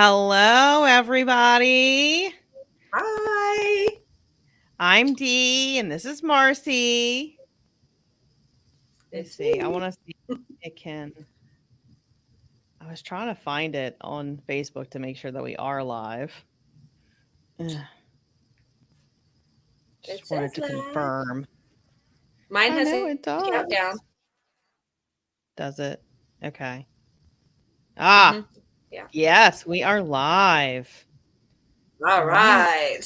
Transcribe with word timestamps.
Hello, 0.00 0.84
everybody. 0.84 2.32
Hi. 2.94 3.88
I'm 4.78 5.12
Dee, 5.14 5.80
and 5.80 5.90
this 5.90 6.04
is 6.04 6.22
Marcy. 6.22 7.36
Let's 9.12 9.32
see. 9.34 9.58
I 9.58 9.66
want 9.66 9.86
to 9.86 9.90
see 10.06 10.14
if 10.28 10.38
it 10.62 10.76
can. 10.76 11.12
I 12.80 12.88
was 12.88 13.02
trying 13.02 13.34
to 13.34 13.40
find 13.40 13.74
it 13.74 13.96
on 14.00 14.40
Facebook 14.48 14.88
to 14.90 15.00
make 15.00 15.16
sure 15.16 15.32
that 15.32 15.42
we 15.42 15.56
are 15.56 15.82
live. 15.82 16.32
Ugh. 17.58 17.66
It 20.04 20.18
Just 20.20 20.30
wanted 20.30 20.54
to 20.54 20.60
live. 20.60 20.70
confirm. 20.70 21.44
Mine 22.50 22.70
has 22.70 22.88
know 22.88 23.04
a 23.06 23.08
it 23.10 23.22
does. 23.24 23.50
countdown. 23.50 23.96
Does 25.56 25.80
it? 25.80 26.00
Okay. 26.44 26.86
Ah, 27.96 28.34
Mhm. 28.36 28.57
Yeah. 28.90 29.06
yes, 29.12 29.66
we 29.66 29.82
are 29.82 30.00
live. 30.00 30.88
All 32.06 32.24
right. 32.24 33.00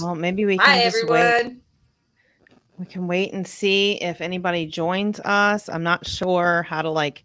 Well, 0.00 0.14
maybe 0.14 0.44
we 0.44 0.58
can 0.58 0.66
Hi, 0.66 0.84
just 0.84 1.06
wait. 1.06 1.56
We 2.78 2.86
can 2.86 3.06
wait 3.06 3.32
and 3.32 3.46
see 3.46 3.94
if 4.02 4.20
anybody 4.20 4.66
joins 4.66 5.20
us. 5.20 5.68
I'm 5.68 5.82
not 5.82 6.06
sure 6.06 6.62
how 6.62 6.82
to 6.82 6.90
like 6.90 7.24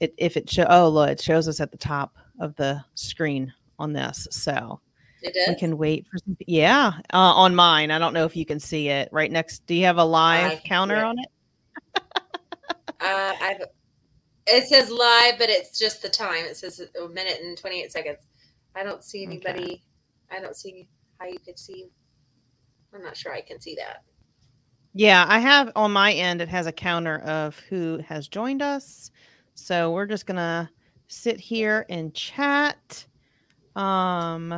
it 0.00 0.14
if 0.18 0.36
it 0.36 0.50
show 0.50 0.66
oh 0.68 0.88
look, 0.88 1.10
it 1.10 1.20
shows 1.20 1.46
us 1.46 1.60
at 1.60 1.70
the 1.70 1.78
top 1.78 2.16
of 2.40 2.56
the 2.56 2.82
screen 2.94 3.52
on 3.78 3.92
this. 3.92 4.26
So 4.30 4.80
It 5.22 5.36
we 5.48 5.54
can 5.54 5.78
wait 5.78 6.06
for 6.10 6.18
some 6.18 6.36
yeah, 6.46 6.92
uh, 7.12 7.16
on 7.16 7.54
mine. 7.54 7.90
I 7.90 7.98
don't 7.98 8.14
know 8.14 8.24
if 8.24 8.34
you 8.34 8.44
can 8.46 8.58
see 8.58 8.88
it 8.88 9.08
right 9.12 9.30
next. 9.30 9.66
Do 9.66 9.74
you 9.74 9.84
have 9.84 9.98
a 9.98 10.04
live 10.04 10.52
I- 10.52 10.62
counter 10.64 10.96
yeah. 10.96 11.06
on 11.06 11.18
it? 11.18 11.28
Uh, 13.00 13.34
I've. 13.42 13.62
It 14.46 14.68
says 14.68 14.90
live, 14.90 15.38
but 15.38 15.48
it's 15.48 15.78
just 15.78 16.02
the 16.02 16.08
time. 16.08 16.44
It 16.44 16.56
says 16.56 16.80
a 16.80 17.08
minute 17.08 17.40
and 17.42 17.56
twenty 17.56 17.82
eight 17.82 17.92
seconds. 17.92 18.18
I 18.74 18.82
don't 18.82 19.02
see 19.02 19.26
Okay. 19.26 19.26
anybody. 19.26 19.84
I 20.30 20.40
don't 20.40 20.56
see 20.56 20.88
how 21.18 21.26
you 21.26 21.38
could 21.38 21.58
see. 21.58 21.90
I'm 22.94 23.02
not 23.02 23.16
sure 23.16 23.32
I 23.32 23.40
can 23.40 23.60
see 23.60 23.74
that. 23.76 24.04
Yeah, 24.92 25.24
I 25.28 25.38
have 25.40 25.72
on 25.74 25.92
my 25.92 26.12
end 26.12 26.40
it 26.40 26.48
has 26.48 26.66
a 26.66 26.72
counter 26.72 27.18
of 27.20 27.58
who 27.68 27.98
has 28.06 28.28
joined 28.28 28.62
us. 28.62 29.10
So 29.54 29.92
we're 29.92 30.06
just 30.06 30.26
going 30.26 30.36
to 30.36 30.68
sit 31.08 31.40
here 31.40 31.86
and 31.88 32.14
chat. 32.14 33.06
Um 33.76 34.50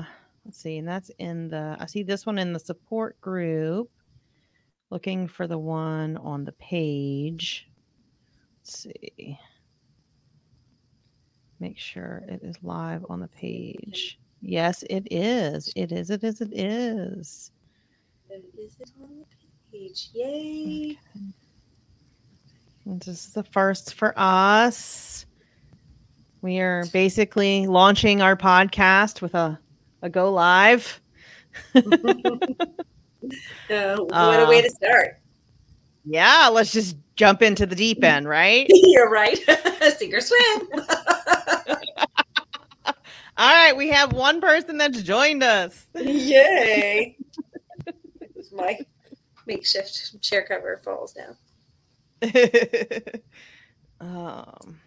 let's 0.45 0.59
see, 0.59 0.77
and 0.79 0.87
that's 0.87 1.11
in 1.19 1.49
the 1.49 1.77
I 1.81 1.87
see 1.87 2.03
this 2.03 2.27
one 2.27 2.39
in 2.39 2.53
the 2.53 2.61
support 2.61 3.19
group. 3.21 3.91
Looking 4.91 5.27
for 5.27 5.47
the 5.47 5.59
one 5.59 6.17
on 6.19 6.45
the 6.45 6.53
page. 6.53 7.69
Let's 8.61 8.81
see. 8.81 9.39
Make 11.61 11.79
sure 11.79 12.23
it 12.29 12.41
is 12.43 12.57
live 12.63 13.05
on 13.09 13.21
the 13.21 13.29
page. 13.29 14.19
Yes, 14.43 14.83
it 14.91 15.09
is. 15.11 15.73
It 15.75 15.91
is. 15.91 16.11
It 16.11 16.23
is. 16.23 16.41
It 16.41 16.53
is. 16.53 17.51
Is 18.59 18.77
it 18.81 18.91
on 19.03 19.09
the 19.21 19.27
page? 19.73 20.11
Yay! 20.13 20.99
This 22.85 23.09
is 23.09 23.33
the 23.33 23.45
first 23.45 23.95
for 23.95 24.13
us. 24.17 25.27
We 26.43 26.61
are 26.61 26.85
basically 26.93 27.67
launching 27.67 28.21
our 28.23 28.37
podcast 28.37 29.23
with 29.23 29.35
a, 29.35 29.59
a 30.03 30.11
go 30.11 30.31
live. 30.33 31.01
Uh, 33.71 33.97
what 33.97 34.41
a 34.41 34.47
way 34.47 34.61
Uh, 34.61 34.63
to 34.63 34.71
start. 34.71 35.21
Yeah, 36.09 36.49
let's 36.53 36.71
just 36.73 36.97
jump 37.17 37.43
into 37.43 37.67
the 37.67 37.75
deep 37.75 38.05
end, 38.05 38.29
right? 38.29 38.67
You're 38.71 39.11
right. 39.11 39.37
Sink 39.97 40.15
or 40.15 40.21
swim. 40.21 40.69
All 43.39 43.53
right, 43.53 43.77
we 43.77 43.89
have 43.89 44.13
one 44.13 44.41
person 44.41 44.79
that's 44.79 45.03
joined 45.03 45.43
us. 45.43 45.87
Yay! 45.97 47.17
My 48.53 48.79
makeshift 49.47 50.23
chair 50.23 50.47
cover 50.49 50.81
falls 50.83 51.13
down. 51.13 51.37
um, 54.01 54.79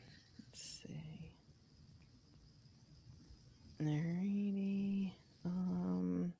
let's 0.47 0.81
see. 0.81 1.31
Alrighty. 3.79 5.12
Um, 5.46 6.34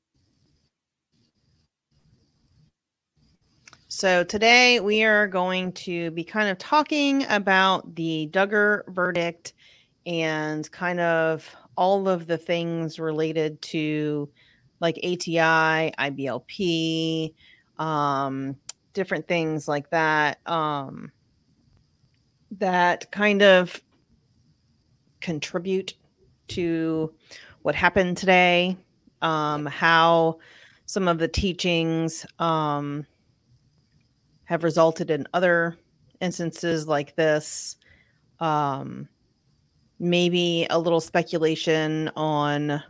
so 4.00 4.24
today 4.24 4.80
we 4.80 5.02
are 5.02 5.26
going 5.26 5.72
to 5.72 6.10
be 6.12 6.24
kind 6.24 6.48
of 6.48 6.56
talking 6.56 7.26
about 7.28 7.96
the 7.96 8.30
Duggar 8.32 8.84
verdict 8.88 9.52
and 10.06 10.72
kind 10.72 11.00
of 11.00 11.54
all 11.76 12.08
of 12.08 12.26
the 12.26 12.38
things 12.38 12.98
related 12.98 13.60
to 13.60 14.30
like 14.80 14.96
ATI, 15.04 15.92
IBLP, 15.98 17.34
um, 17.78 18.56
different 18.94 19.28
things 19.28 19.68
like 19.68 19.90
that. 19.90 20.38
Um, 20.46 21.12
that 22.52 23.10
kind 23.10 23.42
of 23.42 23.82
contribute 25.20 25.92
to 26.48 27.12
what 27.60 27.74
happened 27.74 28.16
today, 28.16 28.78
um, 29.20 29.66
how 29.66 30.38
some 30.86 31.06
of 31.06 31.18
the 31.18 31.28
teachings 31.28 32.24
um, 32.38 33.04
have 34.50 34.64
resulted 34.64 35.10
in 35.12 35.28
other 35.32 35.76
instances 36.20 36.88
like 36.88 37.14
this. 37.14 37.76
Um, 38.40 39.08
maybe 40.00 40.66
a 40.70 40.78
little 40.78 41.00
speculation 41.00 42.10
on 42.16 42.82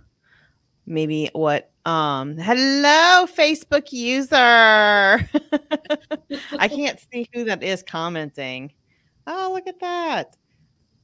maybe 0.87 1.29
what 1.35 1.71
um 1.85 2.37
hello 2.39 3.27
facebook 3.27 3.93
user. 3.93 4.37
I 6.59 6.69
can't 6.69 6.99
see 7.13 7.29
who 7.35 7.45
that 7.45 7.63
is 7.63 7.83
commenting. 7.83 8.73
Oh 9.27 9.51
look 9.53 9.67
at 9.67 9.81
that. 9.81 10.37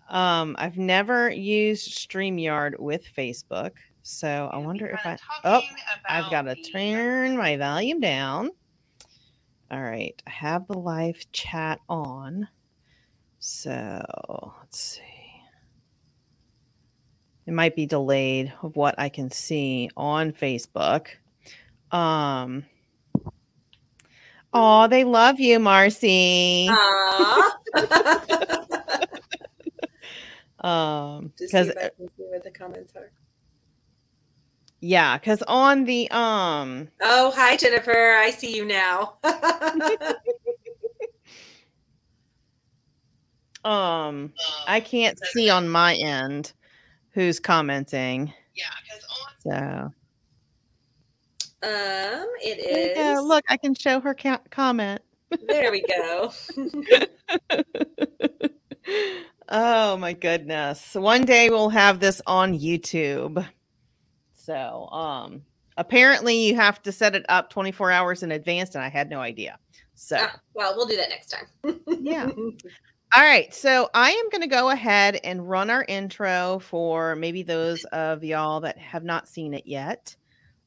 Um 0.08 0.56
i've 0.58 0.78
never 0.78 1.28
used 1.28 1.90
streamyard 1.90 2.78
with 2.78 3.04
facebook 3.14 3.72
so 4.02 4.48
i 4.52 4.56
wonder 4.56 4.86
if 4.86 5.00
i 5.04 5.18
oh 5.42 5.60
i've 6.08 6.30
got 6.30 6.42
to 6.42 6.54
turn 6.54 7.36
my 7.36 7.56
volume 7.56 7.98
down 7.98 8.52
all 9.70 9.82
right 9.82 10.22
i 10.26 10.30
have 10.30 10.66
the 10.66 10.78
live 10.78 11.24
chat 11.32 11.80
on 11.88 12.48
so 13.38 14.04
let's 14.60 14.78
see 14.80 15.02
it 17.46 17.52
might 17.52 17.76
be 17.76 17.86
delayed 17.86 18.52
of 18.62 18.74
what 18.76 18.96
I 18.98 19.08
can 19.08 19.30
see 19.30 19.88
on 19.96 20.32
Facebook. 20.32 21.06
Um 21.92 22.64
Oh, 24.52 24.88
they 24.88 25.04
love 25.04 25.38
you, 25.38 25.58
Marcy. 25.58 26.68
Um 30.58 31.32
see 31.36 31.44
because 31.46 31.68
if 31.68 31.92
see 31.98 32.24
what 32.30 32.42
the 32.42 32.50
comments 32.50 32.92
are. 32.96 33.12
Yeah, 34.80 35.18
because 35.18 35.42
on 35.42 35.84
the 35.84 36.10
um 36.10 36.88
Oh, 37.00 37.30
hi 37.34 37.56
Jennifer. 37.56 38.14
I 38.16 38.30
see 38.30 38.56
you 38.56 38.64
now. 38.64 39.14
um 43.64 44.32
I 44.66 44.80
can't 44.80 45.18
see 45.32 45.48
on 45.50 45.68
my 45.68 45.94
end 45.96 46.52
who's 47.12 47.38
commenting. 47.40 48.32
yeah, 48.54 48.64
because 48.82 49.04
on 49.10 49.16
So 49.42 49.92
um, 51.62 52.26
it 52.42 52.58
is. 52.58 52.96
go. 52.96 53.22
look, 53.26 53.44
I 53.48 53.56
can 53.56 53.74
show 53.74 53.98
her 54.00 54.12
ca- 54.14 54.42
comment. 54.50 55.00
There 55.48 55.70
we 55.72 55.82
go. 55.82 56.32
oh 59.48 59.96
my 59.96 60.12
goodness. 60.12 60.94
One 60.94 61.24
day 61.24 61.48
we'll 61.50 61.70
have 61.70 61.98
this 61.98 62.20
on 62.26 62.56
YouTube. 62.58 63.44
So, 64.46 64.88
um 64.92 65.42
apparently 65.76 66.46
you 66.46 66.54
have 66.54 66.80
to 66.82 66.92
set 66.92 67.14
it 67.16 67.26
up 67.28 67.50
24 67.50 67.90
hours 67.90 68.22
in 68.22 68.30
advance 68.32 68.74
and 68.76 68.82
I 68.84 68.88
had 68.88 69.10
no 69.10 69.18
idea. 69.20 69.58
So, 69.96 70.18
Ah, 70.20 70.38
well, 70.54 70.74
we'll 70.76 70.86
do 70.86 70.96
that 70.96 71.08
next 71.08 71.34
time. 71.34 71.80
Yeah. 72.00 72.30
all 73.14 73.22
right. 73.22 73.52
So, 73.52 73.90
I 73.92 74.12
am 74.12 74.30
going 74.30 74.42
to 74.42 74.46
go 74.46 74.70
ahead 74.70 75.18
and 75.24 75.48
run 75.48 75.68
our 75.68 75.84
intro 75.88 76.60
for 76.60 77.16
maybe 77.16 77.42
those 77.42 77.84
of 77.86 78.22
y'all 78.22 78.60
that 78.60 78.78
have 78.78 79.02
not 79.02 79.26
seen 79.28 79.52
it 79.52 79.66
yet. 79.66 80.14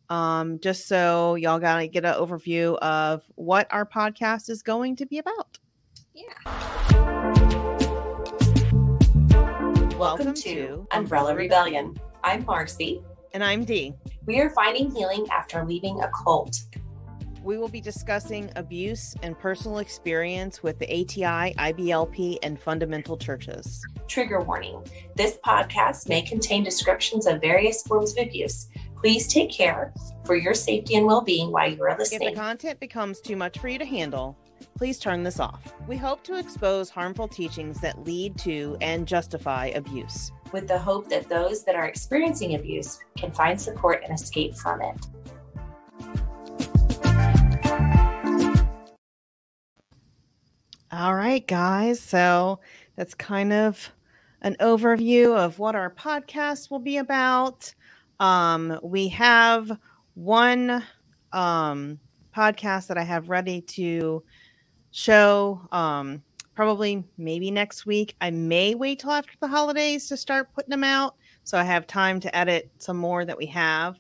Um 0.09 0.59
just 0.59 0.87
so 0.89 1.35
y'all 1.35 1.59
got 1.59 1.77
to 1.79 1.87
get 1.87 2.03
an 2.03 2.15
overview 2.15 2.77
of 2.79 3.23
what 3.35 3.65
our 3.71 3.85
podcast 3.85 4.49
is 4.49 4.61
going 4.61 4.97
to 4.97 5.05
be 5.05 5.19
about. 5.19 5.57
Yeah. 6.13 6.33
Welcome 9.97 10.33
to 10.33 10.85
Umbrella 10.91 11.33
Rebellion. 11.33 11.97
I'm 12.25 12.43
Marcy. 12.45 13.01
And 13.33 13.43
I'm 13.43 13.63
Dee. 13.65 13.93
We 14.25 14.39
are 14.39 14.49
finding 14.51 14.91
healing 14.91 15.25
after 15.31 15.65
leaving 15.65 16.01
a 16.01 16.09
cult. 16.23 16.59
we 17.41 17.57
will 17.57 17.69
be 17.69 17.79
discussing 17.81 18.51
abuse 18.57 19.15
and 19.23 19.37
personal 19.39 19.77
experience 19.77 20.61
with 20.61 20.77
the 20.77 20.85
ATI, 20.85 21.53
IBLP, 21.55 22.37
and 22.43 22.59
fundamental 22.59 23.17
churches. 23.17 23.81
Trigger 24.07 24.41
warning 24.41 24.83
this 25.15 25.37
podcast 25.45 26.09
may 26.09 26.21
contain 26.21 26.63
descriptions 26.63 27.25
of 27.27 27.39
various 27.39 27.81
forms 27.83 28.11
of 28.11 28.27
abuse. 28.27 28.67
Please 28.97 29.25
take 29.27 29.49
care 29.51 29.93
for 30.25 30.35
your 30.35 30.53
safety 30.53 30.95
and 30.95 31.05
well 31.05 31.21
being 31.21 31.49
while 31.51 31.71
you 31.71 31.81
are 31.83 31.97
listening. 31.97 32.27
If 32.29 32.35
the 32.35 32.39
content 32.39 32.79
becomes 32.81 33.21
too 33.21 33.37
much 33.37 33.57
for 33.57 33.69
you 33.69 33.79
to 33.79 33.85
handle, 33.85 34.37
please 34.79 34.97
turn 34.97 35.23
this 35.23 35.41
off. 35.41 35.73
We 35.89 35.97
hope 35.97 36.23
to 36.23 36.39
expose 36.39 36.89
harmful 36.89 37.27
teachings 37.27 37.81
that 37.81 38.05
lead 38.05 38.37
to 38.37 38.77
and 38.79 39.05
justify 39.05 39.65
abuse. 39.75 40.31
with 40.53 40.69
the 40.69 40.79
hope 40.79 41.09
that 41.09 41.27
those 41.27 41.65
that 41.65 41.75
are 41.75 41.85
experiencing 41.85 42.55
abuse 42.55 42.99
can 43.17 43.29
find 43.29 43.59
support 43.59 44.01
and 44.05 44.17
escape 44.17 44.55
from 44.55 44.81
it. 44.81 45.05
All 50.93 51.13
right, 51.13 51.45
guys. 51.45 51.99
So 51.99 52.61
that's 52.95 53.13
kind 53.13 53.51
of 53.51 53.91
an 54.41 54.55
overview 54.61 55.35
of 55.35 55.59
what 55.59 55.75
our 55.75 55.93
podcast 55.93 56.71
will 56.71 56.79
be 56.79 56.95
about. 56.95 57.73
Um, 58.21 58.79
we 58.81 59.09
have 59.09 59.77
one 60.13 60.85
um, 61.33 61.99
podcast 62.33 62.87
that 62.87 62.97
I 62.97 63.03
have 63.03 63.29
ready 63.29 63.59
to 63.61 64.23
show 64.91 65.61
um, 65.71 66.23
probably 66.55 67.03
maybe 67.17 67.51
next 67.51 67.85
week. 67.85 68.15
I 68.21 68.31
may 68.31 68.75
wait 68.75 68.99
till 68.99 69.11
after 69.11 69.33
the 69.39 69.47
holidays 69.47 70.07
to 70.07 70.17
start 70.17 70.53
putting 70.53 70.71
them 70.71 70.83
out 70.83 71.15
so 71.43 71.57
I 71.57 71.63
have 71.63 71.87
time 71.87 72.19
to 72.19 72.35
edit 72.35 72.69
some 72.77 72.97
more 72.97 73.25
that 73.25 73.37
we 73.37 73.47
have. 73.47 73.99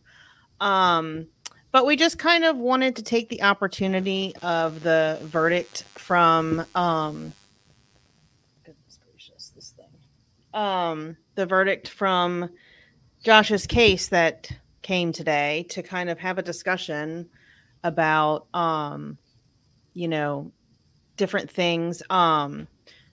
Um, 0.59 1.27
but 1.71 1.85
we 1.85 1.95
just 1.95 2.17
kind 2.17 2.43
of 2.43 2.57
wanted 2.57 2.95
to 2.95 3.03
take 3.03 3.29
the 3.29 3.43
opportunity 3.43 4.33
of 4.41 4.81
the 4.83 5.19
verdict 5.21 5.83
from 5.95 6.65
um 6.75 7.31
goodness 8.63 8.99
gracious 9.11 9.51
this 9.55 9.71
thing 9.71 10.59
um 10.59 11.15
the 11.35 11.45
verdict 11.45 11.87
from 11.87 12.49
josh's 13.23 13.67
case 13.67 14.07
that 14.07 14.51
came 14.81 15.11
today 15.11 15.65
to 15.69 15.83
kind 15.83 16.09
of 16.09 16.17
have 16.17 16.37
a 16.37 16.41
discussion 16.41 17.29
about 17.83 18.47
um 18.53 19.17
you 19.93 20.07
know 20.07 20.51
different 21.19 21.51
things 21.51 22.01
um 22.09 22.67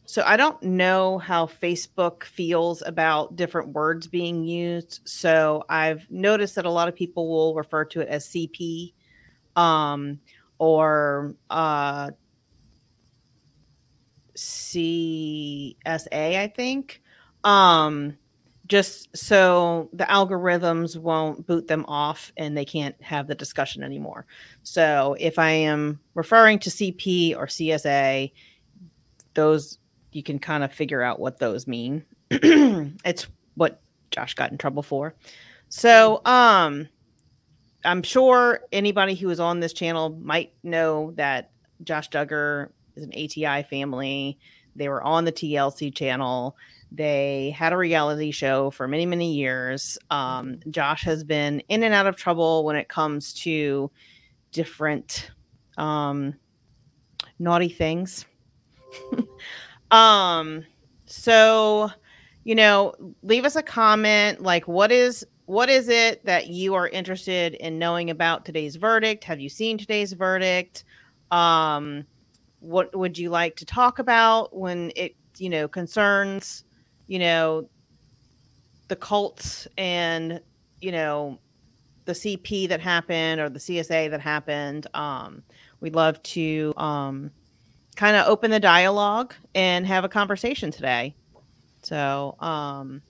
so 0.07 0.23
i 0.25 0.37
don't 0.37 0.63
know 0.63 1.19
how 1.19 1.45
facebook 1.45 2.25
feels 2.25 2.83
about 2.87 3.37
different 3.37 3.69
words 3.71 4.07
being 4.07 4.45
used 4.45 5.01
so 5.05 5.63
i've 5.69 6.11
noticed 6.11 6.55
that 6.55 6.65
a 6.65 6.71
lot 6.71 6.89
of 6.89 6.95
people 6.95 7.29
will 7.29 7.55
refer 7.55 7.85
to 7.85 8.01
it 8.01 8.09
as 8.09 8.27
cp 8.29 8.95
um 9.57 10.19
or 10.59 11.35
uh 11.51 12.11
CSA, 14.37 15.77
I 16.13 16.53
think. 16.55 17.03
Um, 17.43 18.17
just 18.67 19.17
so 19.17 19.89
the 19.93 20.05
algorithms 20.05 20.97
won't 20.97 21.47
boot 21.47 21.69
them 21.69 21.85
off 21.87 22.33
and 22.37 22.57
they 22.57 22.65
can't 22.65 23.01
have 23.03 23.27
the 23.27 23.35
discussion 23.35 23.83
anymore. 23.83 24.27
So 24.63 25.17
if 25.21 25.39
I 25.39 25.51
am 25.51 26.01
referring 26.15 26.59
to 26.61 26.71
CP 26.71 27.37
or 27.37 27.47
CSA, 27.47 28.33
those 29.35 29.79
you 30.13 30.23
can 30.23 30.39
kind 30.39 30.65
of 30.65 30.73
figure 30.73 31.03
out 31.03 31.21
what 31.21 31.39
those 31.39 31.67
mean. 31.67 32.05
it's 32.31 33.27
what 33.55 33.81
Josh 34.11 34.35
got 34.35 34.51
in 34.51 34.59
trouble 34.59 34.83
for. 34.83 35.15
So, 35.69 36.23
um, 36.25 36.89
I'm 37.85 38.03
sure 38.03 38.61
anybody 38.73 39.15
who 39.15 39.31
is 39.31 39.39
on 39.39 39.61
this 39.61 39.73
channel 39.73 40.19
might 40.23 40.53
know 40.63 41.13
that 41.17 41.51
Josh 41.85 42.09
Duggar 42.09 42.71
is 42.97 43.05
an 43.05 43.13
ATI 43.13 43.63
family. 43.65 44.39
They 44.75 44.89
were 44.89 45.03
on 45.03 45.25
the 45.25 45.33
TLC 45.33 45.95
channel. 45.95 46.57
They 46.97 47.51
had 47.51 47.75
a 47.75 47.77
reality 47.77 48.31
show 48.31 48.71
for 48.71 48.89
many, 48.89 49.05
many 49.05 49.35
years. 49.35 49.99
Um, 50.11 50.61
Josh 50.71 51.03
has 51.05 51.25
been 51.25 51.61
in 51.69 51.83
and 51.83 51.93
out 51.93 52.07
of 52.07 52.17
trouble 52.17 52.65
when 52.65 52.77
it 52.77 52.89
comes 52.89 53.35
to 53.35 53.91
different 54.51 55.31
um, 55.77 56.35
naughty 57.39 57.69
things. 57.69 58.25
um, 59.91 60.65
so, 61.05 61.91
you 62.45 62.55
know, 62.55 62.95
leave 63.23 63.45
us 63.45 63.57
a 63.57 63.63
comment. 63.63 64.41
Like, 64.41 64.67
what 64.67 64.91
is 64.91 65.27
what 65.45 65.69
is 65.69 65.89
it 65.91 66.25
that 66.25 66.49
you 66.49 66.75
are 66.75 66.89
interested 66.89 67.55
in 67.55 67.79
knowing 67.79 68.09
about 68.09 68.45
today's 68.47 68.77
verdict? 68.77 69.23
Have 69.25 69.39
you 69.39 69.51
seen 69.51 69.77
today's 69.77 70.15
verdict? 70.15 70.85
Um, 71.31 72.07
what 72.61 72.97
would 72.97 73.19
you 73.19 73.29
like 73.29 73.55
to 73.57 73.67
talk 73.67 73.99
about 73.99 74.57
when 74.57 74.93
it 74.97 75.15
you 75.39 75.51
know 75.51 75.69
concerns 75.69 76.65
you 77.07 77.19
know 77.19 77.69
the 78.89 78.97
cults 78.97 79.67
and 79.77 80.41
you 80.81 80.93
know 80.93 81.39
the 82.05 82.13
cp 82.13 82.69
that 82.69 82.81
happened 82.81 83.41
or 83.41 83.49
the 83.49 83.59
csa 83.59 84.11
that 84.11 84.21
happened 84.21 84.87
um 84.95 85.43
we'd 85.81 85.95
love 85.95 86.23
to 86.23 86.73
um 86.77 87.31
kind 87.97 88.17
of 88.17 88.27
open 88.29 88.51
the 88.51 88.61
dialogue 88.61 89.35
and 89.55 89.87
have 89.87 90.05
a 90.05 90.09
conversation 90.09 90.71
today. 90.71 91.15
So 91.83 92.37
um 92.41 93.03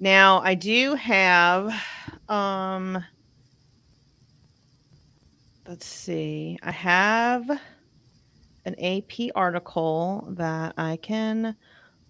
now 0.00 0.40
i 0.42 0.54
do 0.54 0.94
have 0.94 1.74
um 2.28 3.02
let's 5.66 5.86
see 5.86 6.56
i 6.62 6.70
have 6.70 7.50
an 8.64 8.74
AP 8.80 9.30
article 9.34 10.28
that 10.36 10.74
I 10.76 10.98
can 10.98 11.56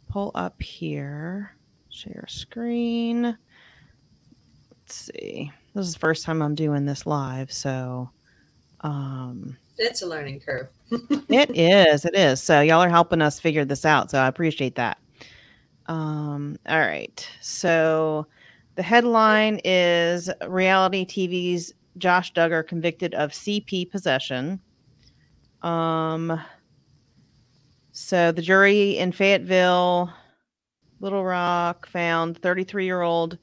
pull 0.08 0.30
up 0.34 0.60
here. 0.62 1.54
Share 1.90 2.24
screen. 2.28 3.22
Let's 3.22 4.94
see. 4.94 5.52
This 5.74 5.86
is 5.86 5.92
the 5.94 5.98
first 5.98 6.24
time 6.24 6.42
I'm 6.42 6.54
doing 6.54 6.84
this 6.84 7.06
live, 7.06 7.52
so 7.52 8.10
um 8.80 9.56
It's 9.76 10.02
a 10.02 10.06
learning 10.06 10.40
curve. 10.40 10.68
it 11.28 11.50
is, 11.56 12.04
it 12.04 12.14
is. 12.14 12.42
So 12.42 12.60
y'all 12.60 12.82
are 12.82 12.88
helping 12.88 13.22
us 13.22 13.40
figure 13.40 13.64
this 13.64 13.84
out, 13.84 14.10
so 14.10 14.18
I 14.18 14.28
appreciate 14.28 14.74
that. 14.76 14.98
Um 15.86 16.58
all 16.68 16.80
right. 16.80 17.28
So 17.40 18.26
the 18.76 18.82
headline 18.82 19.60
is 19.64 20.30
reality 20.46 21.04
TV's 21.04 21.74
Josh 21.98 22.32
Duggar 22.32 22.66
convicted 22.66 23.14
of 23.14 23.32
CP 23.32 23.90
possession. 23.90 24.60
Um, 25.62 26.40
so 28.00 28.30
the 28.30 28.40
jury 28.40 28.96
in 28.96 29.10
Fayetteville, 29.10 30.12
Little 31.00 31.24
Rock, 31.24 31.88
found 31.88 32.40
33 32.40 32.84
year 32.84 33.02
old 33.02 33.38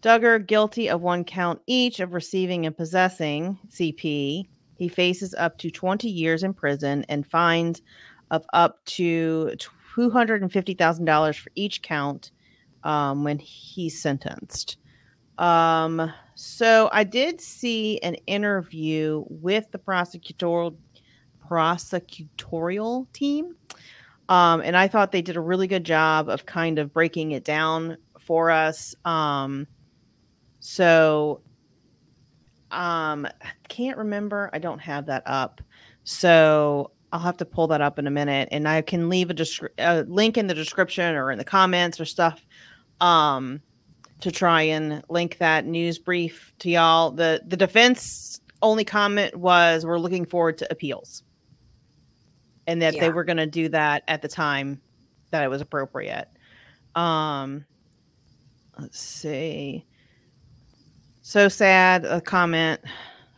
Duggar 0.00 0.46
guilty 0.46 0.88
of 0.88 1.02
one 1.02 1.24
count 1.24 1.60
each 1.66 2.00
of 2.00 2.14
receiving 2.14 2.64
and 2.64 2.74
possessing 2.74 3.58
CP. 3.68 4.48
He 4.78 4.88
faces 4.88 5.34
up 5.34 5.58
to 5.58 5.70
20 5.70 6.08
years 6.08 6.42
in 6.42 6.54
prison 6.54 7.04
and 7.10 7.26
fines 7.26 7.82
of 8.30 8.46
up 8.54 8.82
to 8.86 9.52
$250,000 9.94 11.38
for 11.38 11.50
each 11.54 11.82
count 11.82 12.30
um, 12.84 13.24
when 13.24 13.38
he's 13.38 14.00
sentenced. 14.00 14.78
Um, 15.36 16.10
so 16.34 16.88
I 16.92 17.04
did 17.04 17.42
see 17.42 17.98
an 18.00 18.14
interview 18.26 19.26
with 19.28 19.70
the 19.70 19.78
prosecutorial 19.78 20.76
prosecutorial 21.48 23.10
team. 23.12 23.54
Um, 24.28 24.60
and 24.60 24.76
I 24.76 24.88
thought 24.88 25.12
they 25.12 25.22
did 25.22 25.36
a 25.36 25.40
really 25.40 25.66
good 25.66 25.84
job 25.84 26.28
of 26.28 26.44
kind 26.44 26.78
of 26.78 26.92
breaking 26.92 27.32
it 27.32 27.44
down 27.44 27.96
for 28.18 28.50
us. 28.50 28.94
Um, 29.04 29.66
so 30.60 31.40
um, 32.70 33.26
can't 33.68 33.96
remember. 33.96 34.50
I 34.52 34.58
don't 34.58 34.80
have 34.80 35.06
that 35.06 35.22
up. 35.26 35.60
So 36.04 36.90
I'll 37.12 37.20
have 37.20 37.38
to 37.38 37.44
pull 37.44 37.68
that 37.68 37.80
up 37.80 37.98
in 37.98 38.06
a 38.06 38.10
minute 38.10 38.48
and 38.52 38.68
I 38.68 38.82
can 38.82 39.08
leave 39.08 39.30
a, 39.30 39.34
descri- 39.34 39.70
a 39.78 40.02
link 40.02 40.36
in 40.36 40.46
the 40.46 40.54
description 40.54 41.14
or 41.14 41.30
in 41.30 41.38
the 41.38 41.44
comments 41.44 41.98
or 41.98 42.04
stuff 42.04 42.44
um, 43.00 43.62
to 44.20 44.30
try 44.30 44.62
and 44.62 45.02
link 45.08 45.38
that 45.38 45.64
news 45.64 45.98
brief 45.98 46.52
to 46.58 46.70
y'all. 46.70 47.10
The 47.10 47.40
the 47.46 47.56
defense 47.56 48.40
only 48.60 48.84
comment 48.84 49.36
was 49.36 49.86
we're 49.86 49.98
looking 49.98 50.26
forward 50.26 50.58
to 50.58 50.70
appeals 50.70 51.22
and 52.68 52.82
that 52.82 53.00
they 53.00 53.08
were 53.08 53.24
going 53.24 53.38
to 53.38 53.46
do 53.46 53.70
that 53.70 54.04
at 54.08 54.20
the 54.20 54.28
time 54.28 54.78
that 55.30 55.42
it 55.42 55.48
was 55.48 55.62
appropriate. 55.62 56.28
Um, 56.94 57.64
let's 58.78 59.00
see. 59.00 59.86
So 61.22 61.48
sad. 61.48 62.04
A 62.04 62.20
comment. 62.20 62.80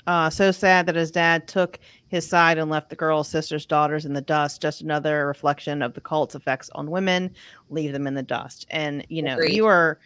Uh, 0.09 0.31
so 0.31 0.51
sad 0.51 0.85
that 0.87 0.97
his 0.97 1.13
dad 1.13 1.47
took 1.47 1.79
his 2.09 2.29
side 2.29 2.59
and 2.59 2.69
left 2.69 2.91
the 2.91 2.97
girls, 2.97 3.29
sisters, 3.29 3.67
daughters 3.67 4.05
in 4.05 4.13
the 4.13 4.21
dust. 4.21 4.61
Just 4.61 4.81
another 4.81 5.29
reflection 5.29 5.81
of 5.81 5.95
the 5.95 6.01
cult's 6.01 6.35
effects 6.35 6.69
on 6.71 6.91
women. 6.91 7.33
Leave 7.69 7.93
them 7.93 8.09
in 8.09 8.15
the 8.15 8.25
dust. 8.25 8.67
And 8.71 9.07
you 9.09 9.23
know, 9.23 9.35
Agreed. 9.35 9.55
you 9.55 9.67
are. 9.67 10.01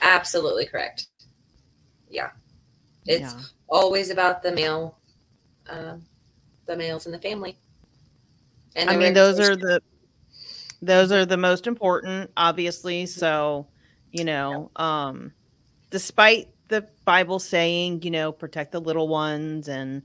Absolutely 0.00 0.64
correct. 0.64 1.08
Yeah. 2.08 2.30
It's 3.04 3.34
yeah. 3.34 3.42
always 3.68 4.08
about 4.08 4.42
the 4.42 4.52
male 4.52 4.96
uh, 5.68 5.96
the 6.64 6.76
males 6.76 7.04
in 7.04 7.12
the 7.12 7.18
family. 7.18 7.58
And 8.76 8.90
I 8.90 8.96
mean, 8.96 9.14
those 9.14 9.38
are 9.40 9.56
the 9.56 9.80
those 10.82 11.12
are 11.12 11.24
the 11.24 11.36
most 11.36 11.66
important, 11.66 12.30
obviously. 12.36 13.06
So, 13.06 13.68
you 14.12 14.24
know, 14.24 14.70
um, 14.76 15.32
despite 15.90 16.48
the 16.68 16.86
Bible 17.04 17.38
saying, 17.38 18.02
you 18.02 18.10
know, 18.10 18.32
protect 18.32 18.72
the 18.72 18.80
little 18.80 19.08
ones 19.08 19.68
and 19.68 20.02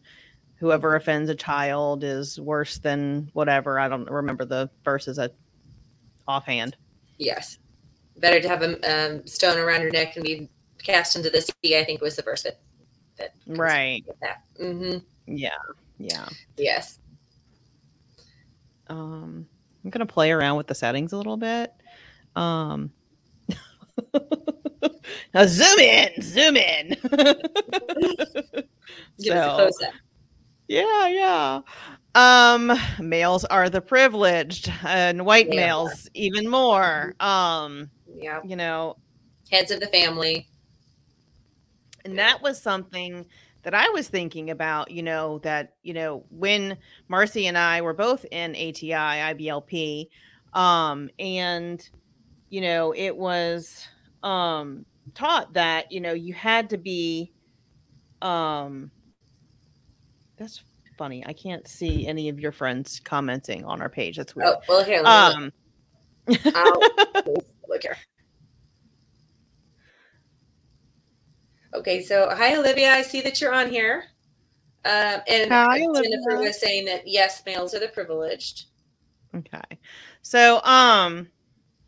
whoever 0.55 0.95
offends 0.95 1.29
a 1.29 1.35
child 1.35 2.03
is 2.03 2.39
worse 2.39 2.77
than 2.79 3.29
whatever. 3.33 3.79
I 3.79 3.87
don't 3.87 4.09
remember 4.09 4.45
the 4.45 4.69
verses 4.83 5.17
at 5.19 5.33
offhand. 6.27 6.75
yes, 7.17 7.57
better 8.17 8.39
to 8.39 8.47
have 8.47 8.61
a 8.61 9.15
um, 9.15 9.25
stone 9.25 9.57
around 9.57 9.81
your 9.81 9.91
neck 9.91 10.15
and 10.15 10.23
be 10.25 10.49
cast 10.83 11.15
into 11.15 11.29
the 11.29 11.41
sea. 11.41 11.77
I 11.77 11.83
think 11.83 12.01
was 12.01 12.15
the 12.15 12.21
verse 12.21 12.43
that 12.43 12.59
that 13.17 13.33
Right. 13.47 14.05
that. 14.21 14.43
hmm 14.57 14.97
Yeah. 15.27 15.49
Yeah. 15.97 16.27
Yes. 16.57 16.98
Um, 18.89 19.47
I'm 19.83 19.89
gonna 19.89 20.05
play 20.05 20.31
around 20.31 20.57
with 20.57 20.67
the 20.67 20.75
settings 20.75 21.13
a 21.13 21.17
little 21.17 21.37
bit. 21.37 21.71
Um, 22.35 22.91
now 25.33 25.45
zoom 25.45 25.79
in, 25.79 26.21
zoom 26.21 26.57
in. 26.57 26.89
Give 29.21 29.35
us 29.35 29.59
a 29.59 29.71
So- 29.71 29.91
yeah, 30.67 31.07
yeah. 31.07 31.61
Um, 32.15 32.71
males 32.99 33.45
are 33.45 33.69
the 33.69 33.81
privileged, 33.81 34.71
and 34.85 35.25
white 35.25 35.47
are. 35.47 35.55
males 35.55 36.09
even 36.13 36.47
more. 36.47 37.15
Um, 37.19 37.89
Yeah, 38.15 38.41
you 38.45 38.55
know, 38.55 38.97
heads 39.51 39.71
of 39.71 39.79
the 39.79 39.87
family. 39.87 40.47
and 42.05 42.17
that 42.17 42.41
was 42.41 42.61
something 42.61 43.25
that 43.63 43.73
I 43.73 43.89
was 43.89 44.07
thinking 44.07 44.49
about, 44.49 44.91
you 44.91 45.03
know, 45.03 45.39
that, 45.39 45.75
you 45.83 45.93
know, 45.93 46.23
when 46.29 46.77
Marcy 47.07 47.47
and 47.47 47.57
I 47.57 47.81
were 47.81 47.93
both 47.93 48.25
in 48.31 48.51
ATI, 48.51 48.93
IBLP, 48.93 50.07
um, 50.53 51.09
and, 51.19 51.87
you 52.49 52.61
know, 52.61 52.93
it 52.95 53.15
was 53.15 53.87
um, 54.23 54.85
taught 55.13 55.53
that, 55.53 55.91
you 55.91 55.99
know, 55.99 56.13
you 56.13 56.33
had 56.33 56.69
to 56.69 56.77
be, 56.77 57.31
um, 58.21 58.91
that's 60.37 60.63
funny. 60.97 61.25
I 61.25 61.33
can't 61.33 61.67
see 61.67 62.07
any 62.07 62.29
of 62.29 62.39
your 62.39 62.51
friends 62.51 63.01
commenting 63.03 63.65
on 63.65 63.81
our 63.81 63.89
page. 63.89 64.17
That's 64.17 64.35
weird. 64.35 64.49
Oh 64.49 64.61
well, 64.67 64.83
here. 64.83 65.03
Um, 65.05 65.51
look 67.67 67.81
here. 67.81 67.97
Okay, 71.73 72.01
so 72.01 72.29
hi 72.31 72.57
Olivia, 72.57 72.93
I 72.93 73.01
see 73.01 73.21
that 73.21 73.39
you're 73.39 73.53
on 73.53 73.69
here. 73.69 74.05
Um, 74.85 75.21
and 75.27 75.51
Hi, 75.51 75.79
Jennifer 75.79 76.31
Olivia. 76.31 76.47
was 76.47 76.59
saying 76.59 76.85
that 76.85 77.07
yes, 77.07 77.43
males 77.45 77.73
are 77.73 77.79
the 77.79 77.89
privileged. 77.89 78.65
Okay. 79.35 79.77
So, 80.21 80.63
um, 80.63 81.27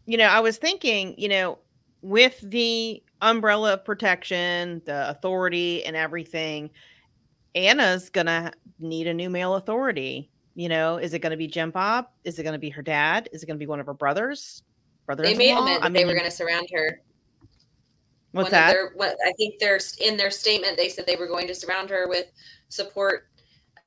you 0.05 0.17
know, 0.17 0.27
I 0.27 0.39
was 0.41 0.57
thinking, 0.57 1.15
you 1.17 1.29
know, 1.29 1.59
with 2.01 2.39
the 2.41 3.01
umbrella 3.21 3.73
of 3.73 3.85
protection, 3.85 4.81
the 4.85 5.09
authority 5.09 5.85
and 5.85 5.95
everything, 5.95 6.69
Anna's 7.55 8.09
gonna 8.09 8.51
need 8.79 9.07
a 9.07 9.13
new 9.13 9.29
male 9.29 9.55
authority. 9.55 10.29
You 10.53 10.69
know, 10.69 10.97
is 10.97 11.13
it 11.13 11.19
gonna 11.19 11.37
be 11.37 11.47
Jim 11.47 11.71
Bob? 11.71 12.07
Is 12.23 12.39
it 12.39 12.43
gonna 12.43 12.59
be 12.59 12.69
her 12.69 12.81
dad? 12.81 13.29
Is 13.31 13.41
it 13.41 13.47
gonna 13.47 13.57
be 13.57 13.67
one 13.67 13.79
of 13.79 13.85
her 13.85 13.93
brothers? 13.93 14.63
Brothers? 15.05 15.27
They 15.27 15.35
made 15.35 15.55
meant 15.55 15.81
that 15.81 15.93
they 15.93 16.05
were 16.05 16.13
going 16.13 16.25
to 16.25 16.31
surround 16.31 16.67
her. 16.73 17.01
What's 18.31 18.45
One 18.45 18.51
that? 18.51 18.71
Their, 18.71 18.91
what, 18.95 19.17
I 19.25 19.33
think 19.33 19.59
there's 19.59 19.95
in 19.97 20.15
their 20.15 20.31
statement 20.31 20.77
they 20.77 20.89
said 20.89 21.05
they 21.05 21.17
were 21.17 21.27
going 21.27 21.47
to 21.47 21.55
surround 21.55 21.89
her 21.89 22.07
with 22.07 22.27
support. 22.69 23.27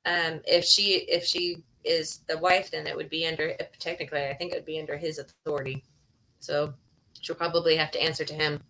Um, 0.04 0.40
if 0.46 0.64
she 0.64 1.06
if 1.08 1.24
she 1.24 1.62
is 1.82 2.20
the 2.28 2.38
wife, 2.38 2.70
then 2.70 2.86
it 2.86 2.94
would 2.96 3.08
be 3.08 3.26
under 3.26 3.54
technically 3.78 4.24
I 4.26 4.34
think 4.34 4.52
it 4.52 4.56
would 4.56 4.66
be 4.66 4.78
under 4.78 4.96
his 4.98 5.18
authority. 5.18 5.84
So 6.40 6.74
she'll 7.20 7.36
probably 7.36 7.76
have 7.76 7.90
to 7.92 8.02
answer 8.02 8.24
to 8.26 8.34
him, 8.34 8.60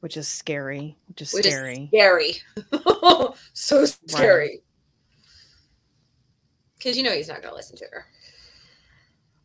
Which 0.00 0.16
is 0.16 0.26
scary. 0.26 0.96
Which 1.06 1.22
is 1.22 1.32
which 1.32 1.46
scary. 1.46 1.82
is 1.82 1.88
scary, 1.88 2.36
so 3.52 3.84
scary. 3.84 4.62
Because 6.78 6.96
you 6.96 7.04
know 7.04 7.12
he's 7.12 7.28
not 7.28 7.42
going 7.42 7.50
to 7.52 7.56
listen 7.56 7.76
to 7.76 7.84
her. 7.92 8.06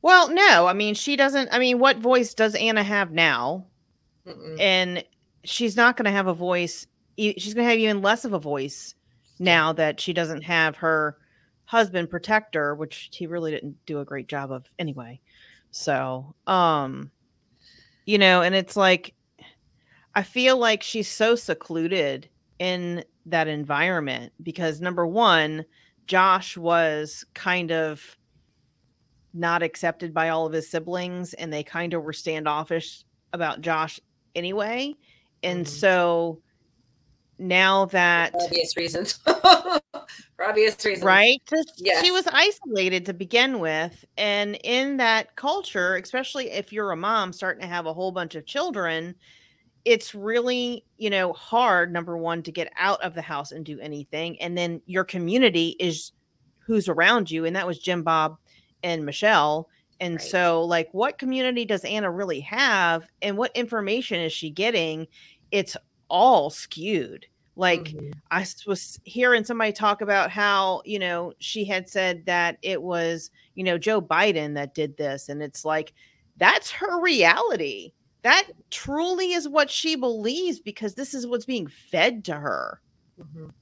Well, 0.01 0.29
no, 0.29 0.65
I 0.65 0.73
mean 0.73 0.95
she 0.95 1.15
doesn't. 1.15 1.49
I 1.51 1.59
mean, 1.59 1.77
what 1.77 1.97
voice 1.97 2.33
does 2.33 2.55
Anna 2.55 2.83
have 2.83 3.11
now? 3.11 3.67
Mm-mm. 4.27 4.59
and 4.59 5.03
she's 5.43 5.75
not 5.75 5.97
going 5.97 6.05
to 6.05 6.11
have 6.11 6.27
a 6.27 6.33
voice 6.33 6.87
she's 7.17 7.53
going 7.53 7.65
to 7.65 7.69
have 7.69 7.79
even 7.79 8.01
less 8.01 8.25
of 8.25 8.33
a 8.33 8.39
voice 8.39 8.95
now 9.37 9.73
that 9.73 9.99
she 9.99 10.13
doesn't 10.13 10.43
have 10.43 10.77
her 10.77 11.17
husband 11.65 12.09
protect 12.09 12.55
her 12.55 12.73
which 12.73 13.09
he 13.11 13.27
really 13.27 13.51
didn't 13.51 13.75
do 13.85 13.99
a 13.99 14.05
great 14.05 14.27
job 14.27 14.51
of 14.51 14.65
anyway 14.79 15.19
so 15.71 16.33
um 16.47 17.11
you 18.05 18.17
know 18.17 18.41
and 18.41 18.55
it's 18.55 18.77
like 18.77 19.13
i 20.15 20.23
feel 20.23 20.57
like 20.57 20.81
she's 20.81 21.09
so 21.09 21.35
secluded 21.35 22.29
in 22.59 23.03
that 23.25 23.47
environment 23.47 24.31
because 24.41 24.79
number 24.79 25.05
one 25.05 25.65
josh 26.07 26.55
was 26.57 27.25
kind 27.33 27.71
of 27.71 28.17
not 29.33 29.63
accepted 29.63 30.13
by 30.13 30.29
all 30.29 30.45
of 30.45 30.53
his 30.53 30.69
siblings 30.69 31.33
and 31.33 31.51
they 31.51 31.63
kind 31.63 31.93
of 31.93 32.03
were 32.03 32.13
standoffish 32.13 33.03
about 33.33 33.61
josh 33.61 33.99
anyway 34.35 34.93
and 35.43 35.65
Mhm. 35.65 35.69
so 35.69 36.41
now 37.39 37.85
that 37.85 38.31
For 38.31 38.43
obvious 38.43 38.77
reasons. 38.77 39.13
For 39.23 40.45
obvious 40.47 40.83
reasons. 40.85 41.03
right 41.03 41.41
Yes. 41.77 42.03
she 42.03 42.11
was 42.11 42.27
isolated 42.27 43.05
to 43.07 43.13
begin 43.13 43.59
with 43.59 44.05
and 44.17 44.55
in 44.63 44.97
that 44.97 45.35
culture 45.35 45.95
especially 45.95 46.51
if 46.51 46.71
you're 46.71 46.91
a 46.91 46.97
mom 46.97 47.33
starting 47.33 47.61
to 47.61 47.67
have 47.67 47.85
a 47.85 47.93
whole 47.93 48.11
bunch 48.11 48.35
of 48.35 48.45
children 48.45 49.15
it's 49.85 50.13
really 50.15 50.85
you 50.97 51.09
know 51.09 51.33
hard 51.33 51.91
number 51.91 52.17
one 52.17 52.41
to 52.43 52.51
get 52.51 52.71
out 52.77 53.01
of 53.01 53.13
the 53.15 53.21
house 53.21 53.51
and 53.51 53.65
do 53.65 53.79
anything 53.79 54.39
and 54.41 54.57
then 54.57 54.81
your 54.85 55.03
community 55.03 55.75
is 55.79 56.11
who's 56.65 56.87
around 56.87 57.29
you 57.31 57.45
and 57.45 57.55
that 57.55 57.67
was 57.67 57.79
jim 57.79 58.03
bob 58.03 58.37
and 58.83 59.05
michelle 59.05 59.67
and 59.99 60.15
Right. 60.15 60.21
so 60.21 60.63
like 60.63 60.89
what 60.93 61.17
community 61.17 61.65
does 61.65 61.83
anna 61.85 62.11
really 62.11 62.39
have 62.41 63.07
and 63.21 63.37
what 63.37 63.55
information 63.55 64.19
is 64.19 64.33
she 64.33 64.49
getting 64.49 65.07
it's 65.51 65.77
all 66.09 66.49
skewed 66.49 67.25
like 67.55 67.83
Mhm. 67.83 68.13
I 68.31 68.45
was 68.65 68.99
hearing 69.03 69.43
somebody 69.43 69.71
talk 69.71 70.01
about 70.01 70.31
how, 70.31 70.81
you 70.85 70.97
know, 70.97 71.33
she 71.37 71.65
had 71.65 71.87
said 71.87 72.25
that 72.25 72.57
it 72.63 72.81
was, 72.81 73.29
you 73.53 73.63
know, 73.63 73.77
Joe 73.77 74.01
Biden 74.01 74.55
that 74.55 74.73
did 74.73 74.97
this. 74.97 75.29
And 75.29 75.43
it's 75.43 75.63
like, 75.63 75.93
that's 76.37 76.71
her 76.71 76.99
reality. 76.99 77.93
That 78.23 78.47
truly 78.71 79.33
is 79.33 79.47
what 79.47 79.69
she 79.69 79.95
believes 79.95 80.59
because 80.59 80.95
this 80.95 81.13
is 81.13 81.27
what's 81.27 81.45
being 81.45 81.67
fed 81.67 82.25
to 82.25 82.33
her. 82.33 82.81
Mhm. 83.19 83.53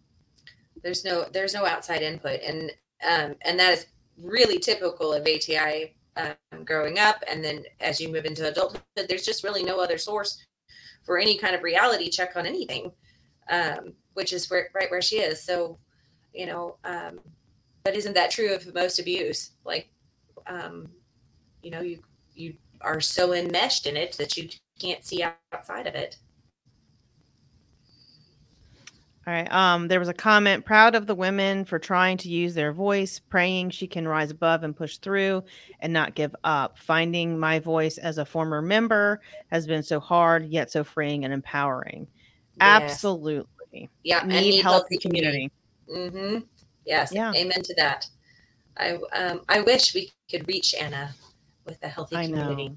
There's 0.81 1.03
no 1.03 1.25
there's 1.25 1.53
no 1.53 1.65
outside 1.65 2.01
input, 2.01 2.39
and 2.41 2.71
um, 3.05 3.35
and 3.41 3.59
that 3.59 3.73
is 3.73 3.87
really 4.17 4.57
typical 4.57 5.11
of 5.13 5.23
ATI 5.27 5.95
um, 6.17 6.63
growing 6.65 6.99
up, 6.99 7.23
and 7.27 7.43
then 7.43 7.63
as 7.79 7.99
you 7.99 8.11
move 8.11 8.25
into 8.25 8.47
adulthood, 8.47 8.81
there's 8.95 9.25
just 9.25 9.43
really 9.43 9.63
no 9.63 9.79
other 9.79 9.97
source 9.97 10.45
for 11.03 11.17
any 11.17 11.37
kind 11.37 11.55
of 11.55 11.63
reality 11.63 12.09
check 12.09 12.35
on 12.35 12.45
anything, 12.45 12.91
um, 13.49 13.93
which 14.13 14.33
is 14.33 14.49
where 14.49 14.69
right 14.73 14.91
where 14.91 15.01
she 15.01 15.17
is. 15.17 15.43
So, 15.43 15.77
you 16.33 16.45
know, 16.45 16.77
um, 16.83 17.19
but 17.83 17.95
isn't 17.95 18.13
that 18.13 18.31
true 18.31 18.53
of 18.53 18.73
most 18.73 18.99
abuse? 18.99 19.51
Like, 19.65 19.89
um, 20.47 20.89
you 21.63 21.71
know, 21.71 21.81
you 21.81 21.99
you 22.35 22.55
are 22.81 23.01
so 23.01 23.33
enmeshed 23.33 23.85
in 23.87 23.95
it 23.95 24.13
that 24.13 24.37
you 24.37 24.49
can't 24.79 25.05
see 25.05 25.23
outside 25.53 25.87
of 25.87 25.95
it. 25.95 26.17
All 29.27 29.33
right. 29.33 29.51
Um, 29.51 29.87
there 29.87 29.99
was 29.99 30.09
a 30.09 30.15
comment 30.15 30.65
proud 30.65 30.95
of 30.95 31.05
the 31.05 31.13
women 31.13 31.63
for 31.63 31.77
trying 31.77 32.17
to 32.17 32.29
use 32.29 32.55
their 32.55 32.73
voice, 32.73 33.19
praying 33.19 33.69
she 33.69 33.85
can 33.85 34.07
rise 34.07 34.31
above 34.31 34.63
and 34.63 34.75
push 34.75 34.97
through 34.97 35.43
and 35.79 35.93
not 35.93 36.15
give 36.15 36.35
up. 36.43 36.79
Finding 36.79 37.37
my 37.37 37.59
voice 37.59 37.99
as 37.99 38.17
a 38.17 38.25
former 38.25 38.63
member 38.63 39.21
has 39.51 39.67
been 39.67 39.83
so 39.83 39.99
hard, 39.99 40.47
yet 40.47 40.71
so 40.71 40.83
freeing 40.83 41.23
and 41.23 41.33
empowering. 41.33 42.07
Yes. 42.59 42.93
Absolutely. 42.93 43.89
Yeah, 44.03 44.21
and 44.21 44.29
Need, 44.29 44.63
healthy 44.63 44.97
community. 44.97 45.51
Mm-hmm. 45.87 46.39
Yes. 46.85 47.11
Yeah. 47.13 47.31
Amen 47.35 47.61
to 47.61 47.75
that. 47.75 48.07
I 48.77 48.97
um 49.13 49.41
I 49.47 49.61
wish 49.61 49.93
we 49.93 50.11
could 50.31 50.47
reach 50.47 50.73
Anna 50.73 51.13
with 51.65 51.77
a 51.83 51.87
healthy 51.87 52.15
I 52.15 52.25
community. 52.25 52.75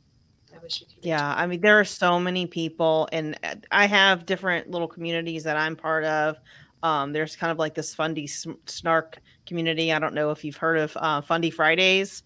Wish 0.65 0.81
we 0.81 0.95
could. 0.95 1.05
Yeah, 1.05 1.35
I 1.37 1.47
mean 1.47 1.61
there 1.61 1.79
are 1.79 1.85
so 1.85 2.19
many 2.19 2.47
people, 2.47 3.07
and 3.13 3.39
uh, 3.45 3.57
I 3.71 3.87
have 3.87 4.25
different 4.25 4.71
little 4.71 4.89
communities 4.89 5.45
that 5.45 5.59
I'm 5.59 5.77
part 5.77 6.05
of. 6.05 6.39
Um, 6.83 7.13
there's 7.13 7.37
kind 7.37 7.53
of 7.53 7.59
like 7.59 7.75
this 7.75 7.95
Fundie 7.95 8.29
Snark 8.67 9.21
community. 9.47 9.93
I 9.93 9.99
don't 9.99 10.15
know 10.15 10.31
if 10.31 10.43
you've 10.43 10.57
heard 10.57 10.79
of 10.79 10.97
uh, 10.97 11.21
Fundie 11.21 11.53
Fridays, 11.53 12.23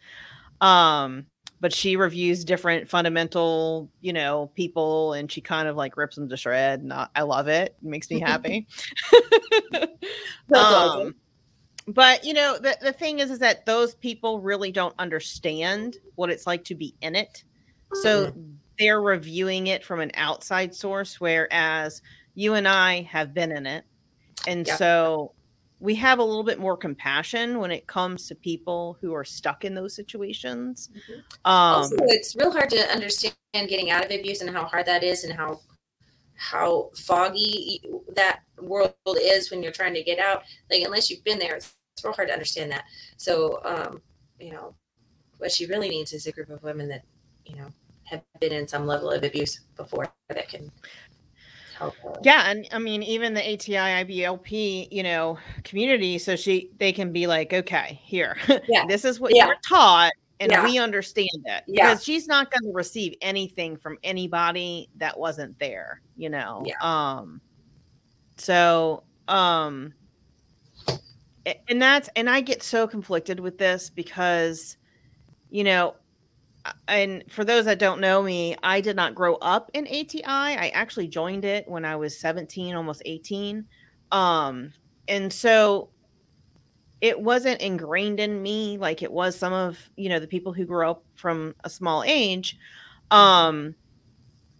um, 0.61 1.27
but 1.61 1.75
she 1.75 1.97
reviews 1.97 2.45
different 2.45 2.89
fundamental, 2.89 3.91
you 4.01 4.13
know, 4.13 4.53
people, 4.55 5.15
and 5.15 5.31
she 5.31 5.41
kind 5.41 5.67
of 5.67 5.75
like 5.77 5.97
rips 5.97 6.15
them 6.15 6.29
to 6.29 6.37
shred. 6.37 6.81
And 6.81 6.93
I, 6.93 7.09
I 7.17 7.23
love 7.23 7.49
it. 7.49 7.77
It 7.83 7.89
makes 7.89 8.09
me 8.11 8.21
happy. 8.21 8.67
Awesome. 10.55 11.15
but 11.89 12.25
you 12.25 12.33
know 12.33 12.57
the, 12.59 12.75
the 12.81 12.93
thing 12.93 13.19
is 13.19 13.31
is 13.31 13.39
that 13.41 13.67
those 13.67 13.95
people 13.97 14.41
really 14.41 14.73
don't 14.73 14.95
understand 14.99 15.99
what 16.15 16.31
it's 16.31 16.47
like 16.47 16.65
to 16.65 16.75
be 16.75 16.95
in 17.03 17.15
it 17.15 17.45
so 17.95 18.33
they're 18.79 19.01
reviewing 19.03 19.67
it 19.69 19.85
from 19.85 20.01
an 20.01 20.11
outside 20.15 20.75
source 20.75 21.21
whereas 21.21 22.01
you 22.35 22.55
and 22.55 22.69
i 22.69 23.03
have 23.03 23.35
been 23.35 23.51
in 23.51 23.67
it. 23.67 23.85
And 24.47 24.67
Yeah. 24.67 24.77
so 24.77 25.33
we 25.81 25.95
have 25.97 26.19
a 26.19 26.25
little 26.25 26.43
bit 26.45 26.59
more 26.59 26.77
compassion 26.77 27.59
when 27.59 27.71
it 27.71 27.87
comes 27.87 28.27
to 28.29 28.35
people 28.35 28.97
who 29.01 29.15
are 29.15 29.25
stuck 29.25 29.65
in 29.65 29.75
those 29.75 29.95
situations. 29.95 30.91
Mhm. 30.95 31.19
um 31.45 31.83
also, 31.83 31.97
it's 32.03 32.37
real 32.37 32.51
hard 32.53 32.71
to 32.71 32.91
understand 32.93 33.35
getting 33.53 33.91
out 33.91 34.05
of 34.05 34.11
abuse 34.11 34.41
and 34.41 34.51
how 34.51 34.65
hard 34.65 34.87
that 34.87 35.03
is 35.03 35.25
and 35.25 35.33
how 35.33 35.61
how 36.35 36.91
foggy 36.97 37.83
that 38.15 38.43
world 38.61 38.95
is 39.17 39.51
when 39.51 39.61
you're 39.63 39.73
trying 39.73 39.95
to 39.95 40.03
get 40.05 40.19
out. 40.21 40.45
Like 40.71 40.83
unless 40.85 41.11
you've 41.11 41.25
been 41.25 41.39
there 41.41 41.57
it's, 41.57 41.75
it's 41.97 42.05
real 42.05 42.13
hard 42.15 42.29
to 42.29 42.35
understand 42.35 42.71
that. 42.71 42.85
So 43.17 43.61
um 43.65 44.01
you 44.39 44.53
know 44.53 44.75
what 45.39 45.51
she 45.53 45.67
really 45.67 45.89
needs 45.89 46.13
is 46.13 46.27
a 46.27 46.33
group 46.33 46.51
of 46.51 46.63
women 46.63 46.89
that 46.89 47.03
you 47.45 47.57
know 47.57 47.69
have 48.09 48.23
been 48.41 48.53
in 48.53 48.67
some 48.67 48.87
level 48.87 49.11
of 49.11 49.23
abuse 49.23 49.61
before 49.77 50.07
that 50.29 50.49
can 50.49 50.71
help 51.77 51.95
her. 51.97 52.13
yeah 52.23 52.51
and 52.51 52.67
i 52.73 52.79
mean 52.79 53.03
even 53.03 53.35
the 53.35 53.41
ati 53.55 53.73
iblp 53.73 54.89
you 54.91 55.03
know 55.03 55.39
community 55.65 56.19
so 56.19 56.35
she 56.35 56.71
they 56.79 56.93
can 56.93 57.13
be 57.13 57.27
like 57.27 57.53
okay 57.53 58.01
here 58.03 58.37
Yeah. 58.69 58.85
this 58.87 59.05
is 59.05 59.21
what 59.21 59.35
Yeah. 59.35 59.47
you're 59.47 59.57
taught 59.69 60.13
and 60.41 60.51
Yeah. 60.51 60.65
we 60.65 60.79
understand 60.79 61.29
it 61.45 61.65
Yeah. 61.67 61.91
because 61.91 62.03
she's 62.05 62.27
not 62.27 62.51
going 62.51 62.71
to 62.73 62.75
receive 62.77 63.15
anything 63.21 63.77
from 63.77 63.99
anybody 64.03 64.89
that 64.97 65.19
wasn't 65.19 65.59
there 65.59 66.01
you 66.17 66.31
know 66.31 66.63
Yeah. 66.67 66.75
um 66.81 67.41
so 68.37 69.05
um 69.29 69.93
and 71.69 71.81
that's 71.81 72.09
and 72.17 72.29
i 72.29 72.41
get 72.41 72.63
so 72.63 72.87
conflicted 72.87 73.39
with 73.41 73.57
this 73.59 73.89
because 73.91 74.77
you 75.51 75.65
know 75.65 75.95
and 76.87 77.25
for 77.31 77.45
those 77.45 77.65
that 77.65 77.79
don't 77.79 78.01
know 78.01 78.23
me 78.23 78.57
i 78.63 78.81
did 78.81 78.97
not 78.97 79.15
grow 79.15 79.35
up 79.37 79.71
in 79.75 79.87
ati 79.87 80.25
i. 80.25 80.69
Actually 80.69 81.09
joined 81.09 81.45
it 81.45 81.69
when 81.69 81.85
i 81.85 81.97
was 81.97 82.19
17 82.19 82.75
almost 82.75 83.03
18 83.05 83.65
um 84.13 84.73
and 85.09 85.33
so 85.33 85.89
it 87.01 87.21
wasn't 87.21 87.61
ingrained 87.61 88.21
in 88.21 88.43
me 88.43 88.77
like 88.79 89.03
it 89.03 89.13
was 89.13 89.37
some 89.37 89.53
of 89.53 89.79
you 89.97 90.09
know 90.09 90.19
the 90.19 90.27
people 90.27 90.53
who 90.53 90.65
grew 90.65 90.89
up 90.89 91.05
from 91.15 91.55
a 91.65 91.71
small 91.71 92.03
age. 92.05 92.59
Um 93.11 93.75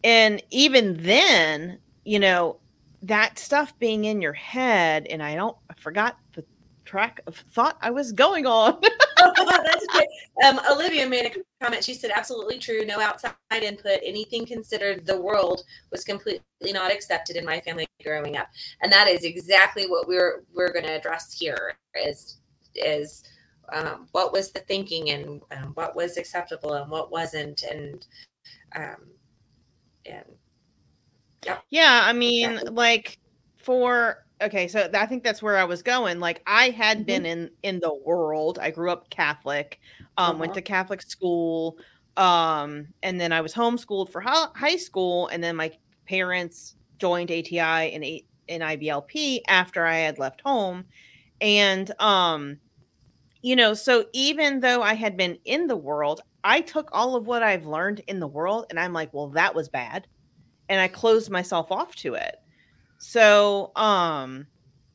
and 0.05 0.43
even 0.51 0.97
then 1.03 1.79
you 2.05 2.19
know 2.19 2.59
that 3.03 3.39
stuff 3.39 3.79
being 3.79 4.05
in 4.05 4.21
your 4.21 4.33
head 4.33 5.07
and 5.09 5.23
i 5.23 5.35
don't 5.35 5.57
i 5.71 5.75
forgot 5.75 6.19
the 6.35 6.45
track 6.85 7.21
of 7.27 7.37
thought 7.37 7.77
i 7.83 7.91
was 7.91 8.13
going 8.13 8.47
on 8.47 8.81
That's. 9.65 9.87
Um, 10.45 10.61
Olivia 10.71 11.09
made 11.09 11.27
a 11.27 11.65
comment. 11.65 11.85
She 11.85 11.95
said, 11.95 12.11
"Absolutely 12.15 12.59
true. 12.59 12.85
No 12.85 13.01
outside 13.01 13.35
input. 13.63 14.01
Anything 14.05 14.47
considered 14.47 15.07
the 15.07 15.21
world 15.21 15.63
was 15.91 16.05
completely 16.05 16.43
not 16.65 16.93
accepted 16.93 17.37
in 17.37 17.45
my 17.45 17.61
family 17.61 17.87
growing 18.05 18.37
up." 18.37 18.49
And 18.83 18.93
that 18.93 19.09
is 19.09 19.25
exactly 19.25 19.87
what 19.87 20.07
we're 20.09 20.45
we're 20.55 20.73
going 20.73 20.85
to 20.85 20.97
address 20.97 21.33
here. 21.39 21.77
Is 21.95 22.39
is 22.75 23.25
um, 23.73 24.09
what 24.13 24.33
was 24.33 24.51
the 24.53 24.61
thinking 24.61 25.11
and 25.11 25.43
um, 25.53 25.73
what 25.75 25.95
was 25.97 26.17
acceptable 26.17 26.75
and 26.75 26.91
what 26.91 27.11
wasn't, 27.11 27.63
and 27.63 28.07
um, 28.77 28.97
and 30.07 30.25
Yeah, 31.71 32.01
I 32.05 32.13
mean, 32.13 32.51
Exactly. 32.51 32.75
like 32.75 33.19
for 33.57 34.25
okay, 34.43 34.69
so 34.69 34.89
I 34.95 35.07
think 35.07 35.25
that's 35.25 35.43
where 35.43 35.57
I 35.57 35.65
was 35.65 35.83
going. 35.83 36.21
Like 36.21 36.43
I 36.47 36.71
had 36.71 37.07
been 37.07 37.27
in 37.27 37.51
in 37.63 37.81
the 37.81 37.95
world. 37.95 38.59
I 38.59 38.71
grew 38.71 38.91
up 38.91 39.11
Catholic, 39.11 39.79
um, 40.17 40.39
went 40.39 40.53
Uh-huh. 40.53 40.55
to 40.55 40.63
Catholic 40.63 41.03
school, 41.03 41.79
um, 42.17 42.89
and 43.03 43.21
then 43.21 43.33
I 43.33 43.41
was 43.41 43.55
homeschooled 43.55 44.11
for 44.11 44.21
hi- 44.21 44.49
high 44.57 44.77
school, 44.77 45.29
and 45.29 45.43
then 45.43 45.57
my 45.57 45.73
parents 46.09 46.77
joined 46.99 47.31
ATI 47.31 47.93
and 47.93 48.05
A- 48.05 48.27
and 48.49 48.63
IBLP 48.63 49.43
after 49.49 49.85
I 49.87 49.97
had 49.99 50.19
left 50.19 50.41
home, 50.45 50.87
and 51.41 51.91
um, 52.01 52.61
you 53.43 53.55
know, 53.57 53.75
so 53.75 54.07
even 54.13 54.61
though 54.61 54.83
I 54.83 54.95
had 54.95 55.17
been 55.17 55.39
in 55.45 55.67
the 55.69 55.77
world, 55.77 56.21
I 56.45 56.61
took 56.61 56.89
all 56.93 57.15
of 57.17 57.27
what 57.27 57.43
I've 57.43 57.67
learned 57.67 58.01
in 58.09 58.21
the 58.21 58.27
world, 58.27 58.67
and 58.71 58.81
I'm 58.81 58.93
like, 58.93 59.13
well, 59.13 59.31
that 59.31 59.55
was 59.55 59.69
bad 59.69 60.07
and 60.69 60.81
I 60.81 60.89
closed 60.89 61.31
myself 61.31 61.71
off 61.73 61.95
to 61.97 62.15
it. 62.15 62.37
So, 62.99 63.73
um, 63.77 64.47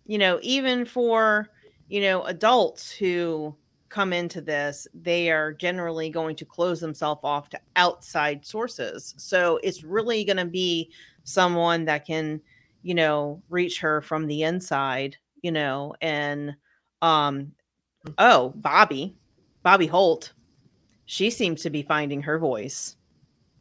you 0.06 0.18
know, 0.18 0.40
even 0.42 0.86
for, 0.86 1.50
you 1.88 2.02
know, 2.02 2.24
adults 2.24 2.92
who 2.92 3.56
come 3.90 4.12
into 4.12 4.42
this, 4.42 4.88
they 4.94 5.32
are 5.32 5.54
generally 5.54 6.10
going 6.10 6.36
to 6.36 6.46
close 6.46 6.80
themselves 6.80 7.22
off 7.24 7.50
to 7.50 7.60
outside 7.76 8.46
sources. 8.46 9.14
So 9.18 9.60
it's 9.64 9.84
really 9.84 10.26
going 10.26 10.38
to 10.38 10.46
be 10.46 10.92
someone 11.24 11.86
that 11.86 12.06
can, 12.06 12.42
you 12.82 12.94
know, 12.94 13.42
reach 13.50 13.80
her 13.80 14.02
from 14.02 14.28
the 14.28 14.44
inside, 14.44 15.16
you 15.42 15.52
know, 15.52 15.94
and, 16.02 16.56
um, 17.02 17.54
oh, 18.18 18.52
Bobby, 18.56 19.16
Bobye 19.64 19.88
Holt, 19.88 20.34
she 21.06 21.30
seems 21.30 21.62
to 21.62 21.70
be 21.70 21.84
finding 21.84 22.22
her 22.22 22.40
voice. 22.40 22.98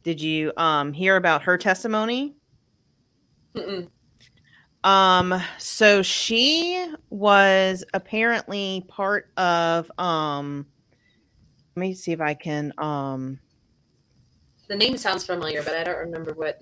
Did 0.03 0.21
you 0.21 0.51
um 0.57 0.91
hear 0.91 1.15
about 1.15 1.43
her 1.43 1.57
testimony? 1.57 2.35
Mm-mm. 3.55 3.87
Um 4.83 5.41
so 5.57 6.01
she 6.01 6.87
was 7.09 7.83
apparently 7.93 8.83
part 8.87 9.29
of 9.37 9.89
um 9.97 10.65
let 11.75 11.81
me 11.81 11.93
see 11.93 12.11
if 12.11 12.21
I 12.21 12.33
can 12.33 12.73
um 12.77 13.39
the 14.67 14.75
name 14.75 14.97
sounds 14.97 15.25
familiar, 15.25 15.61
but 15.63 15.75
I 15.75 15.83
don't 15.83 15.97
remember 15.97 16.33
what. 16.33 16.61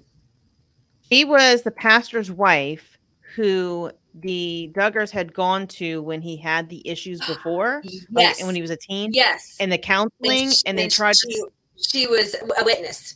she 1.10 1.24
was 1.24 1.62
the 1.62 1.72
pastor's 1.72 2.32
wife 2.32 2.98
who 3.36 3.92
the 4.16 4.72
Duggars 4.76 5.12
had 5.12 5.34
gone 5.34 5.68
to 5.68 6.02
when 6.02 6.22
he 6.22 6.36
had 6.36 6.68
the 6.68 6.86
issues 6.88 7.22
before, 7.28 7.82
like 8.12 8.24
Yes, 8.24 8.44
when 8.44 8.56
he 8.56 8.62
was 8.62 8.72
a 8.72 8.78
teen, 8.78 9.12
yes, 9.14 9.56
and 9.60 9.72
the 9.72 9.78
counseling, 9.78 10.52
she- 10.52 10.64
and 10.66 10.78
they 10.78 10.88
tried 10.90 11.16
She, 11.16 11.30
to. 11.34 11.52
she 11.78 12.08
was 12.08 12.36
a 12.36 12.64
witness. 12.66 13.16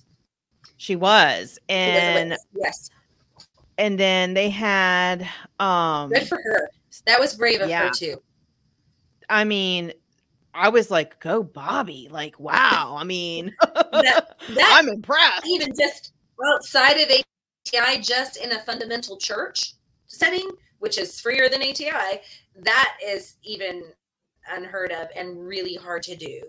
She 0.78 0.96
was, 0.96 1.52
She 1.54 1.56
was 1.56 1.60
and 1.70 2.38
yes, 2.54 2.90
and 3.78 4.00
then 4.00 4.34
they 4.34 4.50
had 4.50 5.28
um 5.60 6.10
good 6.10 6.28
for 6.28 6.38
her. 6.44 6.70
That 7.06 7.20
was 7.20 7.36
brave 7.36 7.62
of 7.62 7.70
Yeah. 7.70 7.88
her 7.88 7.90
too. 7.92 8.22
I 9.30 9.44
mean, 9.44 9.92
I 10.54 10.70
was 10.70 10.90
like, 10.90 11.20
go 11.20 11.44
Bobby. 11.44 12.08
Like, 12.10 12.40
wow. 12.40 12.96
I 12.98 13.04
mean, 13.04 13.54
That- 13.62 14.38
that- 14.50 14.74
I'm 14.80 14.88
impressed. 14.88 15.46
Even 15.48 15.74
just 15.78 16.14
outside 16.54 16.98
of 16.98 17.10
ATI, 17.10 18.02
just 18.02 18.38
in 18.38 18.52
a 18.54 18.60
fundamental 18.60 19.18
church 19.18 19.74
setting, 20.08 20.50
which 20.80 20.98
is 20.98 21.20
freer 21.20 21.50
than 21.50 21.62
ATI, 21.62 22.22
that 22.64 22.98
is 23.06 23.36
even 23.44 23.84
unheard 24.50 24.92
of 24.92 25.08
and 25.16 25.46
really 25.46 25.76
hard 25.76 26.04
to 26.04 26.16
do 26.16 26.42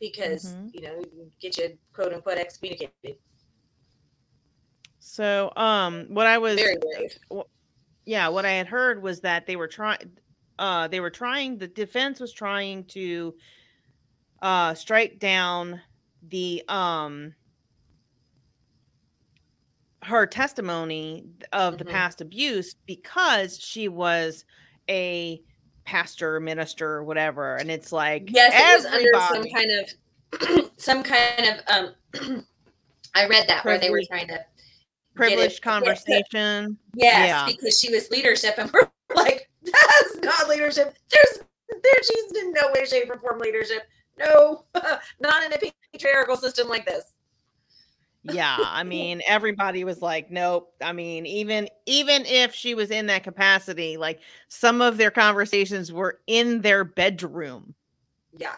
because 0.00 0.46
Mhm. 0.54 0.74
you 0.74 0.80
know 0.80 0.98
you 1.14 1.30
get 1.40 1.56
you 1.58 1.78
quote 1.92 2.12
unquote 2.14 2.38
excommunicated. 2.38 3.18
So, 5.14 5.52
um, 5.54 6.06
what 6.08 6.26
I 6.26 6.38
was, 6.38 6.56
Very 6.56 6.76
brave. 6.76 7.44
yeah, 8.04 8.26
what 8.26 8.44
I 8.44 8.50
had 8.50 8.66
heard 8.66 9.00
was 9.00 9.20
that 9.20 9.46
they 9.46 9.54
were 9.54 9.68
trying, 9.68 10.10
uh, 10.58 10.88
they 10.88 10.98
were 10.98 11.08
trying, 11.10 11.56
the 11.56 11.68
defense 11.68 12.18
was 12.18 12.32
trying 12.32 12.84
to, 12.86 13.32
uh, 14.42 14.74
strike 14.74 15.20
down 15.20 15.80
the, 16.28 16.64
um, 16.66 17.32
her 20.02 20.26
testimony 20.26 21.26
of 21.52 21.78
the 21.78 21.84
Mhm. 21.84 21.90
past 21.90 22.20
abuse 22.20 22.74
because 22.84 23.56
she 23.56 23.86
was 23.86 24.44
a 24.90 25.40
pastor, 25.84 26.40
minister, 26.40 27.04
whatever. 27.04 27.54
And 27.54 27.70
it's 27.70 27.92
like, 27.92 28.30
Yes, 28.32 28.52
it 28.52 28.74
was 28.74 28.84
under 28.92 29.20
some 29.32 29.44
kind 29.54 29.70
of 29.70 30.72
some 30.76 31.04
kind 31.04 31.46
of 31.46 31.60
um 31.68 31.94
I 33.14 33.28
read 33.28 33.46
that 33.46 33.64
where 33.64 33.78
they 33.78 33.90
were 33.90 34.02
trying 34.08 34.26
to 34.26 34.44
privileged 35.14 35.62
conversation. 35.62 36.76
Yes, 36.94 37.28
Yeah. 37.28 37.46
because 37.46 37.78
she 37.78 37.90
was 37.90 38.10
leadership, 38.10 38.54
and 38.58 38.70
we're 38.74 38.90
like, 39.14 39.48
that's 39.62 40.16
not 40.22 40.48
leadership. 40.48 40.94
There's 41.10 41.44
there 41.82 42.02
she's 42.02 42.42
in 42.42 42.52
no 42.52 42.70
way, 42.74 42.84
shape, 42.84 43.10
or 43.10 43.18
form 43.18 43.38
leadership. 43.40 43.82
No, 44.18 44.64
not 45.20 45.42
in 45.44 45.52
a 45.52 45.72
patriarchal 45.92 46.36
system 46.36 46.68
like 46.68 46.86
this. 46.86 47.04
yeah 48.22 48.56
i 48.60 48.82
mean 48.82 49.20
everybody 49.26 49.84
was 49.84 50.00
like 50.00 50.30
nope 50.30 50.72
i 50.82 50.92
mean 50.94 51.26
even 51.26 51.68
even 51.84 52.24
if 52.24 52.54
she 52.54 52.74
was 52.74 52.90
in 52.90 53.04
that 53.06 53.22
capacity 53.22 53.98
like 53.98 54.18
some 54.48 54.80
of 54.80 54.96
their 54.96 55.10
conversations 55.10 55.92
were 55.92 56.20
in 56.26 56.62
their 56.62 56.84
bedroom 56.84 57.74
Yeah. 58.38 58.54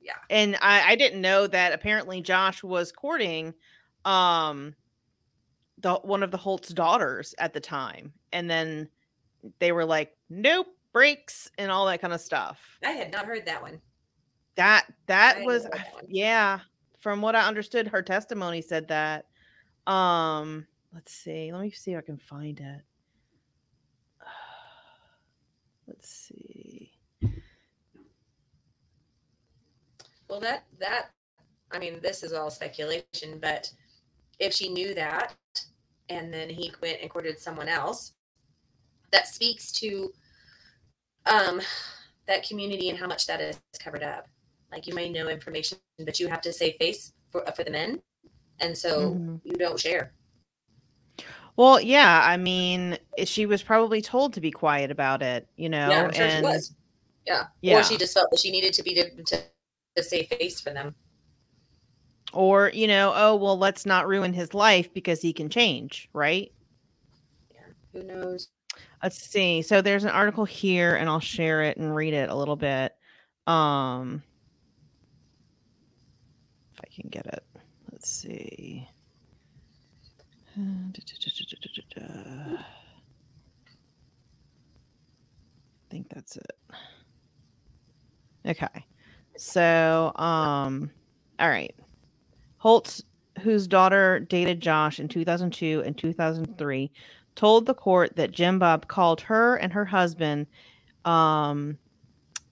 Yeah. 0.00 0.12
and 0.30 0.56
i 0.62 0.92
i 0.92 0.94
didn't 0.94 1.20
know 1.20 1.48
that 1.48 1.72
apparently 1.72 2.20
josh 2.20 2.62
was 2.62 2.92
courting 2.92 3.52
um 4.04 4.76
the 5.80 5.94
one 5.96 6.22
of 6.22 6.30
the 6.30 6.36
holt's 6.36 6.70
daughters 6.70 7.34
at 7.38 7.52
the 7.52 7.60
time 7.60 8.12
and 8.32 8.50
then 8.50 8.88
they 9.58 9.72
were 9.72 9.84
like 9.84 10.16
nope 10.28 10.66
breaks 10.92 11.50
and 11.58 11.70
all 11.70 11.86
that 11.86 12.00
kind 12.00 12.12
of 12.12 12.20
stuff. 12.20 12.78
I 12.84 12.90
had 12.90 13.12
not 13.12 13.26
heard 13.26 13.46
that 13.46 13.62
one. 13.62 13.80
That 14.56 14.86
that 15.06 15.38
I 15.38 15.44
was 15.44 15.64
that 15.64 16.04
yeah, 16.08 16.60
from 16.98 17.22
what 17.22 17.36
I 17.36 17.46
understood 17.46 17.88
her 17.88 18.02
testimony 18.02 18.60
said 18.60 18.88
that 18.88 19.26
um 19.86 20.66
let's 20.92 21.12
see. 21.12 21.52
Let 21.52 21.62
me 21.62 21.70
see 21.70 21.92
if 21.92 21.98
I 21.98 22.02
can 22.02 22.18
find 22.18 22.58
it. 22.60 22.82
Let's 25.86 26.08
see. 26.08 26.92
Well, 30.28 30.40
that 30.40 30.64
that 30.78 31.10
I 31.72 31.78
mean, 31.78 32.00
this 32.02 32.22
is 32.22 32.32
all 32.32 32.50
speculation, 32.50 33.38
but 33.40 33.70
if 34.38 34.52
she 34.52 34.68
knew 34.68 34.94
that 34.94 35.34
and 36.10 36.32
then 36.34 36.50
he 36.50 36.72
went 36.82 36.98
and 37.00 37.08
courted 37.08 37.40
someone 37.40 37.68
else, 37.68 38.12
that 39.12 39.26
speaks 39.26 39.72
to 39.72 40.12
um 41.26 41.60
that 42.26 42.46
community 42.46 42.90
and 42.90 42.98
how 42.98 43.06
much 43.06 43.26
that 43.26 43.40
is 43.40 43.58
covered 43.82 44.02
up. 44.02 44.28
Like 44.70 44.86
you 44.86 44.94
may 44.94 45.08
know 45.08 45.28
information, 45.28 45.78
but 46.04 46.20
you 46.20 46.28
have 46.28 46.40
to 46.42 46.52
save 46.52 46.76
face 46.76 47.12
for 47.30 47.44
for 47.56 47.64
the 47.64 47.70
men, 47.70 48.02
and 48.60 48.76
so 48.76 49.14
Mhm. 49.14 49.40
you 49.44 49.52
don't 49.52 49.80
share. 49.80 50.12
Well, 51.56 51.80
yeah, 51.80 52.22
I 52.24 52.36
mean, 52.36 52.96
she 53.24 53.44
was 53.46 53.62
probably 53.62 54.00
told 54.00 54.32
to 54.34 54.40
be 54.40 54.50
quiet 54.50 54.90
about 54.90 55.22
it, 55.22 55.46
you 55.56 55.68
know, 55.68 55.88
yeah, 55.90 56.10
sure 56.12 56.24
and 56.24 56.46
she 56.46 56.52
was. 56.52 56.74
Yeah. 57.26 57.46
yeah. 57.60 57.78
or 57.78 57.82
she 57.82 57.96
just 57.98 58.14
felt 58.14 58.30
that 58.30 58.40
she 58.40 58.50
needed 58.50 58.72
to 58.74 58.82
be 58.82 58.94
to, 58.94 59.22
to, 59.24 59.42
to 59.96 60.02
save 60.02 60.28
face 60.28 60.60
for 60.60 60.70
them. 60.70 60.94
Or 62.32 62.70
you 62.74 62.86
know, 62.86 63.12
oh 63.14 63.36
well, 63.36 63.58
let's 63.58 63.86
not 63.86 64.06
ruin 64.06 64.32
his 64.32 64.54
life 64.54 64.92
because 64.92 65.20
he 65.20 65.32
can 65.32 65.48
change, 65.48 66.08
right? 66.12 66.52
Yeah, 67.52 67.60
Who 67.92 68.02
knows? 68.04 68.48
Let's 69.02 69.20
see. 69.20 69.62
So 69.62 69.80
there's 69.80 70.04
an 70.04 70.10
article 70.10 70.44
here, 70.44 70.94
and 70.94 71.08
I'll 71.08 71.20
share 71.20 71.62
it 71.62 71.76
and 71.76 71.94
read 71.94 72.14
it 72.14 72.28
a 72.28 72.34
little 72.34 72.56
bit. 72.56 72.94
Um, 73.46 74.22
if 76.74 76.80
I 76.84 76.88
can 76.94 77.08
get 77.10 77.26
it. 77.26 77.44
Let's 77.90 78.10
see. 78.10 78.86
I 80.56 80.60
think 85.90 86.08
that's 86.10 86.36
it. 86.36 86.52
Okay. 88.46 88.86
So, 89.36 90.12
um, 90.16 90.90
all 91.38 91.48
right. 91.48 91.74
Holtz, 92.60 93.02
whose 93.40 93.66
daughter 93.66 94.20
dated 94.20 94.60
Josh 94.60 95.00
in 95.00 95.08
2002 95.08 95.82
and 95.84 95.96
2003, 95.96 96.90
told 97.34 97.64
the 97.64 97.74
court 97.74 98.16
that 98.16 98.32
Jim 98.32 98.58
Bob 98.58 98.86
called 98.86 99.22
her 99.22 99.56
and 99.56 99.72
her 99.72 99.86
husband, 99.86 100.46
um, 101.06 101.78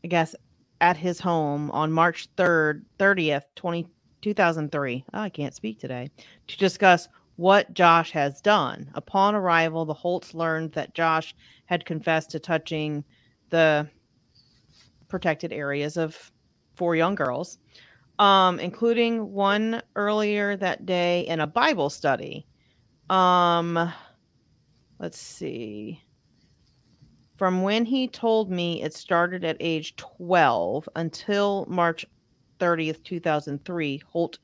I 0.02 0.08
guess, 0.08 0.34
at 0.80 0.96
his 0.96 1.20
home 1.20 1.70
on 1.72 1.92
March 1.92 2.26
3rd, 2.36 2.84
30th, 2.98 3.42
20, 3.54 3.86
2003. 4.22 5.04
Oh, 5.12 5.18
I 5.20 5.28
can't 5.28 5.54
speak 5.54 5.78
today. 5.78 6.10
To 6.46 6.56
discuss 6.56 7.06
what 7.36 7.74
Josh 7.74 8.10
has 8.12 8.40
done. 8.40 8.90
Upon 8.94 9.34
arrival, 9.34 9.84
the 9.84 9.92
Holts 9.92 10.32
learned 10.32 10.72
that 10.72 10.94
Josh 10.94 11.34
had 11.66 11.84
confessed 11.84 12.30
to 12.30 12.38
touching 12.38 13.04
the 13.50 13.86
protected 15.08 15.52
areas 15.52 15.98
of 15.98 16.32
four 16.76 16.96
young 16.96 17.14
girls, 17.14 17.58
um, 18.18 18.58
including 18.58 19.32
one 19.32 19.82
earlier 19.96 20.56
that 20.56 20.86
day 20.86 21.26
in 21.26 21.40
a 21.40 21.46
Bible 21.46 21.90
study. 21.90 22.46
Um, 23.10 23.92
let's 24.98 25.18
see. 25.20 26.02
From 27.36 27.62
when 27.62 27.84
he 27.84 28.08
told 28.08 28.50
me 28.50 28.82
it 28.82 28.92
started 28.94 29.44
at 29.44 29.56
age 29.60 29.94
12 29.96 30.88
until 30.96 31.64
March 31.68 32.04
30th, 32.58 33.04
2003, 33.04 34.02
Holt 34.08 34.38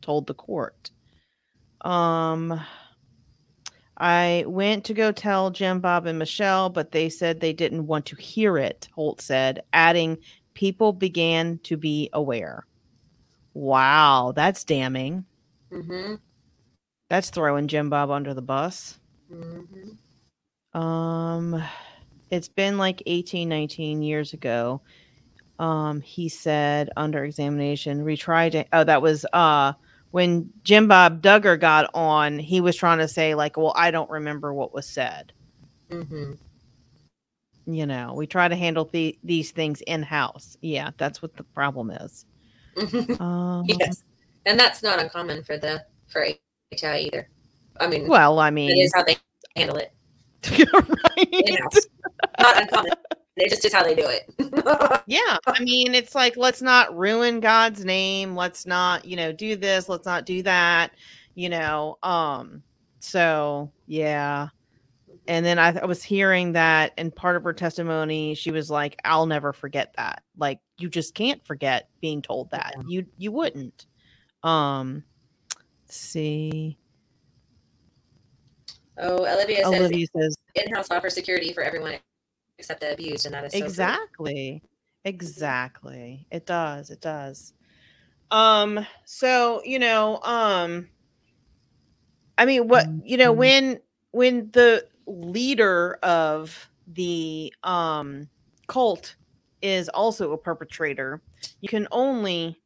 told 0.00 0.26
the 0.26 0.34
court. 0.34 0.90
Um, 1.82 2.58
I 3.98 4.44
went 4.46 4.84
to 4.84 4.94
go 4.94 5.12
tell 5.12 5.50
Jim, 5.50 5.80
Bob, 5.80 6.06
and 6.06 6.18
Michelle, 6.18 6.70
but 6.70 6.92
they 6.92 7.10
said 7.10 7.40
they 7.40 7.52
didn't 7.52 7.86
want 7.86 8.06
to 8.06 8.16
hear 8.16 8.56
it, 8.56 8.88
Holt 8.94 9.20
said, 9.20 9.62
adding, 9.74 10.16
people 10.54 10.94
began 10.94 11.58
to 11.64 11.76
be 11.76 12.08
aware. 12.14 12.64
Wow, 13.58 14.32
that's 14.36 14.62
damning. 14.62 15.24
Mm-hmm. 15.72 16.14
That's 17.10 17.28
throwing 17.30 17.66
Jim 17.66 17.90
Bob 17.90 18.08
under 18.08 18.32
the 18.32 18.40
bus. 18.40 19.00
Mm-hmm. 19.32 20.80
Um, 20.80 21.60
it's 22.30 22.46
been 22.46 22.78
like 22.78 23.02
18, 23.06 23.48
19 23.48 24.00
years 24.00 24.32
ago. 24.32 24.80
Um, 25.58 26.00
he 26.00 26.28
said 26.28 26.90
under 26.96 27.24
examination, 27.24 28.04
retried 28.04 28.54
it. 28.54 28.68
Oh, 28.72 28.84
that 28.84 29.02
was 29.02 29.26
uh 29.32 29.72
when 30.12 30.50
Jim 30.62 30.86
Bob 30.86 31.20
Duggar 31.20 31.58
got 31.58 31.90
on, 31.94 32.38
he 32.38 32.60
was 32.60 32.76
trying 32.76 32.98
to 32.98 33.08
say, 33.08 33.34
like, 33.34 33.56
well, 33.56 33.72
I 33.74 33.90
don't 33.90 34.08
remember 34.08 34.54
what 34.54 34.72
was 34.72 34.86
said. 34.86 35.32
Mm-hmm. 35.90 36.34
You 37.66 37.86
know, 37.86 38.14
we 38.14 38.28
try 38.28 38.46
to 38.46 38.54
handle 38.54 38.88
the- 38.92 39.18
these 39.24 39.50
things 39.50 39.80
in 39.80 40.04
house. 40.04 40.56
Yeah, 40.62 40.92
that's 40.96 41.20
what 41.20 41.36
the 41.36 41.42
problem 41.42 41.90
is. 41.90 42.24
Um, 43.20 43.64
yes, 43.66 44.02
and 44.46 44.58
that's 44.58 44.82
not 44.82 44.98
uncommon 45.00 45.42
for 45.42 45.58
the 45.58 45.84
for 46.08 46.24
ATI 46.72 47.06
either. 47.06 47.28
I 47.80 47.86
mean, 47.88 48.06
Well, 48.08 48.38
I 48.38 48.50
mean, 48.50 48.76
is 48.78 48.92
how 48.94 49.02
they 49.04 49.16
handle 49.56 49.76
it 49.76 49.92
right? 50.50 51.28
in-house. 51.32 51.86
not 52.40 52.62
uncommon. 52.62 52.92
It 53.36 53.50
just 53.50 53.64
is 53.64 53.72
how 53.72 53.84
they 53.84 53.94
do 53.94 54.06
it. 54.06 54.28
Yeah, 55.06 55.38
I 55.46 55.60
mean, 55.64 55.94
it's 55.94 56.14
like 56.14 56.36
let's 56.36 56.60
not 56.60 56.94
ruin 56.96 57.40
God's 57.40 57.82
name. 57.84 58.36
Let's 58.36 58.66
not, 58.66 59.06
you 59.06 59.16
know, 59.16 59.32
do 59.32 59.56
this. 59.56 59.88
Let's 59.88 60.04
not 60.04 60.26
do 60.26 60.42
that. 60.42 60.92
You 61.34 61.48
know, 61.48 61.98
um. 62.02 62.62
So 63.00 63.70
yeah, 63.86 64.48
and 65.28 65.44
then 65.44 65.58
I, 65.58 65.78
I 65.78 65.84
was 65.84 66.02
hearing 66.02 66.52
that, 66.52 66.92
and 66.96 67.14
part 67.14 67.36
of 67.36 67.44
her 67.44 67.52
testimony, 67.52 68.34
she 68.34 68.50
was 68.50 68.70
like, 68.70 68.98
"I'll 69.04 69.26
never 69.26 69.52
forget 69.52 69.92
that. 69.96 70.22
Like, 70.38 70.58
you 70.78 70.88
just 70.88 71.14
can't 71.14 71.44
forget 71.46 71.90
being 72.00 72.22
told 72.22 72.50
that. 72.50 72.74
Yeah. 72.78 72.82
You 72.88 73.06
you 73.18 73.30
wouldn't." 73.30 73.86
Um. 74.42 75.04
let's 75.84 75.96
see, 75.96 76.78
oh, 78.96 79.18
Olivia 79.18 79.64
says 79.64 79.80
Olivia 79.80 80.06
says 80.16 80.34
in-house 80.54 80.90
offers 80.90 81.14
security 81.14 81.52
for 81.52 81.62
everyone 81.62 81.96
except 82.58 82.80
the 82.80 82.92
abused, 82.92 83.26
and 83.26 83.34
that 83.34 83.44
is 83.44 83.52
so 83.52 83.58
exactly 83.58 84.62
exactly 85.04 86.26
it 86.30 86.44
does 86.44 86.90
it 86.90 87.00
does 87.00 87.54
um 88.32 88.84
so 89.04 89.62
you 89.64 89.78
know 89.78 90.20
um 90.22 90.88
i 92.36 92.44
mean 92.44 92.66
what 92.66 92.86
you 93.04 93.16
know 93.16 93.32
when 93.32 93.78
when 94.10 94.50
the 94.50 94.84
leader 95.08 95.98
of 96.02 96.70
the 96.94 97.52
um 97.64 98.28
cult 98.66 99.16
is 99.62 99.88
also 99.88 100.32
a 100.32 100.38
perpetrator 100.38 101.20
you 101.60 101.68
can 101.68 101.88
only 101.90 102.56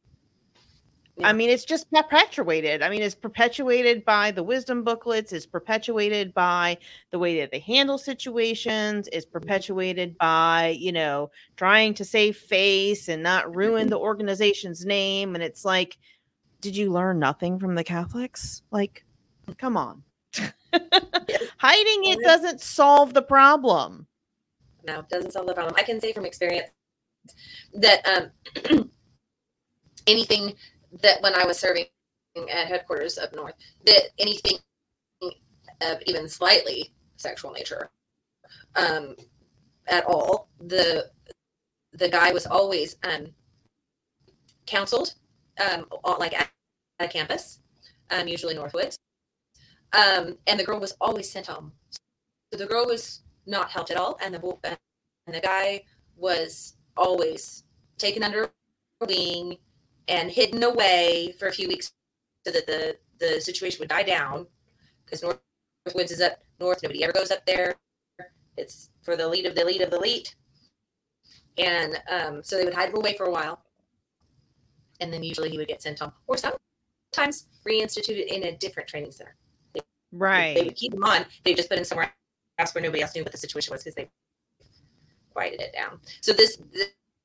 Yeah. 1.17 1.27
I 1.27 1.33
mean, 1.33 1.51
it's 1.51 1.63
just 1.65 1.91
perpetuated. 1.91 2.81
I 2.81 2.89
mean, 2.89 3.03
it's 3.03 3.13
perpetuated 3.13 4.03
by 4.03 4.31
the 4.31 4.41
wisdom 4.41 4.83
booklets, 4.83 5.31
it's 5.31 5.45
perpetuated 5.45 6.33
by 6.33 6.77
the 7.11 7.19
way 7.19 7.39
that 7.39 7.51
they 7.51 7.59
handle 7.59 7.99
situations, 7.99 9.07
it's 9.13 9.25
perpetuated 9.25 10.17
by, 10.17 10.75
you 10.79 10.91
know, 10.91 11.29
trying 11.55 11.93
to 11.95 12.03
save 12.05 12.35
face 12.37 13.09
and 13.09 13.21
not 13.21 13.55
ruin 13.55 13.89
the 13.89 13.99
organization's 13.99 14.85
name. 14.85 15.35
And 15.35 15.43
it's 15.43 15.63
like, 15.63 15.99
did 16.61 16.75
you 16.75 16.91
learn 16.91 17.19
nothing 17.19 17.59
from 17.59 17.75
the 17.75 17.83
Catholics? 17.83 18.63
Like, 18.71 19.05
come 19.59 19.77
on. 19.77 20.03
Hiding 21.57 22.11
it 22.11 22.19
doesn't 22.23 22.61
solve 22.61 23.13
the 23.13 23.21
problem. 23.21 24.07
no, 24.85 24.99
it 24.99 25.09
doesn't 25.09 25.31
solve 25.31 25.47
the 25.47 25.53
problem. 25.53 25.75
I 25.77 25.83
can 25.83 26.01
say 26.01 26.13
from 26.13 26.25
experience 26.25 26.69
that 27.73 28.31
um, 28.69 28.89
anything 30.07 30.53
that 31.01 31.21
when 31.21 31.33
I 31.35 31.45
was 31.45 31.57
serving 31.57 31.85
at 32.35 32.67
headquarters 32.67 33.17
up 33.17 33.33
north, 33.35 33.53
that 33.85 34.09
anything 34.19 34.57
of 35.81 36.01
even 36.05 36.27
slightly 36.27 36.93
sexual 37.17 37.51
nature 37.51 37.89
um, 38.75 39.15
at 39.87 40.05
all, 40.05 40.49
the 40.59 41.09
the 41.93 42.09
guy 42.09 42.31
was 42.31 42.47
always 42.47 42.97
um, 43.03 43.27
counseled, 44.65 45.13
um, 45.63 45.85
like 46.19 46.33
at, 46.33 46.49
at 46.99 47.11
campus, 47.11 47.59
um, 48.09 48.27
usually 48.27 48.55
Northwoods, 48.55 48.97
um, 49.93 50.37
and 50.47 50.59
the 50.59 50.63
girl 50.63 50.79
was 50.79 50.95
always 51.01 51.29
sent 51.29 51.47
home. 51.47 51.71
So 52.51 52.57
the 52.57 52.65
girl 52.65 52.85
was 52.85 53.21
not 53.45 53.71
helped 53.71 53.91
at 53.91 53.97
all, 53.97 54.17
and 54.23 54.33
the 54.33 54.77
and 55.27 55.35
the 55.35 55.41
guy 55.41 55.83
was 56.15 56.75
always 56.97 57.63
taken 57.97 58.23
under 58.23 58.51
wing 59.07 59.57
and 60.07 60.31
hidden 60.31 60.63
away 60.63 61.33
for 61.39 61.47
a 61.47 61.51
few 61.51 61.67
weeks 61.67 61.91
so 62.45 62.51
that 62.53 62.67
the 62.67 62.97
the 63.19 63.41
situation 63.41 63.79
would 63.79 63.89
die 63.89 64.03
down 64.03 64.47
because 65.05 65.23
North 65.23 65.39
Northwoods 65.87 66.11
is 66.11 66.21
up 66.21 66.39
north. 66.59 66.81
Nobody 66.83 67.03
ever 67.03 67.13
goes 67.13 67.31
up 67.31 67.45
there. 67.45 67.75
It's 68.57 68.89
for 69.03 69.15
the 69.15 69.27
lead 69.27 69.45
of 69.45 69.55
the 69.55 69.65
lead 69.65 69.81
of 69.81 69.91
the 69.91 69.99
lead. 69.99 70.29
and 71.57 72.01
um, 72.09 72.43
so 72.43 72.57
they 72.57 72.65
would 72.65 72.73
hide 72.73 72.89
him 72.89 72.97
away 72.97 73.15
for 73.15 73.25
a 73.25 73.31
while, 73.31 73.63
and 74.99 75.13
then 75.13 75.23
usually 75.23 75.49
he 75.49 75.57
would 75.57 75.67
get 75.67 75.81
sent 75.81 75.99
home, 75.99 76.11
or 76.27 76.37
sometimes 76.37 77.47
reinstituted 77.67 78.27
in 78.27 78.43
a 78.43 78.57
different 78.57 78.89
training 78.89 79.11
center. 79.11 79.35
They 80.13 80.19
Right. 80.19 80.65
would 80.65 80.75
keep 80.75 80.93
him 80.93 81.03
on. 81.03 81.25
They 81.43 81.53
just 81.53 81.69
put 81.69 81.77
him 81.79 81.83
somewhere 81.83 82.13
else 82.59 82.73
where 82.75 82.83
nobody 82.83 83.01
else 83.01 83.15
knew 83.15 83.23
what 83.23 83.31
the 83.31 83.37
situation 83.37 83.71
was 83.73 83.83
because 83.83 83.95
they 83.95 84.09
quieted 85.33 85.61
it 85.61 85.73
down. 85.73 85.99
So 86.21 86.33
this 86.33 86.57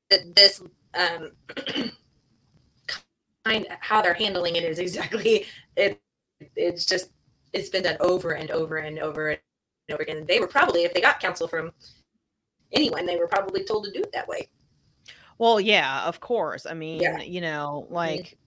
this, 0.09 0.25
this 0.35 0.61
um, 0.95 1.31
kind 3.45 3.65
of 3.67 3.77
how 3.79 4.01
they're 4.01 4.13
handling 4.13 4.55
it 4.55 4.63
is 4.63 4.79
exactly 4.79 5.45
it. 5.75 6.01
It's 6.55 6.85
just 6.85 7.11
it's 7.53 7.69
been 7.69 7.83
done 7.83 7.97
over 7.99 8.31
and 8.31 8.49
over 8.51 8.77
and 8.77 8.99
over 8.99 9.29
and 9.29 9.39
over 9.91 10.01
again. 10.01 10.25
They 10.27 10.39
were 10.39 10.47
probably 10.47 10.83
if 10.83 10.93
they 10.93 11.01
got 11.01 11.19
counsel 11.19 11.47
from 11.47 11.71
anyone, 12.71 13.05
they 13.05 13.17
were 13.17 13.27
probably 13.27 13.63
told 13.63 13.85
to 13.85 13.91
do 13.91 13.99
it 13.99 14.11
that 14.13 14.27
way. 14.27 14.49
Well, 15.37 15.59
yeah, 15.59 16.03
of 16.05 16.19
course. 16.19 16.65
I 16.65 16.73
mean, 16.73 17.01
Yeah. 17.01 17.21
you 17.21 17.41
know, 17.41 17.87
like 17.89 18.37